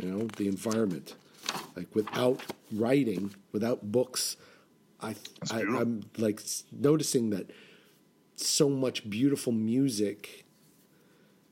You 0.00 0.10
know 0.10 0.26
the 0.36 0.48
environment. 0.48 1.14
Like 1.76 1.94
without 1.94 2.40
writing 2.72 3.34
without 3.52 3.92
books 3.92 4.36
I, 5.00 5.14
I 5.50 5.58
beautiful. 5.58 5.80
i'm 5.80 6.02
like 6.18 6.40
noticing 6.72 7.30
that 7.30 7.50
so 8.34 8.68
much 8.68 9.08
beautiful 9.08 9.52
music 9.52 10.44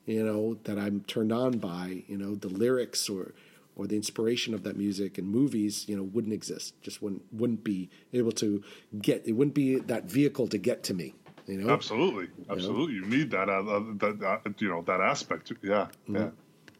you 0.06 0.24
know 0.24 0.54
that 0.64 0.78
i'm 0.78 1.02
turned 1.02 1.32
on 1.32 1.58
by 1.58 2.02
you 2.08 2.16
know 2.16 2.34
the 2.34 2.48
lyrics 2.48 3.08
or 3.08 3.34
or 3.76 3.86
the 3.86 3.96
inspiration 3.96 4.54
of 4.54 4.62
that 4.62 4.76
music 4.76 5.18
and 5.18 5.28
movies 5.28 5.86
you 5.88 5.96
know 5.96 6.02
wouldn't 6.02 6.32
exist 6.32 6.74
just 6.82 7.02
wouldn't 7.02 7.22
wouldn't 7.32 7.62
be 7.64 7.88
able 8.12 8.32
to 8.32 8.62
get 9.00 9.22
it 9.26 9.32
wouldn't 9.32 9.54
be 9.54 9.76
that 9.76 10.04
vehicle 10.04 10.46
to 10.48 10.58
get 10.58 10.82
to 10.84 10.94
me 10.94 11.14
you 11.46 11.58
know 11.58 11.70
Absolutely, 11.72 12.28
absolutely. 12.48 12.94
You 12.94 13.04
need 13.04 13.30
that, 13.32 13.50
uh, 13.50 13.60
uh, 13.60 13.82
that, 13.98 14.22
uh, 14.46 14.50
you 14.58 14.68
know, 14.70 14.80
that 14.82 15.02
aspect. 15.02 15.52
Yeah, 15.62 15.88
yeah. 16.08 16.30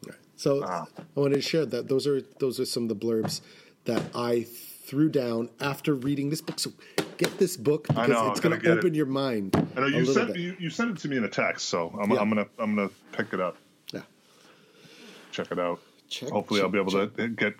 Right. 0.07 0.15
So 0.37 0.61
Wow. 0.61 0.87
I 0.97 1.19
wanted 1.19 1.35
to 1.35 1.41
share 1.41 1.67
that 1.67 1.87
those 1.87 2.07
are 2.07 2.21
those 2.39 2.59
are 2.59 2.65
some 2.65 2.83
of 2.83 2.89
the 2.89 2.95
blurbs 2.95 3.41
that 3.83 4.01
I 4.15 4.41
threw 4.87 5.09
down 5.09 5.49
after 5.59 5.93
reading 5.93 6.31
this 6.31 6.41
book. 6.41 6.57
So 6.59 6.71
get 7.17 7.37
this 7.37 7.57
book 7.57 7.87
because 7.87 8.09
know, 8.09 8.31
it's 8.31 8.39
going 8.39 8.59
gonna 8.59 8.77
open 8.79 8.93
it. 8.95 8.97
your 8.97 9.05
mind. 9.05 9.55
I 9.77 9.81
know 9.81 9.85
you 9.85 10.03
sent 10.05 10.35
you, 10.35 10.55
you 10.59 10.71
sent 10.71 10.89
it 10.89 10.97
to 11.01 11.07
me 11.09 11.17
in 11.17 11.23
a 11.25 11.29
text, 11.29 11.69
so 11.69 11.95
I'm, 12.01 12.09
Yeah. 12.09 12.17
I'm 12.21 12.29
gonna 12.29 12.47
I'm 12.57 12.75
gonna 12.75 12.89
pick 13.11 13.33
it 13.33 13.39
up, 13.39 13.57
Yeah. 13.93 14.01
check 15.31 15.51
it 15.51 15.59
out. 15.59 15.79
Check- 16.09 16.29
Hopefully, 16.29 16.61
I'll 16.61 16.69
be 16.69 16.79
able 16.79 16.91
check- 16.91 17.15
to 17.17 17.27
get 17.29 17.55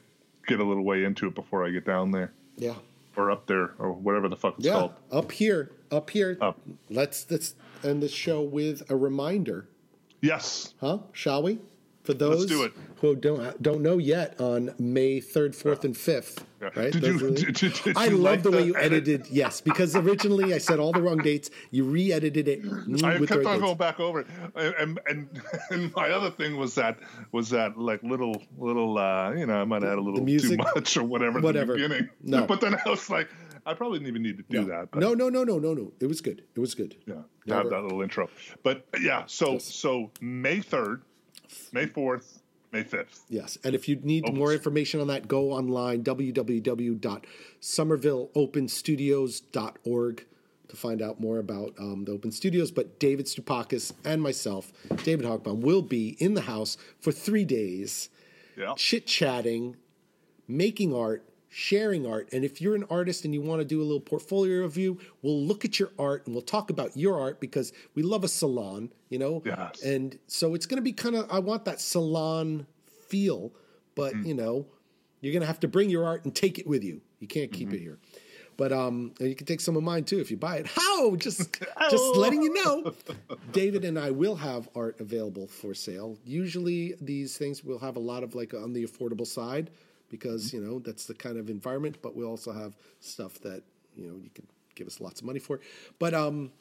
get 0.48 0.60
a 0.60 0.64
little 0.64 0.84
way 0.84 1.04
into 1.04 1.28
it 1.28 1.34
before 1.36 1.66
I 1.66 1.72
get 1.72 1.86
down 1.86 2.12
there 2.12 2.32
Yeah. 2.58 2.76
or 3.18 3.32
up 3.32 3.48
there 3.48 3.74
or 3.80 3.91
whatever 3.93 4.30
the 4.30 4.36
fuck 4.36 4.56
it's 4.58 4.66
Yeah. 4.68 4.74
called. 4.74 4.91
Up 5.12 5.32
here. 5.32 5.72
Up 5.91 6.10
here. 6.12 6.38
Up. 6.39 6.60
Let's 6.89 7.30
let's 7.32 7.56
end 7.84 8.04
the 8.04 8.08
show 8.08 8.41
with 8.43 8.89
a 8.89 8.96
reminder, 8.96 9.68
Yes, 10.22 10.74
huh? 10.80 11.00
Shall 11.14 11.41
we? 11.43 11.60
For 12.06 12.14
those 12.14 12.45
do 12.45 12.64
it. 12.64 12.74
who 13.01 13.16
don't 13.16 13.62
don't 13.62 13.82
know 13.82 13.97
yet, 13.97 14.39
on 14.39 14.74
May 14.80 15.20
third, 15.20 15.56
fourth, 15.56 15.84
and 15.86 15.95
fifth, 15.97 16.45
Yeah. 16.62 16.70
right? 16.76 16.91
Did 16.93 17.03
you- 17.03 17.16
are 17.16 17.18
the- 17.32 17.51
did 17.51 17.74
did 17.84 17.97
I 17.97 18.08
love 18.08 18.22
like 18.22 18.43
the 18.43 18.51
way 18.51 18.64
you 18.64 18.76
edit? 18.76 19.08
edited. 19.08 19.28
Yes, 19.32 19.62
because 19.62 19.95
originally 19.95 20.53
I 20.53 20.60
said 20.60 20.80
all 20.80 20.91
the 20.91 21.01
wrong 21.01 21.18
dates. 21.18 21.49
You 21.72 21.84
re-edited 21.86 22.47
it 22.47 22.64
mm, 22.64 23.03
I 23.03 23.18
with 23.20 23.30
the 23.30 23.36
kept 23.36 23.45
right 23.45 23.53
on 23.53 23.60
dates. 23.60 23.62
going 23.66 23.78
back 23.78 23.99
over 23.99 24.20
it, 24.22 24.28
and 24.56 24.99
and 25.08 25.28
and 25.72 25.93
my 25.95 26.10
other 26.12 26.30
thing 26.32 26.58
was 26.58 26.76
that 26.76 26.97
was 27.32 27.49
that 27.49 27.78
like 27.78 28.01
little 28.03 28.41
little 28.58 28.97
uh, 28.97 29.32
you 29.34 29.45
know 29.45 29.60
I 29.62 29.66
might 29.66 29.82
have 29.82 29.89
had 29.91 29.97
a 29.99 30.01
little 30.01 30.26
too 30.26 30.58
much 30.58 30.95
or 30.97 31.03
whatever, 31.03 31.39
Whatever. 31.41 31.74
the 31.74 31.82
beginning. 31.88 32.10
No. 32.22 32.45
but 32.51 32.62
then 32.62 32.76
I 32.76 32.89
was 32.89 33.10
like, 33.10 33.30
I 33.66 33.74
probably 33.74 33.97
didn't 33.99 34.10
even 34.10 34.22
need 34.24 34.38
to 34.38 34.43
do 34.47 34.62
no. 34.62 34.68
that. 34.68 34.91
But 34.91 34.99
no, 34.99 35.14
no, 35.16 35.30
no, 35.30 35.43
no, 35.43 35.58
no, 35.58 35.74
no. 35.74 35.91
It 35.99 36.06
was 36.08 36.22
good. 36.22 36.43
It 36.56 36.60
was 36.60 36.76
good. 36.76 36.95
Yeah, 37.08 37.16
to 37.47 37.53
have 37.56 37.70
that 37.72 37.82
little 37.82 38.01
intro. 38.01 38.30
But 38.64 38.86
yeah, 39.01 39.24
so 39.26 39.53
Yes. 39.53 39.66
so 39.66 40.12
May 40.22 40.60
third, 40.62 41.01
May 41.72 41.86
fourth, 41.86 42.39
May 42.72 42.84
fifth. 42.84 43.24
Yes, 43.30 43.58
and 43.64 43.74
if 43.76 43.88
you 43.88 43.98
need 44.04 44.24
Opens. 44.26 44.38
more 44.39 44.54
information 44.54 45.00
on 45.02 45.08
that, 45.08 45.28
go 45.28 45.52
online 45.52 46.04
www.somervilleopenstudios.org 48.84 50.26
to 50.68 50.76
find 50.76 51.02
out 51.02 51.19
more 51.19 51.38
about 51.40 51.74
um, 51.80 52.06
the 52.06 52.11
Open 52.11 52.32
Studios. 52.32 52.72
But 52.72 52.99
David 52.99 53.28
Stupakis 53.28 53.94
and 54.03 54.22
myself, 54.22 54.74
David 55.03 55.26
Hogbaum, 55.26 55.61
will 55.61 55.82
be 55.82 56.15
in 56.19 56.34
the 56.34 56.41
house 56.41 56.78
for 56.99 57.11
three 57.11 57.45
days, 57.45 58.10
Yeah, 58.57 58.74
chit 58.76 59.06
chatting, 59.06 59.76
making 60.48 60.94
art, 60.94 61.24
sharing 61.57 62.06
art. 62.06 62.27
And 62.34 62.44
if 62.44 62.60
you're 62.60 62.76
an 62.76 62.84
artist 62.90 63.23
and 63.23 63.34
you 63.34 63.41
want 63.41 63.61
to 63.61 63.65
do 63.65 63.80
a 63.82 63.86
little 63.86 64.02
portfolio 64.02 64.64
review, 64.64 64.99
we'll 65.22 65.41
look 65.41 65.64
at 65.64 65.80
your 65.80 65.90
art 65.98 66.26
and 66.26 66.36
we'll 66.36 66.41
talk 66.41 66.69
about 66.69 66.98
your 66.98 67.18
art 67.18 67.40
because 67.40 67.72
we 67.94 68.03
love 68.03 68.26
a 68.26 68.27
salon, 68.27 68.91
you 69.07 69.18
know? 69.18 69.41
Yes. 69.45 69.82
And 69.82 70.19
so 70.27 70.53
it's 70.53 70.65
going 70.65 70.80
to 70.80 70.82
be 70.84 70.91
kind 70.91 71.15
of, 71.15 71.32
I 71.32 71.40
want 71.40 71.64
that 71.64 71.80
salon 71.80 72.68
feel, 73.07 73.53
but, 73.95 74.14
Mm-hmm. 74.14 74.26
you 74.27 74.34
know, 74.34 74.65
you're 75.22 75.32
going 75.32 75.44
to 75.44 75.48
have 75.48 75.61
to 75.61 75.69
bring 75.69 75.90
your 75.90 76.03
art 76.06 76.26
and 76.26 76.36
take 76.36 76.60
it 76.60 76.68
with 76.68 76.84
you. 76.84 76.99
You 77.22 77.27
can't 77.27 77.53
keep 77.53 77.69
Mm-hmm. 77.69 77.76
it 77.77 77.82
here. 77.82 77.99
But 78.57 78.72
um, 78.73 79.14
and 79.22 79.30
you 79.30 79.36
can 79.36 79.45
take 79.45 79.60
some 79.61 79.76
of 79.77 79.84
mine 79.84 80.03
too 80.03 80.19
if 80.19 80.30
you 80.32 80.36
buy 80.38 80.57
it. 80.57 80.68
How? 80.76 81.15
Just 81.15 81.57
just 81.90 82.15
letting 82.18 82.41
you 82.41 82.53
know. 82.53 82.94
David 83.53 83.84
and 83.86 83.98
I 83.99 84.11
will 84.11 84.36
have 84.36 84.68
art 84.76 84.99
available 85.02 85.48
for 85.48 85.73
sale. 85.73 86.18
Usually 86.26 86.95
these 87.02 87.38
things 87.38 87.64
will 87.65 87.80
have 87.80 87.95
a 87.95 87.99
lot 87.99 88.23
of 88.23 88.34
like 88.36 88.53
on 88.53 88.72
the 88.73 88.86
affordable 88.86 89.27
side 89.27 89.72
because 90.20 90.54
you 90.54 90.62
know 90.62 90.80
that's 90.80 91.06
the 91.06 91.14
kind 91.14 91.38
of 91.38 91.50
environment. 91.50 91.98
But 92.02 92.16
we'll 92.16 92.30
also 92.30 92.52
have 92.52 92.76
stuff 93.00 93.40
that 93.40 93.64
you 93.96 94.08
know 94.08 94.16
you 94.24 94.30
can 94.34 94.46
give 94.76 94.88
us 94.88 95.00
lots 95.02 95.22
of 95.22 95.26
money 95.28 95.40
for. 95.40 95.60
But 96.00 96.14
um, 96.14 96.52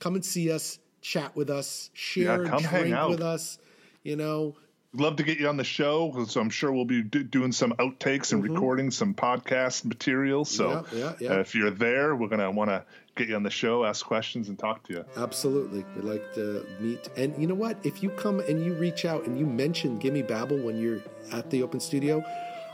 come 0.00 0.14
and 0.14 0.24
see 0.24 0.50
us, 0.50 0.78
chat 1.00 1.34
with 1.36 1.50
us, 1.50 1.90
share 1.94 2.42
Yeah, 2.42 2.48
a 2.48 2.50
come 2.50 2.62
hang 2.62 2.80
drink 2.82 2.94
out. 2.96 3.10
with 3.10 3.20
us. 3.22 3.58
You 4.02 4.16
know, 4.16 4.54
love 4.92 5.16
to 5.16 5.22
get 5.22 5.38
you 5.38 5.48
on 5.48 5.56
the 5.56 5.64
show. 5.64 6.24
So 6.28 6.40
I'm 6.40 6.50
sure 6.50 6.70
we'll 6.72 6.84
be 6.84 7.02
do- 7.02 7.24
doing 7.24 7.52
some 7.52 7.72
outtakes 7.74 8.32
and 8.32 8.42
recording 8.42 8.90
some 8.90 9.14
podcast 9.14 9.84
material. 9.84 10.44
So 10.44 10.68
Mm-hmm. 10.68 10.98
Yeah, 10.98 11.12
yeah. 11.20 11.30
uh, 11.36 11.40
if 11.40 11.54
you're 11.54 11.70
there, 11.70 12.14
we're 12.14 12.28
gonna 12.28 12.50
want 12.50 12.70
to 12.70 12.84
get 13.16 13.28
you 13.28 13.36
on 13.36 13.42
the 13.44 13.50
show, 13.50 13.84
ask 13.84 14.04
questions, 14.04 14.48
and 14.48 14.58
talk 14.58 14.82
to 14.88 14.92
you. 14.92 15.04
Absolutely. 15.16 15.84
We'd 15.96 16.04
like 16.04 16.34
to 16.34 16.66
meet. 16.80 17.08
And 17.16 17.32
you 17.40 17.46
know 17.46 17.54
what? 17.54 17.78
If 17.84 18.02
you 18.02 18.10
come 18.10 18.40
and 18.40 18.64
you 18.64 18.74
reach 18.74 19.04
out 19.04 19.26
and 19.26 19.38
you 19.38 19.46
mention 19.46 19.98
Gimme 19.98 20.22
Babble 20.22 20.58
when 20.58 20.76
you're 20.80 21.00
at 21.32 21.48
the 21.50 21.62
open 21.62 21.78
studio, 21.80 22.22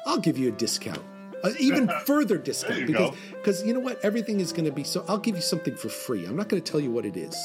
I'll 0.06 0.18
give 0.18 0.38
you 0.38 0.48
a 0.48 0.52
discount. 0.52 1.02
an 1.42 1.54
even 1.58 1.88
further 2.04 2.38
discount 2.38 2.86
because 2.86 3.14
because 3.30 3.64
you 3.64 3.72
know 3.74 3.80
what 3.80 4.04
everything 4.04 4.40
is 4.40 4.52
going 4.52 4.66
to 4.66 4.72
be 4.72 4.84
so 4.84 5.04
I'll 5.08 5.18
give 5.18 5.36
you 5.36 5.42
something 5.42 5.76
for 5.76 5.88
free. 5.88 6.26
I'm 6.26 6.36
not 6.36 6.48
going 6.48 6.62
to 6.62 6.72
tell 6.72 6.80
you 6.80 6.90
what 6.90 7.06
it 7.06 7.16
is. 7.16 7.36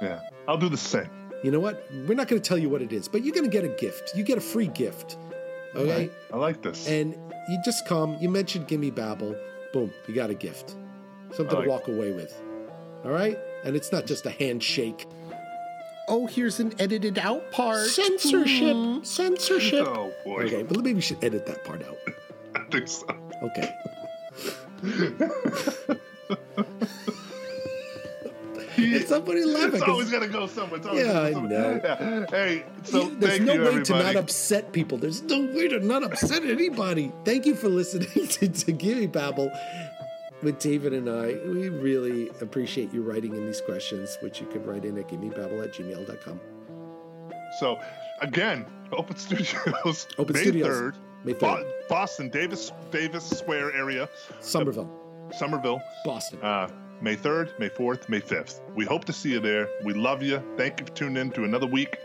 Yeah, 0.00 0.20
I'll 0.46 0.58
do 0.58 0.68
the 0.68 0.76
same. 0.76 1.10
You 1.42 1.52
know 1.52 1.60
what? 1.60 1.84
We're 2.06 2.14
not 2.14 2.26
going 2.28 2.42
to 2.42 2.48
tell 2.48 2.58
you 2.58 2.68
what 2.68 2.82
it 2.82 2.92
is, 2.92 3.06
but 3.08 3.24
you're 3.24 3.34
going 3.34 3.48
to 3.48 3.50
get 3.50 3.64
a 3.64 3.74
gift. 3.76 4.12
You 4.16 4.24
get 4.24 4.38
a 4.38 4.40
free 4.40 4.66
gift. 4.66 5.16
Okay? 5.74 6.10
I 6.32 6.36
like 6.36 6.62
this. 6.62 6.88
And 6.88 7.14
you 7.48 7.58
just 7.64 7.86
come, 7.86 8.16
you 8.20 8.28
mentioned 8.28 8.66
Gimme 8.66 8.90
Babble, 8.90 9.36
boom, 9.72 9.92
you 10.06 10.14
got 10.14 10.30
a 10.30 10.34
gift. 10.34 10.76
Something 11.32 11.56
like 11.56 11.64
to 11.64 11.70
walk 11.70 11.88
away 11.88 12.12
with. 12.12 12.34
All 13.04 13.12
right? 13.12 13.38
And 13.64 13.76
it's 13.76 13.92
not 13.92 14.06
just 14.06 14.26
a 14.26 14.30
handshake. 14.30 15.06
Oh, 16.08 16.26
here's 16.26 16.58
an 16.60 16.72
edited 16.78 17.18
out 17.18 17.50
part. 17.52 17.86
Censorship. 17.86 18.74
Hmm. 18.74 19.02
Censorship. 19.04 19.86
oh 19.86 20.12
boy, 20.24 20.44
Okay, 20.44 20.62
but 20.62 20.76
maybe 20.78 20.94
we 20.94 21.00
should 21.00 21.22
edit 21.22 21.46
that 21.46 21.64
part 21.64 21.82
out. 21.84 21.96
I 22.54 22.64
think 22.70 22.88
so. 22.88 23.06
Okay. 23.42 23.74
It's 28.80 29.08
somebody 29.08 29.44
laughing. 29.44 29.74
It's 29.74 29.80
'cause 29.80 29.88
always 29.90 30.10
got 30.10 30.20
to 30.20 30.28
go 30.28 30.46
somewhere. 30.46 30.78
It's 30.78 30.86
Yeah, 30.86 31.02
gotta 31.12 31.18
I 31.18 31.28
go 31.30 31.34
somewhere. 31.34 31.74
know. 31.74 31.80
Yeah. 31.82 32.26
Hey, 32.30 32.64
so 32.84 33.08
There's 33.08 33.32
thank 33.32 33.42
no 33.44 33.54
you, 33.54 33.60
way 33.60 33.66
everybody. 33.66 33.84
to 33.84 34.12
not 34.12 34.16
upset 34.16 34.72
people. 34.72 34.98
There's 34.98 35.22
no 35.22 35.40
way 35.40 35.66
to 35.68 35.80
not 35.80 36.04
upset 36.04 36.44
anybody. 36.44 37.10
Thank 37.24 37.44
you 37.44 37.56
for 37.56 37.68
listening 37.68 38.08
to, 38.28 38.48
to 38.48 38.72
Gimme 38.72 39.06
Babble 39.08 39.50
with 40.42 40.58
David 40.58 40.92
and 40.92 41.08
I. 41.08 41.38
We 41.46 41.68
really 41.68 42.28
appreciate 42.40 42.92
you 42.92 43.02
writing 43.02 43.34
in 43.34 43.46
these 43.46 43.60
questions, 43.60 44.16
which 44.20 44.40
you 44.40 44.46
can 44.46 44.64
write 44.64 44.84
in 44.84 44.98
at 44.98 45.08
gimmebabble 45.08 45.62
at 45.64 45.72
gmail.com. 45.74 46.40
So, 47.58 47.78
again, 48.20 48.66
Open 48.92 49.16
Studios, 49.16 50.06
Open 50.18 50.34
May 50.34 50.42
Studios, 50.42 50.68
3rd, 50.68 50.94
May 51.24 51.34
3rd. 51.34 51.64
Boston, 51.88 52.28
Davis 52.28 52.72
Davis 52.90 53.28
Square 53.28 53.74
area, 53.74 54.08
Somerville, 54.40 54.90
Somerville, 55.36 55.80
Boston. 56.04 56.38
uh, 56.42 56.68
May 57.00 57.16
3rd, 57.16 57.58
May 57.58 57.68
4th, 57.68 58.08
May 58.08 58.20
5th. 58.20 58.60
We 58.74 58.84
hope 58.84 59.04
to 59.06 59.12
see 59.12 59.30
you 59.30 59.40
there. 59.40 59.68
We 59.84 59.94
love 59.94 60.22
you. 60.22 60.42
Thank 60.56 60.80
you 60.80 60.86
for 60.86 60.92
tuning 60.92 61.16
in 61.16 61.30
to 61.32 61.44
another 61.44 61.66
week, 61.66 61.98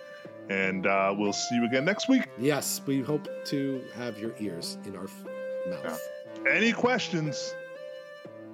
and 0.49 0.85
uh, 0.87 1.13
we'll 1.17 1.33
see 1.33 1.55
you 1.55 1.65
again 1.65 1.83
next 1.85 2.07
week. 2.07 2.27
yes, 2.37 2.81
we 2.85 3.01
hope 3.01 3.27
to 3.45 3.83
have 3.95 4.17
your 4.19 4.33
ears 4.39 4.77
in 4.85 4.95
our 4.95 5.05
f- 5.05 5.25
mouth. 5.83 6.01
Any 6.49 6.71
questions, 6.73 7.55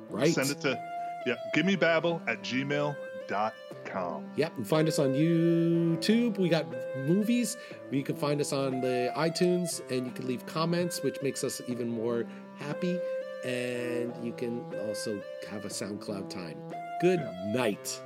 Right? 0.10 0.34
send 0.34 0.50
it 0.50 0.62
to 0.62 0.80
yeah, 1.26 1.36
gimmebabble 1.54 2.22
at 2.28 2.42
gmail.com. 2.42 4.26
Yep, 4.36 4.58
and 4.58 4.68
find 4.68 4.88
us 4.88 5.00
on 5.00 5.14
YouTube. 5.14 6.38
We 6.38 6.50
got 6.50 6.66
movies. 7.06 7.58
You 7.92 8.04
can 8.04 8.16
find 8.16 8.42
us 8.42 8.54
on 8.54 8.82
the 8.82 9.12
iTunes, 9.16 9.82
and 9.92 10.06
you 10.06 10.12
can 10.12 10.28
leave 10.28 10.46
comments, 10.46 11.02
which 11.04 11.22
makes 11.22 11.44
us 11.44 11.62
even 11.68 11.90
more 11.90 12.26
happy. 12.58 13.00
And 13.46 14.14
you 14.24 14.34
can 14.34 14.66
also 14.88 15.22
have 15.50 15.66
a 15.66 15.70
SoundCloud 15.70 16.30
time. 16.30 16.58
Good 17.02 17.22
night. 17.48 18.02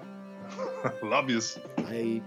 Love 1.03 1.29
yous. 1.29 1.57
Bye. 1.77 2.21